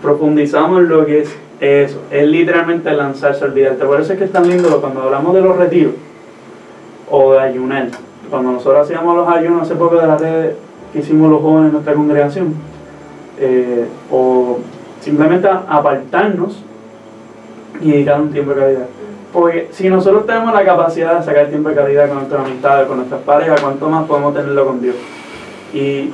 profundizamos 0.01 0.81
en 0.81 0.89
lo 0.89 1.05
que 1.05 1.21
es 1.21 1.35
eso, 1.59 2.01
es 2.11 2.27
literalmente 2.27 2.91
lanzarse 2.91 3.43
a 3.43 3.47
olvidarte. 3.47 3.85
Por 3.85 3.99
eso 3.99 4.13
es 4.13 4.19
que 4.19 4.25
es 4.25 4.31
tan 4.31 4.47
lindo 4.47 4.79
cuando 4.81 5.03
hablamos 5.03 5.35
de 5.35 5.41
los 5.41 5.57
retiros 5.57 5.93
o 7.09 7.33
de 7.33 7.39
ayunar. 7.39 7.89
Cuando 8.29 8.51
nosotros 8.51 8.85
hacíamos 8.85 9.15
los 9.15 9.27
ayunos 9.27 9.63
hace 9.63 9.75
poco 9.75 9.95
de 9.97 10.07
la 10.07 10.17
red 10.17 10.51
que 10.93 10.99
hicimos 10.99 11.29
los 11.29 11.41
jóvenes 11.41 11.67
en 11.67 11.73
nuestra 11.73 11.93
congregación, 11.93 12.53
eh, 13.39 13.87
o 14.11 14.59
simplemente 14.99 15.47
apartarnos 15.47 16.63
y 17.81 17.91
dedicar 17.91 18.19
un 18.21 18.31
tiempo 18.31 18.53
de 18.53 18.59
calidad. 18.61 18.87
Porque 19.33 19.67
si 19.71 19.89
nosotros 19.89 20.25
tenemos 20.25 20.53
la 20.53 20.65
capacidad 20.65 21.19
de 21.19 21.25
sacar 21.25 21.47
tiempo 21.47 21.69
de 21.69 21.75
calidad 21.75 22.07
con 22.07 22.17
nuestras 22.17 22.45
amistades, 22.45 22.87
con 22.87 22.97
nuestras 22.97 23.21
parejas, 23.21 23.61
¿cuánto 23.61 23.89
más 23.89 24.05
podemos 24.07 24.33
tenerlo 24.33 24.65
con 24.65 24.81
Dios? 24.81 24.95
Y 25.73 26.11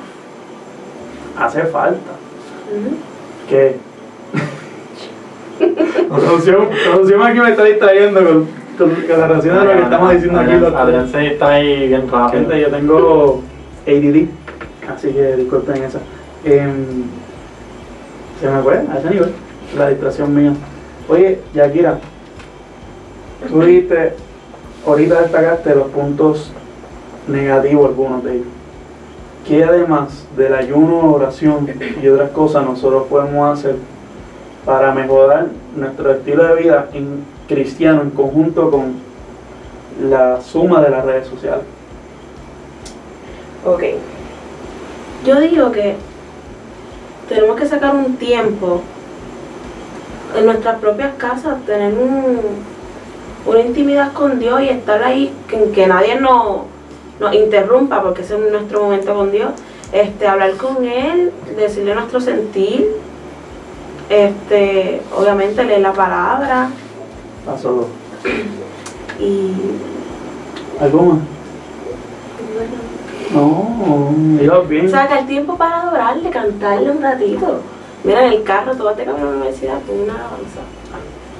hace 1.38 1.64
falta 1.64 2.12
Ujú. 2.72 2.96
que... 3.48 3.78
producción, 6.10 6.70
producción 6.90 7.22
aquí 7.22 7.40
me 7.40 7.52
está 7.52 7.64
distrayendo 7.64 8.24
con, 8.24 8.48
con, 8.78 8.96
con 8.96 9.20
la 9.20 9.28
relación 9.28 9.60
de 9.60 9.66
lo 9.66 9.72
que 9.72 9.82
estamos 9.84 10.14
diciendo 10.14 10.40
aquí. 10.40 10.54
Adrián 10.76 11.08
se 11.10 11.28
está 11.28 11.50
ahí 11.50 11.88
bien 11.88 12.10
rápido. 12.10 12.42
Gente, 12.42 12.62
yo 12.62 12.68
tengo 12.70 13.42
ADD, 13.88 14.28
así 14.94 15.10
que 15.10 15.36
disculpen 15.38 15.84
esa. 15.84 16.00
Em, 16.44 17.06
se 18.42 18.50
me 18.50 18.62
fue 18.62 18.78
a 18.78 18.98
ese 19.00 19.10
nivel, 19.10 19.34
la 19.78 19.90
distracción 19.90 20.36
mía. 20.36 20.54
Oye, 21.08 21.40
Yakira, 21.54 22.00
tú 23.50 23.62
dijiste, 23.62 24.14
ahorita 24.86 25.22
destacaste 25.22 25.76
los 25.76 25.88
puntos 25.88 26.52
negativos, 27.28 27.88
algunos 27.88 28.24
de 28.24 28.34
ellos. 28.34 28.48
¿Qué 29.48 29.64
además 29.64 30.26
del 30.38 30.54
ayuno, 30.54 31.14
oración 31.14 31.70
y 32.02 32.08
otras 32.08 32.32
cosas 32.32 32.66
nosotros 32.66 33.08
podemos 33.10 33.60
hacer 33.60 33.76
para 34.66 34.94
mejorar 34.94 35.48
nuestro 35.76 36.12
estilo 36.12 36.44
de 36.46 36.62
vida 36.62 36.90
en 36.94 37.26
cristiano 37.48 38.02
en 38.02 38.10
conjunto 38.10 38.72
con 38.72 38.94
la 40.10 40.42
suma 40.42 40.82
de 40.82 40.90
las 40.90 41.06
redes 41.06 41.28
sociales? 41.28 41.64
Ok. 43.66 43.84
Yo 45.26 45.40
digo 45.40 45.72
que 45.72 45.96
tenemos 47.30 47.56
que 47.58 47.66
sacar 47.68 47.96
un 47.96 48.16
tiempo 48.18 48.82
en 50.38 50.46
nuestras 50.46 50.80
propias 50.80 51.14
casas, 51.18 51.64
tener 51.66 51.94
un- 51.94 52.42
una 53.46 53.60
intimidad 53.60 54.14
con 54.14 54.40
Dios 54.40 54.62
y 54.62 54.70
estar 54.70 55.04
ahí, 55.04 55.34
que, 55.48 55.72
que 55.72 55.86
nadie 55.88 56.20
nos, 56.20 56.62
nos 57.20 57.34
interrumpa, 57.36 58.02
porque 58.02 58.22
ese 58.22 58.36
es 58.36 58.52
nuestro 58.52 58.84
momento 58.84 59.14
con 59.16 59.32
Dios. 59.32 59.52
Este, 59.92 60.28
hablar 60.28 60.54
con 60.58 60.86
Él, 60.86 61.32
decirle 61.56 61.94
nuestro 61.94 62.20
sentir, 62.20 62.90
este, 64.10 65.02
obviamente 65.16 65.64
leer 65.64 65.82
la 65.82 65.94
palabra 65.94 66.70
Paso 67.46 67.72
dos. 67.74 67.86
y 69.20 69.52
¿Algo 70.82 71.02
más? 71.04 71.20
No, 73.34 74.14
ibas 74.42 74.68
bien. 74.68 74.90
Saca 74.90 75.20
el 75.20 75.28
tiempo 75.28 75.56
para 75.58 75.82
adorarle, 75.82 76.30
cantarle 76.30 76.92
un 76.92 77.02
ratito. 77.02 77.62
Mira, 78.04 78.26
en 78.26 78.34
el 78.34 78.44
carro, 78.44 78.76
tú 78.76 78.84
vas 78.84 78.98
de 78.98 79.06
camino 79.06 79.28
a 79.28 79.32
la 79.32 79.38
universidad, 79.38 79.80
tú 79.88 79.94
una 79.94 80.14
alabanza. 80.14 80.60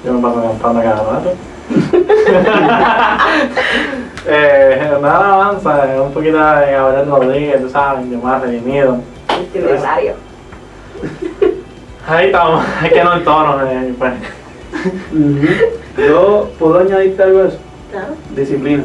Yo 0.04 0.14
me 0.14 0.22
paso 0.22 0.42
cantando 0.42 0.82
cada 0.82 1.12
rato. 1.12 1.34
eh, 4.26 4.98
nada 5.00 5.34
avanza, 5.34 6.02
un 6.02 6.12
poquito 6.12 6.36
de 6.36 6.72
Gabriel 6.72 7.06
Rodríguez, 7.06 7.62
tú 7.62 7.70
sabes, 7.70 8.10
yo 8.10 8.18
más 8.18 8.42
redimido. 8.42 8.98
Itinerario. 9.42 10.14
Ahí 12.06 12.26
estamos, 12.26 12.62
es 12.84 12.92
que 12.92 13.04
no 13.04 13.14
en 13.14 13.24
tono, 13.24 13.66
eh, 13.66 13.94
pues. 13.98 14.12
Yo 15.96 16.50
puedo 16.58 16.80
añadirte 16.80 17.22
algo 17.22 17.42
a 17.42 17.48
eso. 17.48 17.58
Claro. 17.90 18.14
Disciplina. 18.34 18.84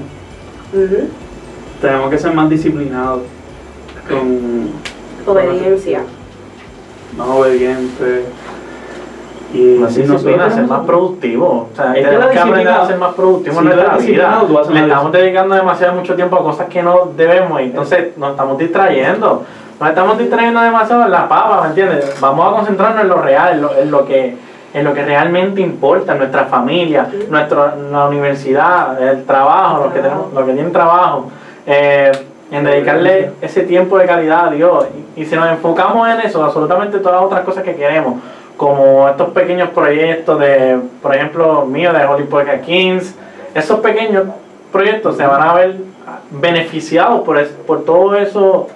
Tenemos 1.81 2.09
que 2.09 2.17
ser 2.17 2.33
más 2.33 2.49
disciplinados 2.49 3.21
con 4.09 4.69
Obediencia. 5.25 6.01
más 7.17 7.27
obedientes. 7.27 8.25
Y 9.51 9.77
Más 9.79 9.91
si 9.93 10.03
disciplina, 10.03 10.49
ser 10.51 10.67
más 10.67 10.81
productivo. 10.85 11.69
O 11.73 11.75
sea, 11.75 11.93
Es 11.93 11.99
que 11.99 12.03
tenemos 12.05 12.27
que 12.29 12.37
aprender 12.39 12.57
disciplina- 12.67 12.81
a 12.83 12.87
ser 12.87 12.97
más 12.97 13.13
productivos 13.15 13.57
si 13.57 13.59
en 13.59 13.65
nuestra 13.65 13.87
vida. 13.87 13.97
disciplinado, 13.97 14.45
tú 14.45 14.53
vas 14.53 14.61
a 14.61 14.65
ser 14.65 14.75
Le 14.75 14.81
estamos 14.87 15.11
dedicando 15.11 15.55
demasiado 15.55 15.93
mucho 15.95 16.15
tiempo 16.15 16.35
a 16.35 16.43
cosas 16.43 16.67
que 16.69 16.83
no 16.83 17.09
debemos 17.17 17.59
y 17.61 17.63
entonces 17.63 18.17
nos 18.17 18.31
estamos 18.31 18.57
distrayendo. 18.59 19.43
Nos 19.79 19.89
estamos 19.89 20.17
distrayendo 20.19 20.59
demasiado 20.61 21.03
en 21.05 21.11
la 21.11 21.27
pava, 21.27 21.61
¿me 21.63 21.67
entiendes? 21.69 22.15
Vamos 22.21 22.47
a 22.47 22.55
concentrarnos 22.57 23.01
en 23.01 23.07
lo 23.09 23.21
real, 23.21 23.53
en 23.53 23.61
lo, 23.61 23.75
en 23.75 23.91
lo 23.91 24.05
que 24.05 24.49
en 24.71 24.83
lo 24.83 24.93
que 24.93 25.03
realmente 25.03 25.61
importa, 25.61 26.13
nuestra 26.13 26.45
familia, 26.45 27.07
Ujú. 27.11 27.31
nuestro, 27.31 27.71
la 27.91 28.05
universidad, 28.07 29.01
el 29.01 29.25
trabajo, 29.25 29.85
los 29.85 29.93
que, 29.93 29.99
tenemos, 29.99 30.31
los 30.31 30.45
que 30.45 30.53
tienen 30.53 30.71
trabajo, 30.71 31.31
eh, 31.65 32.11
en 32.51 32.63
dedicarle 32.63 33.31
ese 33.41 33.61
tiempo 33.63 33.97
de 33.97 34.05
calidad 34.05 34.47
a 34.47 34.51
Dios. 34.51 34.87
Y, 35.15 35.21
y 35.21 35.25
si 35.25 35.35
nos 35.35 35.49
enfocamos 35.49 36.07
en 36.09 36.21
eso, 36.21 36.43
absolutamente 36.43 36.97
todas 36.99 37.15
las 37.21 37.25
otras 37.25 37.41
cosas 37.45 37.63
que 37.63 37.75
queremos, 37.75 38.15
como 38.57 39.07
estos 39.07 39.29
pequeños 39.29 39.69
proyectos 39.69 40.39
de, 40.39 40.79
por 41.01 41.15
ejemplo, 41.15 41.65
mío 41.65 41.93
de 41.93 42.05
Holy 42.05 42.23
Podcast 42.25 42.63
Kings, 42.63 43.15
esos 43.53 43.79
pequeños 43.79 44.25
proyectos 44.71 45.15
se 45.17 45.25
van 45.25 45.41
a 45.41 45.53
ver 45.53 45.75
beneficiados 46.31 47.21
por, 47.21 47.37
es- 47.39 47.49
por 47.49 47.85
todo 47.85 48.15
eso 48.15 48.67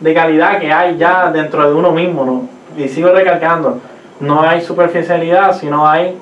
de 0.00 0.14
calidad 0.14 0.58
que 0.58 0.72
hay 0.72 0.96
ya 0.96 1.30
dentro 1.30 1.66
de 1.68 1.74
uno 1.74 1.90
mismo, 1.92 2.24
¿no? 2.24 2.42
Y 2.82 2.88
sigo 2.88 3.10
recalcando, 3.10 3.78
no 4.20 4.42
hay 4.42 4.60
superficialidad, 4.60 5.56
sino 5.58 5.86
hay 5.88 6.16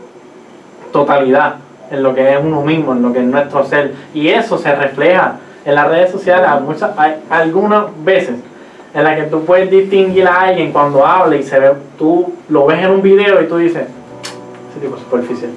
totalidad 0.92 1.54
en 1.90 2.02
lo 2.02 2.14
que 2.14 2.32
es 2.32 2.38
uno 2.42 2.62
mismo, 2.62 2.92
en 2.92 3.02
lo 3.02 3.12
que 3.12 3.18
es 3.20 3.24
nuestro 3.24 3.64
ser. 3.64 3.92
Y 4.14 4.28
eso 4.28 4.58
se 4.58 4.74
refleja 4.74 5.36
en 5.64 5.74
las 5.74 5.88
redes 5.88 6.10
sociales. 6.10 6.46
Hay, 6.48 6.60
muchas, 6.60 6.90
hay 6.98 7.14
algunas 7.30 7.84
veces 8.04 8.36
en 8.94 9.04
las 9.04 9.16
que 9.16 9.22
tú 9.24 9.44
puedes 9.44 9.70
distinguir 9.70 10.26
a 10.26 10.40
alguien 10.42 10.72
cuando 10.72 11.06
habla 11.06 11.36
y 11.36 11.42
se 11.42 11.58
ve, 11.58 11.72
tú 11.98 12.32
lo 12.48 12.66
ves 12.66 12.78
en 12.84 12.90
un 12.90 13.02
video 13.02 13.40
y 13.42 13.46
tú 13.46 13.56
dices, 13.56 13.84
ese 14.70 14.80
tipo 14.80 14.96
es 14.96 15.02
superficial. 15.02 15.50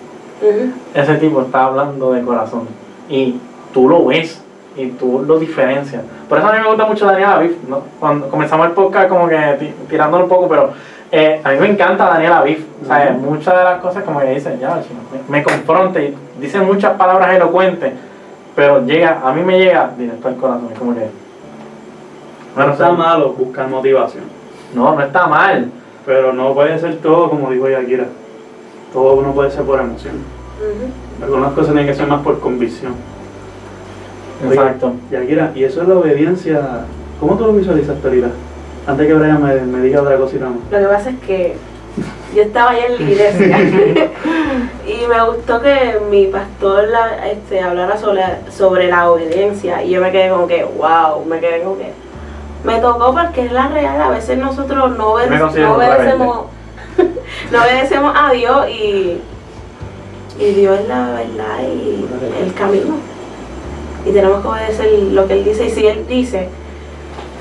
Ese 0.94 1.16
tipo 1.16 1.42
está 1.42 1.66
hablando 1.66 2.14
de 2.14 2.22
corazón. 2.22 2.68
Y 3.10 3.40
tú 3.74 3.90
lo 3.90 4.06
ves 4.06 4.42
y 4.78 4.88
tú 4.88 5.24
lo 5.26 5.40
diferencias. 5.40 6.02
Por 6.30 6.38
eso 6.38 6.48
a 6.48 6.54
mí 6.54 6.60
me 6.62 6.68
gusta 6.68 6.86
mucho 6.86 7.06
Daniela 7.06 7.40
Biff. 7.40 7.54
¿no? 7.68 7.82
Cuando 8.00 8.30
comenzamos 8.30 8.68
el 8.68 8.74
podcast 8.74 9.10
como 9.10 9.28
que 9.28 9.38
ti- 9.60 9.74
tirándolo 9.90 10.24
un 10.26 10.30
poco, 10.30 10.48
pero 10.50 10.72
eh, 11.12 11.40
a 11.44 11.52
mí 11.52 11.60
me 11.60 11.70
encanta 11.70 12.06
Daniela 12.10 12.42
Biff. 12.44 12.64
O 12.84 12.86
sea, 12.86 13.18
muchas 13.20 13.58
de 13.58 13.64
las 13.64 13.80
cosas 13.82 14.04
como 14.04 14.20
que 14.20 14.28
dice, 14.28 14.58
ya, 14.60 14.82
chino, 14.82 15.00
me, 15.30 15.38
me 15.40 15.44
confronta 15.44 16.00
y 16.02 16.16
dice 16.40 16.60
muchas 16.60 16.94
palabras 16.94 17.34
elocuentes, 17.36 17.94
pero 18.56 18.86
llega, 18.86 19.22
a 19.24 19.34
mí 19.34 19.42
me 19.44 19.58
llega 19.60 19.92
directo 19.98 20.28
al 20.28 20.36
corazón. 20.38 20.70
Es 20.72 20.80
como 20.80 20.96
que... 20.96 21.08
No 22.56 22.72
está 22.72 22.92
malo 22.94 23.34
buscar 23.34 23.68
motivación, 23.68 24.24
No, 24.74 24.96
no 24.96 25.02
está 25.02 25.28
mal. 25.28 25.70
pero 26.06 26.32
no 26.34 26.54
puede 26.54 26.80
ser 26.80 26.98
todo 26.98 27.30
como 27.30 27.50
dijo 27.52 27.68
Yakira. 27.68 28.06
Todo 28.94 29.22
no 29.22 29.34
puede 29.34 29.52
ser 29.52 29.64
por 29.64 29.80
emoción. 29.80 30.16
Ujú. 30.16 31.24
Algunas 31.26 31.52
cosas 31.54 31.74
tienen 31.74 31.88
que 31.88 31.94
ser 31.96 32.08
más 32.08 32.22
por 32.22 32.40
convicción. 32.40 32.94
Oye, 34.46 34.56
Exacto. 34.56 34.94
Yakira, 35.12 35.52
y 35.54 35.64
eso 35.66 35.82
es 35.82 35.88
la 35.88 35.96
obediencia. 35.96 36.86
¿Cómo 37.20 37.36
tú 37.36 37.46
lo 37.46 37.54
visualizaste 37.54 38.08
ahorita? 38.08 38.28
Antes 38.88 39.08
que 39.08 39.14
Brian 39.14 39.42
me, 39.44 39.56
me 39.62 39.82
diga 39.82 40.02
otra 40.02 40.16
cosita 40.18 40.46
más. 40.46 40.58
Lo 40.72 40.78
que 40.78 40.94
pasa 40.94 41.10
es 41.10 41.20
que 41.20 41.56
yo 42.34 42.44
estaba 42.44 42.72
allá 42.72 42.86
en 42.88 42.96
la 42.96 43.02
iglesia. 43.12 44.10
Y 44.88 45.08
me 45.08 45.20
gustó 45.26 45.62
que 45.62 46.00
mi 46.12 46.28
pastor 46.28 46.88
la- 46.90 47.28
este, 47.28 47.60
hablara 47.60 47.98
sobre, 47.98 48.22
sobre 48.56 48.88
la 48.88 49.10
obediencia. 49.10 49.82
Y 49.84 49.90
yo 49.92 50.02
me 50.02 50.12
quedé 50.12 50.30
como 50.30 50.48
que, 50.48 50.64
wow, 50.64 51.26
me 51.26 51.40
quedé 51.40 51.62
como 51.64 51.78
que... 51.78 51.92
Me 52.64 52.80
tocó 52.80 53.12
porque 53.14 53.46
es 53.46 53.52
la 53.52 53.68
real, 53.68 54.00
a 54.02 54.10
veces 54.10 54.38
nosotros 54.38 54.96
no, 54.98 55.14
obede- 55.14 55.30
no 55.68 55.76
obedecemos, 55.76 56.46
no 57.52 57.62
obedecemos 57.62 58.14
a 58.16 58.32
Dios 58.32 58.70
y, 58.70 59.22
y 60.40 60.46
Dios 60.54 60.80
es 60.80 60.88
la 60.88 61.08
verdad 61.10 61.60
y 61.64 62.06
el 62.44 62.54
camino. 62.54 62.96
Y 64.06 64.12
tenemos 64.12 64.42
que 64.42 64.48
obedecer 64.48 64.90
lo 65.12 65.28
que 65.28 65.34
Él 65.34 65.44
dice. 65.46 65.66
Y 65.66 65.70
si 65.72 65.88
Él 65.88 66.06
dice 66.08 66.48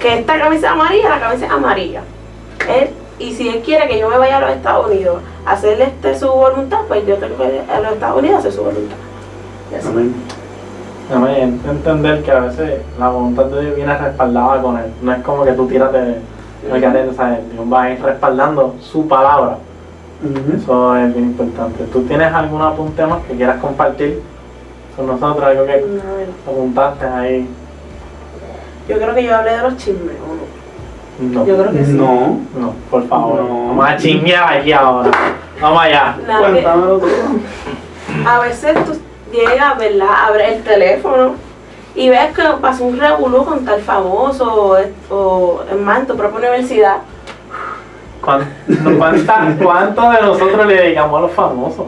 que 0.01 0.19
esta 0.21 0.39
camisa 0.39 0.67
es 0.69 0.73
amarilla, 0.73 1.09
la 1.11 1.21
camisa 1.21 1.45
es 1.47 1.53
amarilla. 1.53 2.03
Él, 2.69 2.91
y 3.19 3.33
si 3.33 3.49
él 3.49 3.63
quiere 3.63 3.89
que 3.89 3.99
yo 3.99 4.09
me 4.09 4.19
vaya 4.19 4.39
a 4.39 4.41
los 4.41 4.51
Estados 4.51 4.91
Unidos 4.91 5.19
a 5.47 5.53
hacer 5.53 5.81
este, 5.81 6.19
su 6.19 6.29
voluntad, 6.29 6.81
pues 6.89 7.07
yo 7.07 7.17
tengo 7.17 7.37
que 7.37 7.57
ir 7.57 7.63
a 7.71 7.81
los 7.81 7.93
Estados 7.93 8.19
Unidos 8.19 8.37
a 8.37 8.39
hacer 8.41 8.53
su 8.53 8.65
voluntad. 8.65 8.97
Y 9.71 9.75
así. 9.77 9.89
Amén. 9.89 10.15
También 11.09 11.61
entender 11.69 12.23
que 12.23 12.31
a 12.31 12.41
veces 12.41 12.81
la 12.99 13.11
voluntad 13.11 13.45
de 13.47 13.61
Dios 13.61 13.77
viene 13.77 13.97
respaldada 13.97 14.63
con 14.63 14.79
él. 14.79 14.87
No 15.03 15.13
es 15.13 15.23
como 15.23 15.45
que 15.45 15.53
tú 15.53 15.67
tiras 15.67 15.93
de 15.93 16.19
el 16.73 16.81
garete, 16.81 17.15
¿sabes? 17.15 17.41
Dios 17.53 17.65
va 17.71 17.83
a 17.83 17.91
ir 17.93 18.03
respaldando 18.03 18.75
su 18.81 19.07
palabra. 19.07 19.59
Eso 20.57 20.97
es 20.97 21.13
bien 21.13 21.27
importante. 21.27 21.85
¿Tú 21.93 22.03
tienes 22.05 22.33
algún 22.33 22.63
apunte 22.63 23.05
más 23.07 23.23
que 23.27 23.35
quieras 23.35 23.61
compartir 23.61 24.23
con 24.97 25.07
nosotros? 25.07 25.45
Algo 25.45 25.67
que 25.67 25.73
ver, 25.73 25.85
apuntaste 26.49 27.05
ahí. 27.05 27.49
Yo 28.89 28.97
creo 28.97 29.15
que 29.15 29.25
yo 29.25 29.37
hablé 29.37 29.53
de 29.53 29.63
los 29.63 29.77
chismes, 29.77 30.17
¿o 30.25 30.35
no? 30.35 30.64
No. 31.21 31.47
Yo 31.47 31.57
creo 31.57 31.73
que 31.73 31.85
sí. 31.85 31.93
No. 31.93 32.41
No, 32.59 32.75
por 32.91 33.07
favor. 33.09 33.41
No. 33.43 33.69
Vamos 33.69 33.87
a 33.89 33.97
chinguear 33.97 34.59
aquí 34.59 34.73
ahora. 34.73 35.11
Vamos 35.61 35.83
allá. 35.83 36.17
Cuéntamelo 36.41 36.99
tú. 36.99 37.07
a 38.27 38.39
veces 38.41 38.75
tú 38.85 38.93
llegas, 39.33 39.79
¿verdad? 39.79 40.09
Abres 40.29 40.57
el 40.57 40.63
teléfono 40.63 41.35
y 41.95 42.09
ves 42.09 42.35
que 42.35 42.43
pasó 42.61 42.85
un 42.85 42.99
revolú 42.99 43.45
con 43.45 43.65
tal 43.65 43.81
famoso 43.81 44.45
o, 44.53 45.15
o 45.15 45.63
es 45.71 45.77
más 45.81 46.01
en 46.01 46.07
tu 46.09 46.17
propia 46.17 46.39
universidad. 46.39 46.97
¿Cuán- 48.21 48.49
cuánta- 48.99 49.55
¿Cuántos 49.63 50.13
de 50.15 50.23
nosotros 50.23 50.67
le 50.67 50.75
dedicamos 50.75 51.19
a 51.19 51.21
los 51.23 51.33
famosos? 51.33 51.87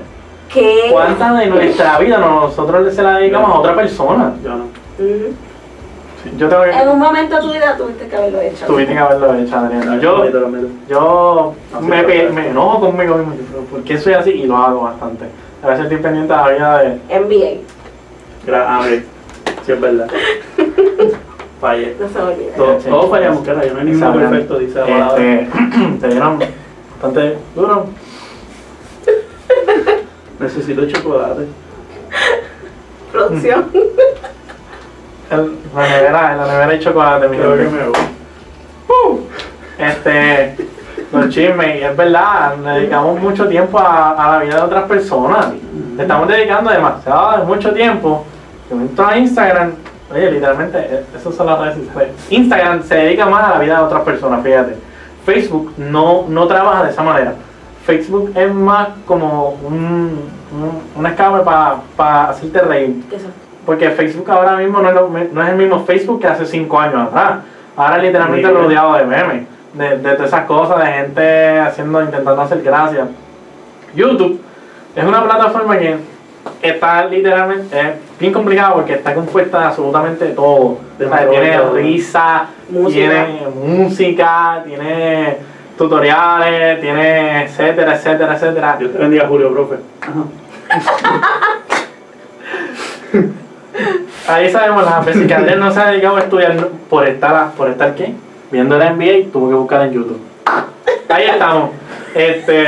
¿Qué? 0.53 0.89
¿Cuánta 0.93 1.33
de 1.35 1.47
nuestra 1.47 1.99
vida 1.99 2.19
nosotros 2.19 2.95
se 2.95 3.03
la 3.03 3.19
dedicamos 3.19 3.51
a 3.51 3.59
otra 3.59 3.75
persona? 3.75 4.35
Yo 4.45 4.51
no. 4.51 4.65
Yo 6.37 6.49
tengo 6.49 6.63
que... 6.65 6.71
En 6.71 6.89
un 6.89 6.99
momento 6.99 7.37
de 7.37 7.43
tu 7.43 7.53
vida 7.53 7.77
tuviste 7.77 8.09
que 8.09 8.17
haberlo 8.17 8.41
hecho. 8.41 8.67
Tuviste 8.67 8.93
que 8.93 8.99
haberlo 8.99 9.35
hecho, 9.35 9.57
Adriana. 9.57 9.99
Yo, 10.01 10.25
yo 10.89 11.55
me, 11.81 12.49
enojo 12.49 12.81
conmigo 12.81 13.17
mismo. 13.17 13.35
¿Por 13.71 13.83
qué 13.85 13.99
soy 13.99 14.15
así? 14.15 14.31
Y 14.31 14.47
lo 14.47 14.57
hago 14.57 14.83
bastante. 14.83 15.27
A 15.63 15.69
veces 15.69 15.85
estoy 15.85 15.99
pendiente 15.99 16.33
de 16.33 16.39
la 16.39 16.49
vida 16.49 16.79
de... 16.79 17.21
NBA. 17.21 17.61
Gra- 18.47 18.65
ah, 18.69 18.81
ok. 18.81 19.03
Sí, 19.65 19.73
es 19.73 19.81
verdad. 19.81 20.09
Fallé. 21.61 21.97
No 21.99 22.09
se 22.09 22.19
me 22.19 22.25
olvida. 22.25 22.55
Todos, 22.57 22.85
todos 22.85 23.11
fallamos, 23.11 23.45
cara. 23.45 23.67
Yo 23.67 23.75
no 23.75 23.81
hay 23.81 23.95
Sabrán. 23.99 24.31
perfecto, 24.31 24.59
dice 24.59 24.79
la 24.79 24.85
palabra. 24.87 25.25
Este, 25.25 25.49
te 26.01 26.09
dieron 26.09 26.39
bastante 26.93 27.39
duro. 27.55 27.87
Necesito 30.39 30.87
chocolate. 30.87 31.47
Producción. 33.13 33.71
El- 35.31 35.57
la 35.75 35.83
nevera, 35.89 36.33
en 36.33 36.39
la 36.39 36.47
nevera 36.47 36.67
hay 36.71 36.79
chocolate, 36.79 37.29
mi 37.29 37.37
Creo 37.37 37.57
que 37.57 37.63
me 37.65 37.85
voy. 37.89 39.21
Este, 39.79 40.57
los 41.13 41.29
chismes, 41.29 41.81
y 41.81 41.85
es 41.85 41.97
verdad, 41.97 42.57
dedicamos 42.57 43.21
mucho 43.21 43.47
tiempo 43.49 43.79
a, 43.79 44.11
a 44.13 44.39
la 44.39 44.45
vida 44.45 44.57
de 44.57 44.63
otras 44.63 44.85
personas. 44.85 45.49
Le 45.97 46.03
estamos 46.03 46.29
dedicando 46.29 46.71
demasiado, 46.71 47.45
mucho 47.45 47.73
tiempo. 47.73 48.25
Yo 48.71 48.77
entro 48.77 49.07
a 49.07 49.19
Instagram, 49.19 49.73
oye, 50.13 50.31
literalmente, 50.31 50.79
eh, 50.79 51.05
esas 51.17 51.35
son 51.35 51.47
las 51.47 51.59
redes 51.61 51.77
sociales. 51.87 52.13
Instagram 52.31 52.83
se 52.83 52.95
dedica 52.95 53.27
más 53.27 53.45
a 53.45 53.51
la 53.55 53.59
vida 53.59 53.79
de 53.79 53.85
otras 53.85 54.03
personas, 54.03 54.43
fíjate. 54.43 54.77
Facebook 55.25 55.73
no, 55.77 56.25
no 56.29 56.47
trabaja 56.47 56.85
de 56.85 56.91
esa 56.91 57.03
manera. 57.03 57.35
Facebook 57.85 58.33
es 58.35 58.53
más 58.53 58.89
como 59.07 59.51
un, 59.63 60.21
un, 60.53 60.83
un 60.97 61.07
escape 61.07 61.45
para 61.97 62.29
hacerte 62.31 62.61
reír. 62.61 63.05
¿Qué 63.11 63.17
eso? 63.17 63.27
Porque 63.67 63.91
Facebook 63.91 64.31
ahora 64.31 64.57
mismo 64.57 64.81
no 64.81 64.89
es, 64.89 64.95
lo- 64.95 65.09
no 65.11 65.43
es 65.43 65.49
el 65.51 65.57
mismo 65.57 65.85
Facebook 65.85 66.21
que 66.21 66.29
hace 66.29 66.47
cinco 66.47 66.79
años 66.81 67.09
atrás. 67.09 67.41
Ahora 67.77 67.99
literalmente 67.99 68.47
Mira. 68.49 68.61
rodeado 68.61 68.95
de 68.95 69.05
memes, 69.05 69.43
de, 69.75 69.99
de 69.99 70.13
todas 70.15 70.29
esas 70.29 70.45
cosas, 70.47 70.79
de 70.79 70.87
gente 70.93 71.59
haciendo, 71.61 72.01
intentando 72.03 72.41
hacer 72.43 72.63
gracia. 72.63 73.09
YouTube 73.95 74.41
es 74.95 75.05
una 75.05 75.23
plataforma 75.25 75.77
que 75.79 75.97
está 76.63 77.05
literalmente, 77.07 77.79
es 77.79 77.89
bien 78.21 78.33
complicada 78.33 78.75
porque 78.75 78.95
está 78.95 79.13
compuesta 79.15 79.59
de 79.59 79.65
absolutamente 79.67 80.27
todo. 80.29 80.55
O 80.55 80.79
sea, 80.97 81.07
Demasiado 81.07 81.31
tiene 81.33 81.61
risa, 81.73 82.47
Música. 82.71 82.91
tiene 83.01 83.39
música, 83.55 84.63
tiene 84.65 85.37
tutoriales, 85.77 86.81
tiene 86.81 87.45
etcétera, 87.45 87.95
etcétera, 87.97 88.35
etcétera. 88.37 88.77
Dios 88.79 88.93
te 88.93 88.99
bendiga, 88.99 89.27
Julio, 89.27 89.53
profe. 89.53 89.77
Ajá. 90.01 90.23
Ahí 94.29 94.51
sabemos 94.51 94.85
las 94.85 95.05
veces 95.07 95.27
que 95.27 95.35
Andrés 95.35 95.59
no 95.59 95.71
se 95.73 95.81
ha 95.81 95.91
dedicado 95.91 96.17
a 96.17 96.21
estudiar 96.21 96.69
por 96.89 97.07
estar, 97.07 97.53
por 97.53 97.69
estar 97.69 97.95
¿qué? 97.95 98.15
Viendo 98.51 98.79
la 98.79 98.93
NBA, 98.93 99.33
tuvo 99.33 99.49
que 99.49 99.55
buscar 99.55 99.83
en 99.83 99.93
YouTube. 99.93 100.21
Ahí 101.09 101.25
estamos. 101.25 101.71
Este, 102.15 102.67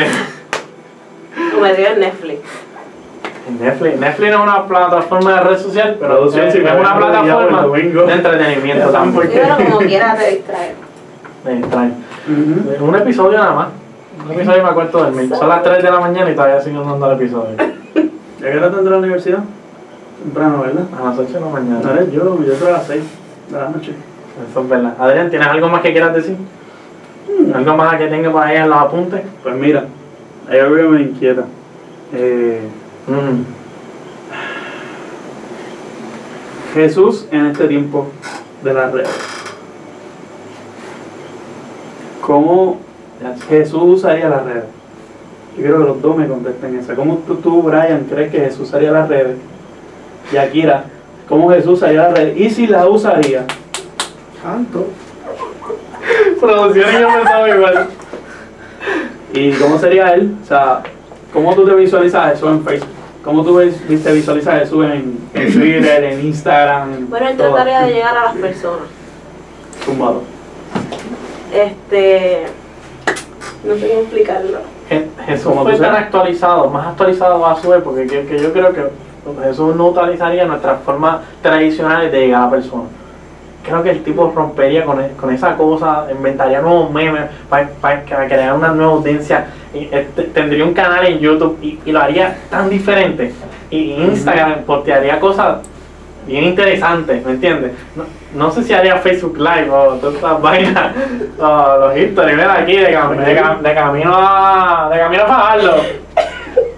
Como 1.50 1.62
me 1.62 1.74
dio 1.74 1.88
en 1.88 2.00
Netflix. 2.00 2.40
Netflix. 3.60 3.98
Netflix 3.98 4.30
no 4.30 4.36
es 4.36 4.42
una 4.42 4.66
plataforma 4.66 5.34
de 5.34 5.40
red 5.40 5.58
social, 5.58 5.96
pero 5.98 6.16
Producción, 6.16 6.46
es, 6.46 6.52
si 6.52 6.58
es 6.58 6.64
me 6.64 6.78
una 6.78 6.96
plataforma 6.96 7.66
de 7.66 8.12
entretenimiento 8.12 8.90
también. 8.90 9.30
Pero 9.32 9.56
como 9.56 9.78
quiera 9.78 10.16
te 10.16 10.30
distrae. 10.30 10.74
Me 11.44 11.54
distrae. 11.54 11.90
Un 12.80 12.94
episodio 12.94 13.38
nada 13.38 13.52
más. 13.52 13.68
Un 14.24 14.32
episodio 14.32 14.62
me 14.62 14.68
acuerdo 14.68 14.98
dormir. 14.98 15.34
Son 15.34 15.48
las 15.48 15.62
3 15.62 15.82
de 15.82 15.90
la 15.90 16.00
mañana 16.00 16.30
y 16.30 16.34
todavía 16.34 16.60
sigo 16.60 16.82
dando 16.82 17.10
el 17.10 17.16
episodio. 17.16 17.56
¿Ya 18.40 18.52
que 18.52 18.58
hora 18.58 18.70
tendrá 18.70 18.92
la 18.92 18.98
universidad? 18.98 19.38
Temprano, 20.22 20.60
¿verdad? 20.62 20.84
A 21.00 21.04
las 21.10 21.18
8 21.18 21.32
de 21.32 21.40
la 21.40 21.46
mañana. 21.46 21.80
Yo, 22.12 22.42
yo 22.44 22.68
a 22.68 22.70
las 22.72 22.86
6 22.86 23.02
de 23.50 23.56
la 23.56 23.68
noche. 23.68 23.92
Eso 24.50 24.60
es 24.60 24.68
verdad. 24.68 24.94
Adrián, 24.98 25.30
¿tienes 25.30 25.48
algo 25.48 25.68
más 25.68 25.82
que 25.82 25.92
quieras 25.92 26.14
decir? 26.14 26.36
¿Algo 27.54 27.76
más 27.76 27.96
que 27.96 28.06
tenga 28.06 28.30
por 28.30 28.42
ahí 28.42 28.56
en 28.56 28.68
los 28.68 28.78
apuntes? 28.78 29.22
Pues 29.42 29.54
mira, 29.54 29.84
hay 30.48 30.58
algo 30.58 30.76
que 30.76 30.82
me 30.82 31.00
inquieta. 31.02 31.44
Eh, 32.12 32.60
Mm. 33.08 33.42
Jesús 36.74 37.26
en 37.30 37.46
este 37.46 37.66
tiempo 37.66 38.08
de 38.62 38.74
las 38.74 38.92
redes. 38.92 39.08
¿Cómo 42.20 42.78
Jesús 43.48 43.82
usaría 43.82 44.28
las 44.28 44.44
redes? 44.44 44.64
Yo 45.56 45.62
quiero 45.62 45.78
que 45.78 45.84
los 45.84 46.02
dos 46.02 46.16
me 46.18 46.28
contesten 46.28 46.78
esa. 46.78 46.94
¿Cómo 46.94 47.22
tú, 47.26 47.36
tú, 47.36 47.62
Brian, 47.62 48.06
crees 48.10 48.30
que 48.30 48.40
Jesús 48.40 48.68
usaría 48.68 48.90
las 48.92 49.08
redes? 49.08 49.38
Y 50.32 50.36
Akira, 50.36 50.84
¿cómo 51.28 51.50
Jesús 51.50 51.74
usaría 51.78 52.02
las 52.04 52.12
redes? 52.18 52.36
Y 52.38 52.50
si 52.50 52.66
las 52.66 52.86
usaría, 52.86 53.44
¿cuánto? 54.42 54.86
Producción 56.40 56.86
y 56.96 57.00
yo 57.00 57.08
pensaba 57.08 57.48
igual. 57.48 57.86
¿Y 59.34 59.52
cómo 59.52 59.78
sería 59.78 60.14
él? 60.14 60.34
O 60.42 60.46
sea, 60.46 60.82
¿cómo 61.32 61.54
tú 61.54 61.64
te 61.66 61.74
visualizas 61.74 62.26
a 62.26 62.30
Jesús 62.30 62.48
en 62.48 62.64
Facebook? 62.64 62.88
¿Cómo 63.24 63.44
tú 63.44 63.56
ves- 63.56 63.80
te 64.02 64.12
visualizas 64.12 64.54
a 64.54 64.58
Jesús 64.60 64.84
en, 64.86 65.18
en 65.34 65.52
Twitter, 65.58 66.04
en 66.04 66.26
Instagram? 66.26 66.92
en 66.94 67.10
Bueno, 67.10 67.28
él 67.28 67.36
todo? 67.36 67.48
trataría 67.54 67.80
de 67.82 67.92
llegar 67.94 68.16
a 68.16 68.24
las 68.24 68.36
personas. 68.36 68.88
Tumbado. 69.84 70.22
Este. 71.52 72.44
No 73.64 73.74
sé 73.74 73.88
cómo 73.88 74.00
explicarlo. 74.02 74.58
Je- 74.90 75.06
Jesús 75.26 75.44
Como 75.46 75.62
fue 75.64 75.74
tú 75.74 75.82
tan 75.82 75.94
actualizado, 75.96 76.70
más 76.70 76.86
actualizado 76.88 77.44
a 77.46 77.60
su 77.60 77.74
época, 77.74 78.02
que, 78.06 78.26
que 78.26 78.38
yo 78.38 78.52
creo 78.52 78.72
que 78.72 78.84
Jesús 79.42 79.74
no 79.76 79.86
utilizaría 79.88 80.44
nuestras 80.44 80.80
formas 80.82 81.18
tradicionales 81.42 82.10
de 82.12 82.20
llegar 82.20 82.42
a 82.42 82.44
la 82.46 82.50
persona. 82.50 82.84
Creo 83.64 83.82
que 83.82 83.90
el 83.90 84.02
tipo 84.02 84.32
rompería 84.34 84.84
con, 84.84 85.00
e- 85.02 85.10
con 85.20 85.32
esa 85.32 85.54
cosa, 85.56 86.06
inventaría 86.10 86.60
nuevos 86.60 86.90
memes 86.90 87.24
para 87.50 87.68
crear 88.04 88.54
una 88.54 88.68
nueva 88.68 88.92
audiencia, 88.92 89.46
y, 89.74 89.80
eh, 89.92 90.08
te- 90.16 90.22
tendría 90.24 90.64
un 90.64 90.72
canal 90.72 91.04
en 91.06 91.18
YouTube 91.18 91.58
y, 91.60 91.78
y 91.84 91.92
lo 91.92 92.00
haría 92.00 92.36
tan 92.50 92.70
diferente. 92.70 93.34
Y 93.70 93.92
Instagram 93.92 94.62
postearía 94.64 95.20
cosas 95.20 95.58
bien 96.26 96.44
interesantes, 96.44 97.24
¿me 97.26 97.32
entiendes? 97.32 97.72
No, 97.94 98.04
no 98.34 98.50
sé 98.50 98.62
si 98.62 98.72
haría 98.72 98.96
Facebook 98.96 99.36
Live 99.36 99.68
o 99.70 99.94
todas 99.96 100.14
estas 100.14 100.40
vainas, 100.42 100.92
o 101.38 101.76
los 101.80 101.96
history, 101.98 102.32
mira 102.36 102.54
aquí, 102.60 102.76
de, 102.76 102.94
cam- 102.96 103.16
de, 103.16 103.38
cam- 103.42 103.60
de 103.60 103.74
camino 103.74 104.12
a 104.14 104.88
de 104.92 104.98
camino 104.98 105.22
a 105.24 105.26
pagarlo, 105.26 105.72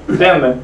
¿entiendes? 0.09 0.57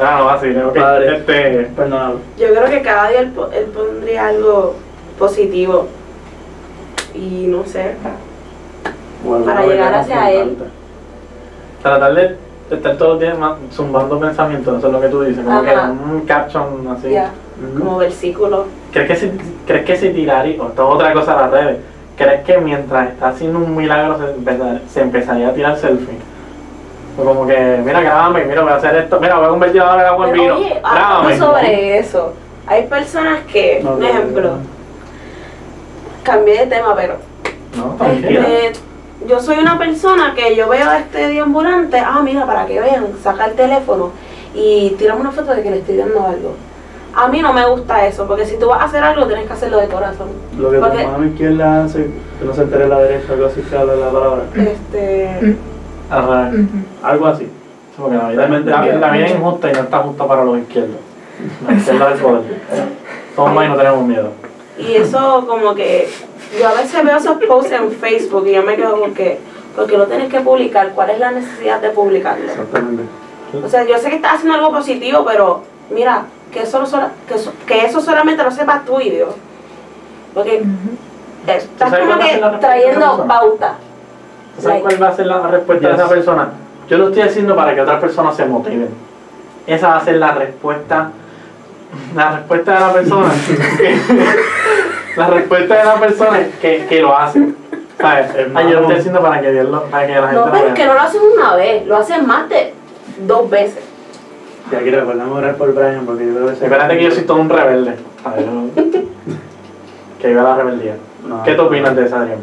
Ah, 0.00 0.16
no, 0.20 0.28
así, 0.30 0.48
ok, 0.56 0.74
Padre. 0.78 1.16
este, 1.16 1.70
Perdónalo. 1.76 2.18
Yo 2.38 2.48
creo 2.48 2.64
que 2.66 2.82
cada 2.82 3.08
día 3.10 3.20
él, 3.20 3.28
po- 3.30 3.48
él 3.52 3.64
pondría 3.66 4.28
algo 4.28 4.74
positivo. 5.18 5.88
Y 7.14 7.46
no 7.48 7.64
sé. 7.64 7.94
Bueno, 9.24 9.44
Para 9.44 9.66
llegar 9.66 9.94
hacia 9.94 10.30
él. 10.30 10.56
tratar 11.82 12.14
de 12.14 12.36
estar 12.70 12.96
todos 12.96 13.12
los 13.12 13.20
días 13.20 13.38
más 13.38 13.54
zumbando 13.72 14.18
pensamientos, 14.20 14.78
eso 14.78 14.86
es 14.86 14.92
lo 14.92 15.00
que 15.00 15.08
tú 15.08 15.22
dices, 15.22 15.44
como 15.44 15.58
Ajá. 15.60 15.92
que 15.92 16.12
un 16.14 16.20
caption 16.22 16.88
así. 16.96 17.14
Como 17.78 17.98
versículo. 17.98 18.66
¿Crees 18.92 19.08
que 19.08 19.16
si, 19.16 19.30
crees 19.66 19.84
que 19.84 19.96
si 19.96 20.10
tiraría, 20.10 20.62
o 20.62 20.68
esto 20.68 20.88
es 20.88 20.94
otra 20.94 21.12
cosa 21.12 21.34
a 21.38 21.42
las 21.42 21.50
redes, 21.50 21.78
crees 22.16 22.44
que 22.44 22.58
mientras 22.58 23.10
está 23.10 23.28
haciendo 23.28 23.58
un 23.58 23.76
milagro 23.76 24.16
se, 24.18 24.24
empezar- 24.34 24.80
se 24.88 25.00
empezaría 25.02 25.48
a 25.48 25.52
tirar 25.52 25.76
selfie? 25.76 26.16
O 27.20 27.24
como 27.24 27.46
que, 27.46 27.80
mira, 27.84 28.00
grábame, 28.00 28.44
mira, 28.44 28.62
voy 28.62 28.72
a 28.72 28.76
hacer 28.76 28.96
esto, 28.96 29.20
mira, 29.20 29.36
voy 29.36 29.46
a 29.46 29.48
convertir 29.50 29.80
ahora 29.80 30.02
el 30.02 30.08
agua 30.08 30.28
en 30.28 30.32
vino, 30.34 30.56
oye, 30.56 30.80
grábame. 30.80 31.34
hablando 31.34 31.46
sobre 31.46 31.98
eso. 31.98 32.32
Hay 32.66 32.86
personas 32.86 33.40
que, 33.52 33.80
No, 33.82 33.92
un 33.94 34.00
no, 34.00 34.06
ejemplo, 34.06 34.42
no. 34.52 34.58
cambié 36.22 36.60
de 36.60 36.66
tema, 36.66 36.94
pero 36.94 37.16
No. 37.76 37.96
Este, 38.06 38.72
yo 39.26 39.38
soy 39.40 39.58
una 39.58 39.76
persona 39.78 40.32
que 40.34 40.56
yo 40.56 40.68
veo 40.68 40.88
a 40.88 40.98
este 40.98 41.28
deambulante, 41.28 41.98
ah, 41.98 42.20
mira, 42.24 42.46
para 42.46 42.66
que 42.66 42.80
vean, 42.80 43.08
saca 43.22 43.46
el 43.46 43.52
teléfono 43.54 44.12
y 44.54 44.90
tiramos 44.98 45.20
una 45.20 45.30
foto 45.32 45.54
de 45.54 45.62
que 45.62 45.70
le 45.70 45.78
estoy 45.78 45.96
dando 45.96 46.26
algo. 46.26 46.54
A 47.14 47.26
mí 47.28 47.42
no 47.42 47.52
me 47.52 47.66
gusta 47.66 48.06
eso, 48.06 48.26
porque 48.26 48.46
si 48.46 48.56
tú 48.56 48.68
vas 48.68 48.80
a 48.80 48.84
hacer 48.84 49.02
algo, 49.02 49.26
tienes 49.26 49.46
que 49.46 49.52
hacerlo 49.52 49.78
de 49.78 49.88
corazón. 49.88 50.28
Lo 50.58 50.70
que 50.70 50.78
tu 50.78 50.82
mano 51.08 51.24
izquierda 51.26 51.84
hace, 51.84 52.04
que 52.38 52.44
no 52.44 52.54
se 52.54 52.62
entere 52.62 52.86
la 52.88 53.00
derecha, 53.00 53.32
algo 53.32 53.46
así 53.46 53.60
que 53.62 53.76
habla 53.76 53.96
la 53.96 54.10
palabra. 54.10 54.42
Este, 54.54 55.56
Ajá. 56.10 56.50
Algo 57.02 57.26
así. 57.26 57.44
Sí, 57.44 57.50
porque 57.96 58.16
la 58.16 58.28
vida, 58.28 58.36
Realmente 58.36 58.70
la, 58.70 58.76
entiendo. 58.78 59.00
la 59.06 59.12
vida 59.12 59.26
es 59.26 59.32
injusta 59.32 59.70
y 59.70 59.72
no 59.72 59.80
está 59.80 59.98
justa 59.98 60.26
para 60.26 60.44
los 60.44 60.58
izquierdos. 60.58 60.96
La 61.66 61.74
izquierda 61.74 62.08
del 62.10 62.18
poder. 62.18 62.60
Somos 63.36 63.54
más 63.54 63.66
y 63.66 63.68
no 63.68 63.76
tenemos 63.76 64.04
miedo. 64.04 64.32
y 64.78 64.94
eso 64.94 65.44
como 65.46 65.74
que, 65.74 66.08
yo 66.58 66.68
a 66.68 66.74
veces 66.74 67.04
veo 67.04 67.16
esos 67.16 67.38
posts 67.44 67.72
en 67.72 67.90
Facebook 67.92 68.46
y 68.46 68.52
yo 68.54 68.62
me 68.62 68.76
quedo 68.76 68.98
porque, 68.98 69.38
porque 69.76 69.96
lo 69.96 70.06
tienes 70.06 70.28
que 70.28 70.40
publicar, 70.40 70.92
¿cuál 70.94 71.10
es 71.10 71.18
la 71.18 71.30
necesidad 71.32 71.80
de 71.80 71.90
publicarlo? 71.90 72.44
Exactamente. 72.44 73.04
O 73.64 73.68
sea, 73.68 73.84
yo 73.84 73.98
sé 73.98 74.10
que 74.10 74.16
estás 74.16 74.34
haciendo 74.34 74.54
algo 74.54 74.70
positivo, 74.70 75.24
pero 75.26 75.62
mira, 75.90 76.24
que 76.52 76.62
eso, 76.62 76.84
que 77.26 77.34
eso, 77.34 77.52
que 77.66 77.84
eso 77.84 78.00
solamente 78.00 78.42
lo 78.42 78.50
sepas 78.50 78.84
tú 78.84 79.00
y 79.00 79.10
Dios. 79.10 79.34
Porque 80.34 80.62
estás 81.46 81.98
como 81.98 82.18
que 82.18 82.58
trayendo 82.60 83.00
persona? 83.00 83.26
pauta. 83.26 83.74
¿Tú 84.56 84.62
¿Sabes 84.62 84.82
cuál 84.82 85.02
va 85.02 85.08
a 85.08 85.16
ser 85.16 85.26
la 85.26 85.46
respuesta 85.46 85.88
de 85.88 85.94
esa 85.94 86.08
persona? 86.08 86.48
Yo 86.88 86.98
lo 86.98 87.08
estoy 87.08 87.22
haciendo 87.22 87.54
para 87.56 87.74
que 87.74 87.80
otras 87.80 88.00
personas 88.00 88.36
se 88.36 88.44
motiven. 88.46 88.88
Esa 89.66 89.88
va 89.88 89.96
a 89.98 90.04
ser 90.04 90.16
la 90.16 90.32
respuesta. 90.32 91.10
La 92.14 92.36
respuesta 92.36 92.74
de 92.74 92.80
la 92.80 92.92
persona. 92.92 93.28
la 95.16 95.26
respuesta 95.28 95.74
de 95.76 95.84
la 95.84 95.94
persona 95.94 96.38
que, 96.60 96.86
que 96.88 97.00
lo 97.00 97.16
hace. 97.16 97.48
¿Sabes? 98.00 98.26
Ah, 98.54 98.62
yo 98.62 98.70
lo 98.72 98.80
estoy 98.82 98.96
haciendo 98.96 99.20
para 99.20 99.40
que 99.40 99.52
Dios 99.52 99.68
lo, 99.68 99.84
para 99.84 100.06
que 100.06 100.14
la 100.14 100.20
gente 100.28 100.34
No, 100.34 100.46
lo 100.46 100.52
pero 100.52 100.64
vea. 100.64 100.72
es 100.72 100.78
que 100.78 100.86
no 100.86 100.94
lo 100.94 101.00
hacen 101.00 101.20
una 101.34 101.54
vez, 101.56 101.86
lo 101.86 101.96
hacen 101.98 102.26
más 102.26 102.48
de 102.48 102.74
dos 103.26 103.50
veces. 103.50 103.84
Y 104.72 104.74
aquí 104.74 104.90
recordamos 104.90 105.36
orar 105.38 105.56
por 105.56 105.74
Brian 105.74 106.06
porque 106.06 106.26
yo 106.26 106.34
creo 106.34 106.46
que 106.46 106.52
Espérate 106.52 106.96
que 106.96 107.04
yo 107.04 107.10
soy 107.10 107.24
todo 107.24 107.38
un 107.38 107.50
rebelde. 107.50 107.96
A 108.24 108.30
ver, 108.30 108.46
que 110.20 110.28
viva 110.28 110.42
la 110.42 110.56
rebeldía. 110.56 110.94
No, 111.26 111.42
¿Qué 111.42 111.54
tú 111.54 111.62
opinas 111.62 111.94
de 111.94 112.06
eso, 112.06 112.16
Adrián? 112.16 112.38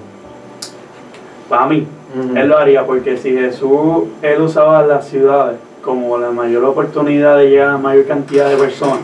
Para 1.50 1.66
mí, 1.68 1.88
él 2.36 2.48
lo 2.48 2.58
haría 2.58 2.86
porque 2.86 3.18
si 3.18 3.32
Jesús, 3.32 4.06
él 4.22 4.42
usaba 4.42 4.86
las 4.86 5.08
ciudades 5.08 5.58
como 5.82 6.18
la 6.18 6.32
mayor 6.32 6.66
oportunidad 6.66 7.38
de 7.38 7.50
llegar 7.50 7.70
a 7.70 7.72
la 7.74 7.78
mayor 7.78 8.06
cantidad 8.06 8.50
de 8.50 8.58
personas, 8.58 9.00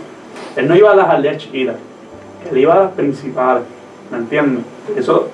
él 0.56 0.68
no 0.68 0.76
iba 0.76 0.92
a 0.92 0.96
las 0.96 1.10
aldeas 1.10 1.38
chiquitas, 1.38 1.76
él 2.52 2.58
iba 2.58 2.74
a 2.74 2.80
las 2.80 2.92
principales, 2.92 3.64
¿me 4.12 4.18
entiendes? 4.18 4.66
Eso, 4.98 5.30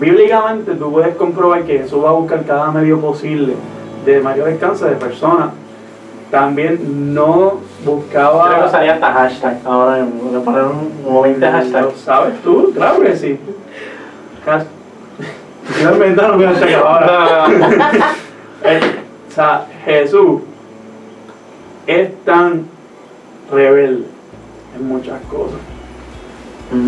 bíblicamente 0.00 0.74
tú 0.74 0.92
puedes 0.92 1.16
comprobar 1.16 1.64
que 1.64 1.78
Jesús 1.78 2.04
va 2.04 2.10
a 2.10 2.12
buscar 2.12 2.44
cada 2.44 2.70
medio 2.70 3.00
posible 3.00 3.54
de 4.04 4.20
mayor 4.20 4.48
alcance 4.48 4.84
de 4.84 4.94
personas. 4.94 5.50
También 6.30 7.14
no 7.14 7.60
buscaba... 7.84 8.48
Creo 8.48 8.60
que 8.62 8.68
usaría 8.68 8.94
hasta 8.94 9.12
hashtag. 9.12 9.58
Ahora 9.64 10.02
a 10.02 10.40
poner 10.40 10.62
un, 10.64 11.22
20 11.22 11.46
hashtags. 11.46 11.84
¿Lo 11.84 11.96
sabes 11.96 12.40
tú? 12.42 12.72
Claro 12.74 13.00
que 13.00 13.16
sí. 13.16 13.38
Has- 15.68 15.82
Yo 15.82 15.92
inventaron 15.92 16.42
hashtag 16.42 16.74
ahora. 16.74 17.48
No, 17.48 17.58
no, 17.58 17.68
no. 17.68 17.76
Eh, 18.64 18.80
o 19.28 19.32
sea, 19.32 19.66
Jesús 19.84 20.40
es 21.86 22.10
tan 22.24 22.66
rebelde 23.52 24.04
en 24.76 24.88
muchas 24.88 25.20
cosas. 25.30 25.58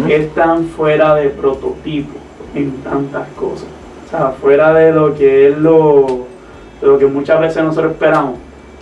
Es 0.08 0.34
tan 0.34 0.64
fuera 0.64 1.14
de 1.14 1.28
prototipo 1.28 2.18
en 2.54 2.72
tantas 2.82 3.28
cosas. 3.30 3.68
O 4.06 4.10
sea, 4.10 4.30
fuera 4.40 4.72
de 4.74 4.92
lo 4.92 5.14
que 5.14 5.46
él 5.48 5.62
lo, 5.62 6.26
de 6.80 6.86
lo 6.86 6.98
que 6.98 7.06
muchas 7.06 7.40
veces 7.40 7.62
nosotros 7.62 7.92
esperamos. 7.92 8.36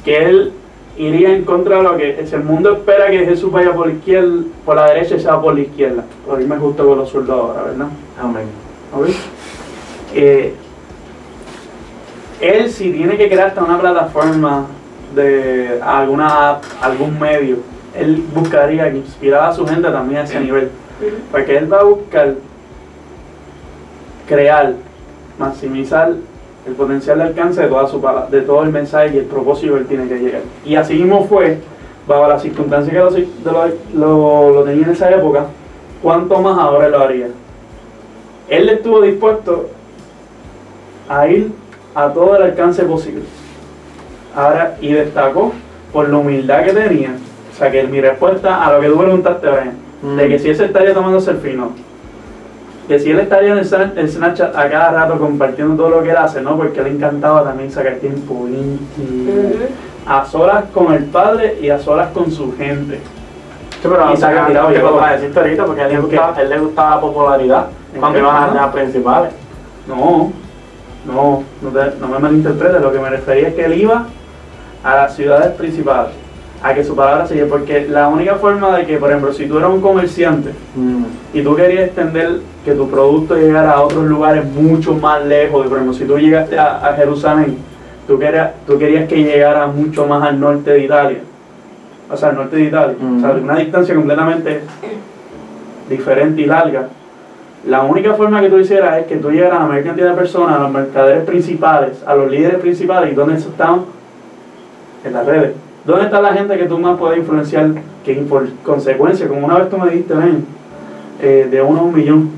Que 0.04 0.24
él 0.24 0.52
iría 0.96 1.34
en 1.34 1.44
contra 1.44 1.76
de 1.78 1.82
lo 1.82 1.96
que 1.98 2.26
si 2.26 2.34
el 2.34 2.44
mundo 2.44 2.72
espera 2.72 3.10
que 3.10 3.26
Jesús 3.26 3.52
vaya 3.52 3.72
por 3.74 3.88
la 3.88 3.92
izquierda, 3.94 4.42
por 4.64 4.76
la 4.76 4.86
derecha 4.86 5.16
y 5.16 5.20
sea 5.20 5.38
por 5.40 5.54
la 5.54 5.60
izquierda. 5.60 6.04
Por 6.26 6.40
irme 6.40 6.56
justo 6.56 6.86
con 6.86 6.96
los 6.98 7.10
zurdos 7.10 7.38
ahora, 7.38 7.62
¿verdad? 7.64 7.88
Amén. 8.22 8.46
¿Ok? 8.96 9.08
Eh, 10.16 10.54
él 12.40 12.70
si 12.70 12.90
tiene 12.92 13.16
que 13.16 13.28
crear 13.28 13.48
hasta 13.48 13.62
una 13.62 13.78
plataforma 13.78 14.66
de 15.14 15.78
alguna 15.84 16.50
app, 16.50 16.64
algún 16.82 17.18
medio, 17.18 17.58
él 17.94 18.22
buscaría 18.34 18.90
que 18.90 18.98
inspirara 18.98 19.48
a 19.48 19.54
su 19.54 19.66
gente 19.66 19.88
también 19.90 20.20
a 20.20 20.24
ese 20.24 20.40
nivel. 20.40 20.70
Porque 21.30 21.56
él 21.56 21.72
va 21.72 21.80
a 21.80 21.84
buscar 21.84 22.34
crear, 24.26 24.74
maximizar 25.38 26.12
el 26.66 26.72
potencial 26.74 27.18
de 27.18 27.24
alcance 27.24 27.60
de 27.62 27.68
toda 27.68 27.86
su 27.86 28.02
de 28.30 28.40
todo 28.42 28.62
el 28.64 28.70
mensaje 28.70 29.14
y 29.14 29.18
el 29.18 29.24
propósito 29.26 29.74
que 29.74 29.80
él 29.80 29.86
tiene 29.86 30.08
que 30.08 30.18
llegar. 30.18 30.40
Y 30.64 30.74
así 30.76 30.94
mismo 30.94 31.24
fue, 31.28 31.58
bajo 32.08 32.26
las 32.28 32.42
circunstancias 32.42 32.92
que 32.92 32.98
lo, 32.98 33.10
de 33.10 33.28
lo- 33.44 33.68
lo- 33.94 34.50
lo 34.54 34.62
tenía 34.64 34.86
en 34.86 34.92
esa 34.92 35.10
época, 35.10 35.46
cuánto 36.02 36.40
más 36.40 36.58
ahora 36.58 36.88
lo 36.88 37.00
haría. 37.00 37.28
Él 38.48 38.68
estuvo 38.68 39.00
dispuesto 39.02 39.70
a 41.08 41.26
ir 41.28 41.52
a 41.94 42.08
todo 42.12 42.36
el 42.36 42.42
alcance 42.42 42.82
posible. 42.84 43.22
Ahora, 44.34 44.76
y 44.80 44.92
destacó 44.92 45.52
por 45.92 46.08
la 46.08 46.16
humildad 46.18 46.64
que 46.64 46.72
tenía. 46.72 47.10
O 47.52 47.56
sea, 47.58 47.70
que 47.70 47.84
mi 47.84 48.00
respuesta 48.00 48.66
a 48.66 48.72
lo 48.72 48.80
que 48.80 48.88
tú 48.88 48.98
preguntaste, 48.98 49.46
Brian, 49.48 50.16
de 50.16 50.28
que 50.28 50.38
si 50.38 50.50
él 50.50 50.56
se 50.56 50.66
estaría 50.66 50.92
tomando 50.92 51.20
selfie, 51.20 51.54
no. 51.54 51.70
Que 52.86 52.98
si 52.98 53.10
él 53.10 53.18
estaría 53.20 53.52
en 53.52 53.58
el, 53.58 53.64
Sna- 53.64 53.92
el 53.96 54.08
Snapchat 54.08 54.54
a 54.54 54.68
cada 54.70 54.90
rato 54.92 55.18
compartiendo 55.18 55.74
todo 55.74 55.88
lo 55.90 56.02
que 56.02 56.10
él 56.10 56.16
hace, 56.16 56.40
¿no? 56.42 56.56
Porque 56.56 56.82
le 56.82 56.90
encantaba 56.90 57.42
también 57.44 57.70
sacar 57.70 57.94
tiempo 57.94 58.46
íntimo. 58.46 59.30
Ujú. 59.32 59.58
A 60.06 60.24
solas 60.24 60.66
con 60.72 60.92
el 60.92 61.04
padre 61.06 61.58
y 61.60 61.70
a 61.70 61.78
solas 61.80 62.08
con 62.12 62.30
su 62.30 62.54
gente. 62.56 63.00
Sí, 63.82 63.88
pero 63.90 64.10
Y 64.10 64.14
y 64.14 64.16
saca 64.18 64.34
saca 64.36 64.46
tirado 64.48 64.68
que 64.68 64.76
y 64.76 64.80
todo. 64.80 65.00
lo 65.00 65.06
deciste 65.06 65.40
ahorita 65.40 65.64
porque 65.64 65.80
a 65.80 65.86
él 65.86 65.92
le, 65.94 65.98
gustaba, 66.00 66.40
él 66.42 66.48
le 66.50 66.58
gustaba 66.58 66.94
la 66.96 67.00
popularidad 67.00 67.66
¿En 67.94 68.00
cuando 68.00 68.18
iban 68.20 68.36
a 68.36 68.54
las 68.54 68.72
principales. 68.72 69.32
No, 69.88 70.32
no, 71.06 71.42
no, 71.62 71.68
te- 71.70 71.96
no 72.00 72.08
me 72.08 72.18
malinterpretes. 72.18 72.80
Lo 72.80 72.92
que 72.92 72.98
me 72.98 73.10
refería 73.10 73.48
es 73.48 73.54
que 73.54 73.64
él 73.64 73.74
iba 73.80 74.06
a 74.84 74.94
las 74.96 75.14
ciudades 75.16 75.52
principales, 75.52 76.12
a 76.62 76.74
que 76.74 76.84
su 76.84 76.94
palabra 76.94 77.26
se 77.26 77.34
lleve, 77.34 77.48
porque 77.48 77.86
la 77.88 78.08
única 78.08 78.34
forma 78.36 78.76
de 78.76 78.86
que, 78.86 78.96
por 78.98 79.10
ejemplo, 79.10 79.32
si 79.32 79.46
tú 79.46 79.58
eras 79.58 79.70
un 79.70 79.80
comerciante 79.80 80.50
y 81.32 81.42
tú 81.42 81.54
querías 81.56 81.86
extender 81.86 82.40
que 82.64 82.72
tu 82.72 82.88
producto 82.88 83.34
llegara 83.36 83.72
a 83.72 83.82
otros 83.82 84.04
lugares 84.06 84.44
mucho 84.44 84.94
más 84.94 85.24
lejos, 85.24 85.66
por 85.66 85.76
ejemplo, 85.76 85.94
si 85.94 86.04
tú 86.04 86.18
llegaste 86.18 86.58
a, 86.58 86.86
a 86.86 86.94
Jerusalén, 86.94 87.56
tú 88.06 88.18
querías, 88.18 88.50
tú 88.66 88.78
querías 88.78 89.08
que 89.08 89.16
llegara 89.22 89.66
mucho 89.66 90.06
más 90.06 90.22
al 90.28 90.38
norte 90.40 90.70
de 90.72 90.84
Italia, 90.84 91.18
o 92.10 92.16
sea, 92.16 92.28
al 92.30 92.36
norte 92.36 92.56
de 92.56 92.62
Italia, 92.64 92.96
o 93.00 93.20
sea, 93.20 93.30
Ujú. 93.30 93.40
una 93.42 93.56
distancia 93.56 93.94
completamente 93.94 94.60
diferente 95.88 96.42
y 96.42 96.46
larga. 96.46 96.88
La 97.66 97.82
única 97.82 98.14
forma 98.14 98.40
que 98.40 98.48
tú 98.48 98.58
hicieras 98.58 98.98
es 98.98 99.06
que 99.06 99.16
tú 99.16 99.30
llegaras 99.30 99.58
a 99.58 99.62
la 99.62 99.68
mayor 99.68 99.84
cantidad 99.84 100.10
de 100.10 100.14
personas, 100.14 100.56
a 100.56 100.62
los 100.62 100.70
mercaderes 100.70 101.24
principales, 101.24 102.00
a 102.06 102.14
los 102.14 102.30
líderes 102.30 102.60
principales, 102.60 103.12
y 103.12 103.14
¿dónde 103.14 103.34
están? 103.34 103.84
En 105.04 105.12
las 105.12 105.26
redes. 105.26 105.54
¿Dónde 105.84 106.04
está 106.04 106.20
la 106.20 106.32
gente 106.32 106.56
que 106.56 106.66
tú 106.66 106.78
más 106.78 106.96
puedes 106.96 107.18
influenciar? 107.18 107.70
Que 108.04 108.14
por 108.14 108.48
consecuencia, 108.64 109.26
como 109.26 109.46
una 109.46 109.58
vez 109.58 109.68
tú 109.68 109.78
me 109.78 109.90
dijiste, 109.90 110.14
ven, 110.14 110.46
eh, 111.20 111.48
de 111.50 111.62
uno 111.62 111.80
a 111.80 111.82
un 111.82 111.94
millón. 111.94 112.30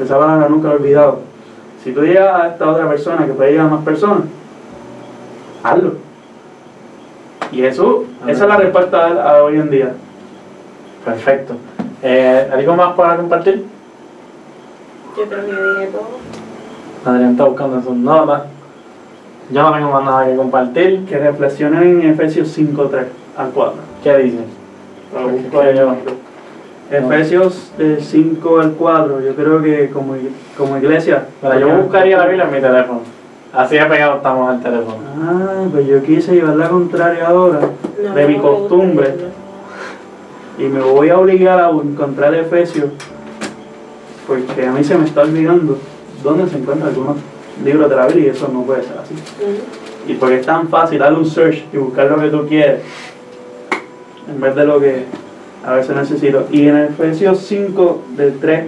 Esa 0.00 0.16
palabra 0.16 0.48
nunca 0.48 0.68
he 0.68 0.74
olvidado. 0.74 1.20
Si 1.82 1.92
tú 1.92 2.02
llegas 2.02 2.40
a 2.40 2.48
esta 2.48 2.70
otra 2.70 2.88
persona 2.88 3.26
que 3.26 3.32
puede 3.32 3.50
llegar 3.50 3.66
a 3.66 3.70
más 3.70 3.84
personas, 3.84 4.24
hazlo. 5.64 5.94
Y 7.50 7.62
eso, 7.62 8.04
esa 8.28 8.44
es 8.44 8.48
la 8.48 8.56
respuesta 8.56 9.06
a, 9.06 9.38
a 9.38 9.42
hoy 9.42 9.56
en 9.56 9.70
día. 9.70 9.92
Perfecto. 11.04 11.54
Eh, 12.02 12.48
¿Algo 12.52 12.76
más 12.76 12.94
para 12.94 13.16
compartir? 13.16 13.77
Yo 15.18 15.24
creo 15.24 15.46
que 15.46 15.80
dije 15.80 15.92
todo. 15.92 16.08
Adrián 17.04 17.32
está 17.32 17.44
buscando 17.44 17.82
sus 17.82 17.96
notas. 17.96 18.42
Yo 19.50 19.62
no 19.62 19.72
tengo 19.72 19.90
más 19.90 20.04
nada 20.04 20.26
que 20.26 20.36
compartir. 20.36 21.04
Que 21.06 21.18
reflexionen 21.18 22.02
en 22.02 22.10
Efesios 22.10 22.48
5, 22.48 22.84
3 22.84 23.04
al 23.36 23.50
4. 23.50 23.74
¿Qué 24.04 24.16
dice? 24.18 24.38
Lo 25.14 25.28
busco 25.28 25.60
ahí 25.60 25.78
abajo. 25.78 25.98
Efesios 26.90 27.72
del 27.76 28.00
5 28.00 28.60
al 28.60 28.72
4, 28.72 29.20
yo 29.20 29.34
creo 29.34 29.60
que 29.60 29.90
como, 29.90 30.14
como 30.56 30.78
iglesia. 30.78 31.26
Mira, 31.42 31.58
yo 31.58 31.68
buscaría 31.68 32.16
la 32.16 32.26
Biblia 32.26 32.44
en 32.44 32.54
mi 32.54 32.60
teléfono. 32.60 33.00
Así 33.52 33.76
de 33.76 33.84
pegado 33.84 34.16
estamos 34.16 34.48
al 34.48 34.62
teléfono. 34.62 34.96
Ah, 35.20 35.64
pues 35.70 35.86
yo 35.86 36.02
quise 36.02 36.34
llevar 36.34 36.56
la 36.56 36.68
contraria 36.68 37.26
ahora, 37.28 37.60
No, 38.02 38.14
de 38.14 38.22
no 38.22 38.28
mi 38.28 38.38
costumbre, 38.38 39.14
y 40.58 40.64
me 40.64 40.80
voy 40.80 41.10
a 41.10 41.18
obligar 41.18 41.60
a 41.60 41.70
encontrar 41.70 42.34
Efesios, 42.34 42.90
porque 44.28 44.66
a 44.66 44.72
mí 44.72 44.84
se 44.84 44.96
me 44.96 45.06
está 45.06 45.22
olvidando 45.22 45.78
dónde 46.22 46.48
se 46.48 46.58
encuentran 46.58 46.90
algunos 46.90 47.16
libros 47.64 47.88
de 47.88 47.96
la 47.96 48.06
Biblia 48.06 48.26
y 48.26 48.28
eso 48.28 48.48
no 48.52 48.62
puede 48.62 48.82
ser 48.82 48.98
así. 48.98 49.14
Y 50.06 50.14
porque 50.14 50.36
es 50.36 50.46
tan 50.46 50.68
fácil 50.68 50.98
darle 50.98 51.18
un 51.18 51.26
search 51.26 51.64
y 51.72 51.76
buscar 51.78 52.10
lo 52.10 52.20
que 52.20 52.28
tú 52.28 52.46
quieres, 52.46 52.82
en 54.28 54.40
vez 54.40 54.54
de 54.54 54.66
lo 54.66 54.78
que 54.78 55.04
a 55.64 55.72
veces 55.72 55.96
necesito. 55.96 56.46
Y 56.52 56.68
en 56.68 56.76
Efesios 56.76 57.38
5, 57.40 58.02
del 58.16 58.38
3 58.38 58.66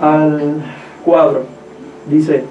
al 0.00 0.62
4, 1.04 1.42
dice, 2.08 2.44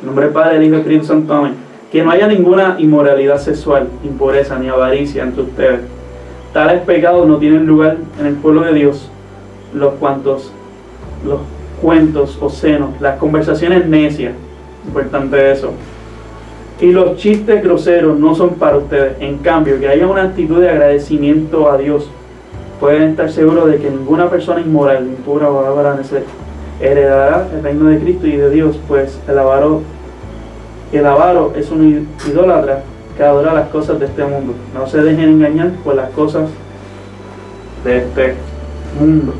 en 0.00 0.06
nombre 0.06 0.26
del 0.26 0.34
Padre, 0.34 0.54
del 0.54 0.68
Hijo 0.68 0.76
y 0.76 0.78
Espíritu 0.78 1.04
Santo, 1.04 1.34
amén, 1.34 1.54
que 1.90 2.02
no 2.02 2.12
haya 2.12 2.28
ninguna 2.28 2.76
inmoralidad 2.78 3.38
sexual, 3.38 3.88
impureza 4.04 4.56
ni 4.58 4.68
avaricia 4.68 5.24
entre 5.24 5.42
ustedes. 5.42 5.80
Tales 6.52 6.82
pecados 6.82 7.26
no 7.26 7.38
tienen 7.38 7.66
lugar 7.66 7.96
en 8.18 8.26
el 8.26 8.34
pueblo 8.34 8.62
de 8.62 8.72
Dios, 8.72 9.10
los 9.74 9.94
cuantos, 9.94 10.52
los 11.24 11.40
cuentos 11.80 12.38
obscenos, 12.40 13.00
las 13.00 13.18
conversaciones 13.18 13.86
necias, 13.86 14.34
importante 14.86 15.52
eso, 15.52 15.72
y 16.80 16.92
los 16.92 17.16
chistes 17.16 17.62
groseros 17.62 18.18
no 18.18 18.34
son 18.34 18.50
para 18.54 18.78
ustedes. 18.78 19.16
En 19.20 19.38
cambio, 19.38 19.78
que 19.78 19.88
haya 19.88 20.06
una 20.06 20.22
actitud 20.22 20.60
de 20.60 20.70
agradecimiento 20.70 21.70
a 21.70 21.76
Dios. 21.76 22.10
Pueden 22.78 23.10
estar 23.10 23.30
seguros 23.30 23.70
de 23.70 23.76
que 23.76 23.90
ninguna 23.90 24.30
persona 24.30 24.62
inmoral, 24.62 25.06
impura 25.06 25.50
o 25.50 25.58
avara 25.66 25.98
heredará 26.80 27.46
el 27.54 27.62
reino 27.62 27.84
de 27.86 27.98
Cristo 27.98 28.26
y 28.26 28.36
de 28.36 28.48
Dios, 28.48 28.78
pues 28.88 29.20
el 29.28 29.38
avaro, 29.38 29.82
el 30.90 31.04
avaro 31.04 31.52
es 31.54 31.70
un 31.70 32.08
idólatra 32.26 32.82
que 33.18 33.22
adora 33.22 33.52
las 33.52 33.68
cosas 33.68 34.00
de 34.00 34.06
este 34.06 34.24
mundo. 34.24 34.54
No 34.72 34.86
se 34.86 35.02
dejen 35.02 35.28
engañar 35.28 35.72
por 35.84 35.94
las 35.94 36.10
cosas 36.12 36.48
de 37.84 37.98
este 37.98 38.34
mundo. 38.98 39.34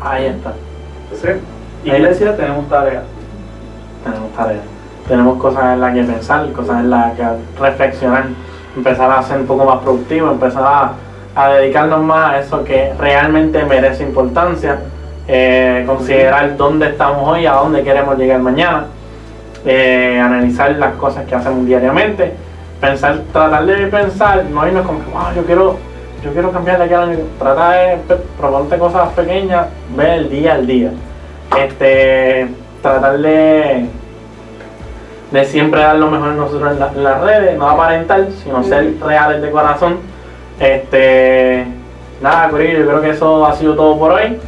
Ahí 0.00 0.26
está. 0.26 0.52
¿Sí? 1.14 1.28
Iglesia, 1.84 2.36
tenemos 2.36 2.68
tarea. 2.68 3.02
Tenemos 4.04 4.32
tarea. 4.32 4.60
tenemos 5.08 5.38
cosas 5.38 5.74
en 5.74 5.80
las 5.80 5.94
que 5.94 6.02
pensar, 6.02 6.52
cosas 6.52 6.80
en 6.80 6.90
las 6.90 7.14
que 7.14 7.24
reflexionar, 7.58 8.24
empezar 8.76 9.10
a 9.10 9.22
ser 9.22 9.40
un 9.40 9.46
poco 9.46 9.64
más 9.64 9.78
productivo, 9.78 10.30
empezar 10.30 10.62
a, 10.64 10.92
a 11.34 11.48
dedicarnos 11.54 12.02
más 12.02 12.30
a 12.32 12.38
eso 12.40 12.62
que 12.62 12.92
realmente 12.98 13.64
merece 13.64 14.02
importancia, 14.02 14.78
eh, 15.26 15.84
considerar 15.86 16.56
dónde 16.56 16.88
estamos 16.88 17.26
hoy, 17.26 17.46
a 17.46 17.52
dónde 17.54 17.82
queremos 17.82 18.18
llegar 18.18 18.40
mañana, 18.40 18.84
eh, 19.64 20.20
analizar 20.22 20.72
las 20.72 20.94
cosas 20.94 21.26
que 21.26 21.34
hacemos 21.34 21.66
diariamente, 21.66 22.34
pensar, 22.80 23.20
tratar 23.32 23.64
de 23.66 23.86
pensar, 23.86 24.44
no 24.44 24.66
irnos 24.66 24.86
como 24.86 25.00
que, 25.00 25.10
wow, 25.10 25.34
yo 25.34 25.44
quiero, 25.44 25.76
yo 26.22 26.32
quiero 26.32 26.50
cambiar 26.52 26.78
de 26.78 26.84
aquí 26.84 26.94
al 26.94 27.10
año, 27.10 27.18
trata 27.38 27.70
de 27.72 27.98
proponerte 28.38 28.78
cosas 28.78 29.08
pequeñas, 29.10 29.66
ve 29.96 30.14
el 30.14 30.30
día 30.30 30.54
al 30.54 30.66
día, 30.66 30.90
este, 31.58 32.48
tratar 32.82 33.18
de 33.18 33.86
de 35.30 35.44
siempre 35.44 35.80
dar 35.82 35.96
lo 35.96 36.10
mejor 36.10 36.28
nosotros 36.32 36.72
en, 36.72 36.80
la- 36.80 36.88
en 36.88 37.04
las 37.04 37.20
redes, 37.20 37.58
no 37.58 37.68
aparentar, 37.68 38.28
sino 38.42 38.64
ser 38.64 38.94
reales 38.98 39.42
de 39.42 39.50
corazón. 39.50 39.98
Este, 40.58 41.66
nada, 42.22 42.48
Corillo, 42.48 42.78
yo 42.78 42.86
creo 42.86 43.00
que 43.02 43.10
eso 43.10 43.44
ha 43.44 43.54
sido 43.54 43.74
todo 43.74 43.98
por 43.98 44.12
hoy. 44.12 44.38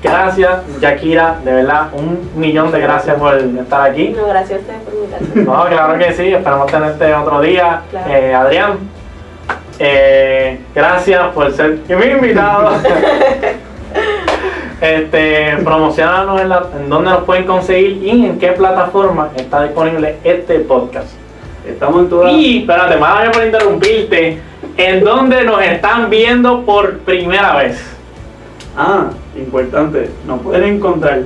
Gracias, 0.00 0.60
Yakira, 0.80 1.36
de 1.44 1.52
verdad, 1.52 1.88
un 1.92 2.30
millón 2.36 2.70
de 2.70 2.80
gracias 2.80 3.16
por 3.16 3.34
estar 3.36 3.82
aquí. 3.90 4.10
No, 4.16 4.26
gracias 4.28 4.58
a 4.58 4.62
ustedes 4.62 4.80
por 4.82 4.94
invitarme. 4.94 5.42
No, 5.44 5.64
claro 5.66 5.98
que 5.98 6.12
sí, 6.12 6.32
esperamos 6.32 6.66
tenerte 6.70 7.14
otro 7.14 7.40
día. 7.40 7.82
Claro. 7.90 8.10
Eh, 8.12 8.34
Adrián, 8.34 8.78
eh, 9.78 10.60
gracias 10.74 11.28
por 11.34 11.52
ser 11.52 11.80
mi 11.88 12.06
invitado. 12.06 12.76
este, 14.80 15.56
promocionanos 15.62 16.40
en, 16.40 16.48
la, 16.48 16.64
en 16.78 16.88
dónde 16.88 17.10
nos 17.10 17.24
pueden 17.24 17.44
conseguir 17.44 18.02
y 18.02 18.26
en 18.26 18.38
qué 18.38 18.48
plataforma 18.48 19.30
está 19.36 19.64
disponible 19.64 20.16
este 20.24 20.60
podcast. 20.60 21.22
Estamos 21.66 22.02
en 22.02 22.08
todas. 22.08 22.32
Y, 22.32 22.60
espérate, 22.60 22.96
más 22.96 23.30
por 23.30 23.44
interrumpirte, 23.44 24.40
en 24.76 25.04
dónde 25.04 25.44
nos 25.44 25.62
están 25.62 26.10
viendo 26.10 26.62
por 26.62 26.98
primera 26.98 27.56
vez. 27.56 27.80
Ah, 28.76 29.10
importante. 29.36 30.10
Nos 30.26 30.40
pueden 30.40 30.76
encontrar 30.76 31.22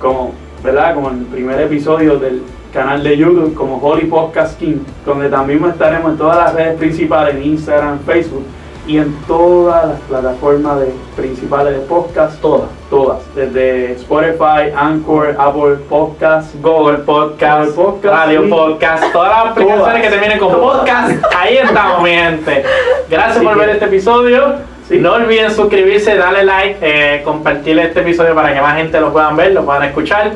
como, 0.00 0.34
¿verdad? 0.62 0.94
Como 0.94 1.10
en 1.10 1.20
el 1.20 1.24
primer 1.26 1.60
episodio 1.60 2.18
del 2.18 2.42
canal 2.72 3.02
de 3.02 3.16
YouTube, 3.16 3.54
como 3.54 3.76
Holy 3.78 4.06
Podcast 4.06 4.58
King, 4.58 4.78
donde 5.04 5.28
también 5.28 5.64
estaremos 5.64 6.12
en 6.12 6.18
todas 6.18 6.36
las 6.38 6.54
redes 6.54 6.76
principales, 6.78 7.34
en 7.34 7.42
Instagram, 7.44 7.98
Facebook 8.06 8.44
y 8.86 8.98
en 8.98 9.14
todas 9.28 9.86
las 9.90 10.00
plataformas 10.00 10.80
de- 10.80 10.92
principales 11.14 11.74
de 11.74 11.80
podcast, 11.80 12.40
todas, 12.40 12.68
todas, 12.90 13.18
desde 13.36 13.92
Spotify, 13.92 14.72
Anchor, 14.74 15.36
Apple 15.38 15.76
Podcast, 15.88 16.54
Google 16.60 16.98
Podcast, 16.98 17.76
Google 17.76 18.00
Podcast, 18.00 18.14
Radio 18.26 18.42
sí. 18.42 18.48
Podcast, 18.50 19.12
todas 19.12 19.28
las 19.30 19.46
aplicaciones 19.52 19.84
Todas. 19.84 20.02
que 20.02 20.08
terminen 20.08 20.38
con 20.38 20.50
Todas. 20.52 20.78
podcast, 20.78 21.24
ahí 21.38 21.56
estamos, 21.58 22.02
mi 22.02 22.10
gente. 22.10 22.64
Gracias 23.08 23.36
Así 23.36 23.44
por 23.46 23.54
que- 23.54 23.60
ver 23.60 23.68
este 23.70 23.84
episodio. 23.84 24.54
Sí. 24.88 24.98
No 24.98 25.12
olviden 25.12 25.50
suscribirse, 25.52 26.16
darle 26.16 26.42
like, 26.44 26.78
eh, 26.82 27.22
compartir 27.22 27.78
este 27.78 28.00
episodio 28.00 28.34
para 28.34 28.52
que 28.52 28.60
más 28.60 28.76
gente 28.76 28.98
lo 29.00 29.12
puedan 29.12 29.36
ver, 29.36 29.52
lo 29.52 29.64
puedan 29.64 29.84
escuchar. 29.84 30.32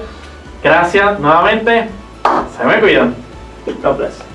Gracias 0.63 1.19
nuevamente. 1.19 1.89
Se 2.57 2.65
me 2.65 2.81
cuidan. 2.81 3.15
God 3.83 3.97
bless. 3.99 4.26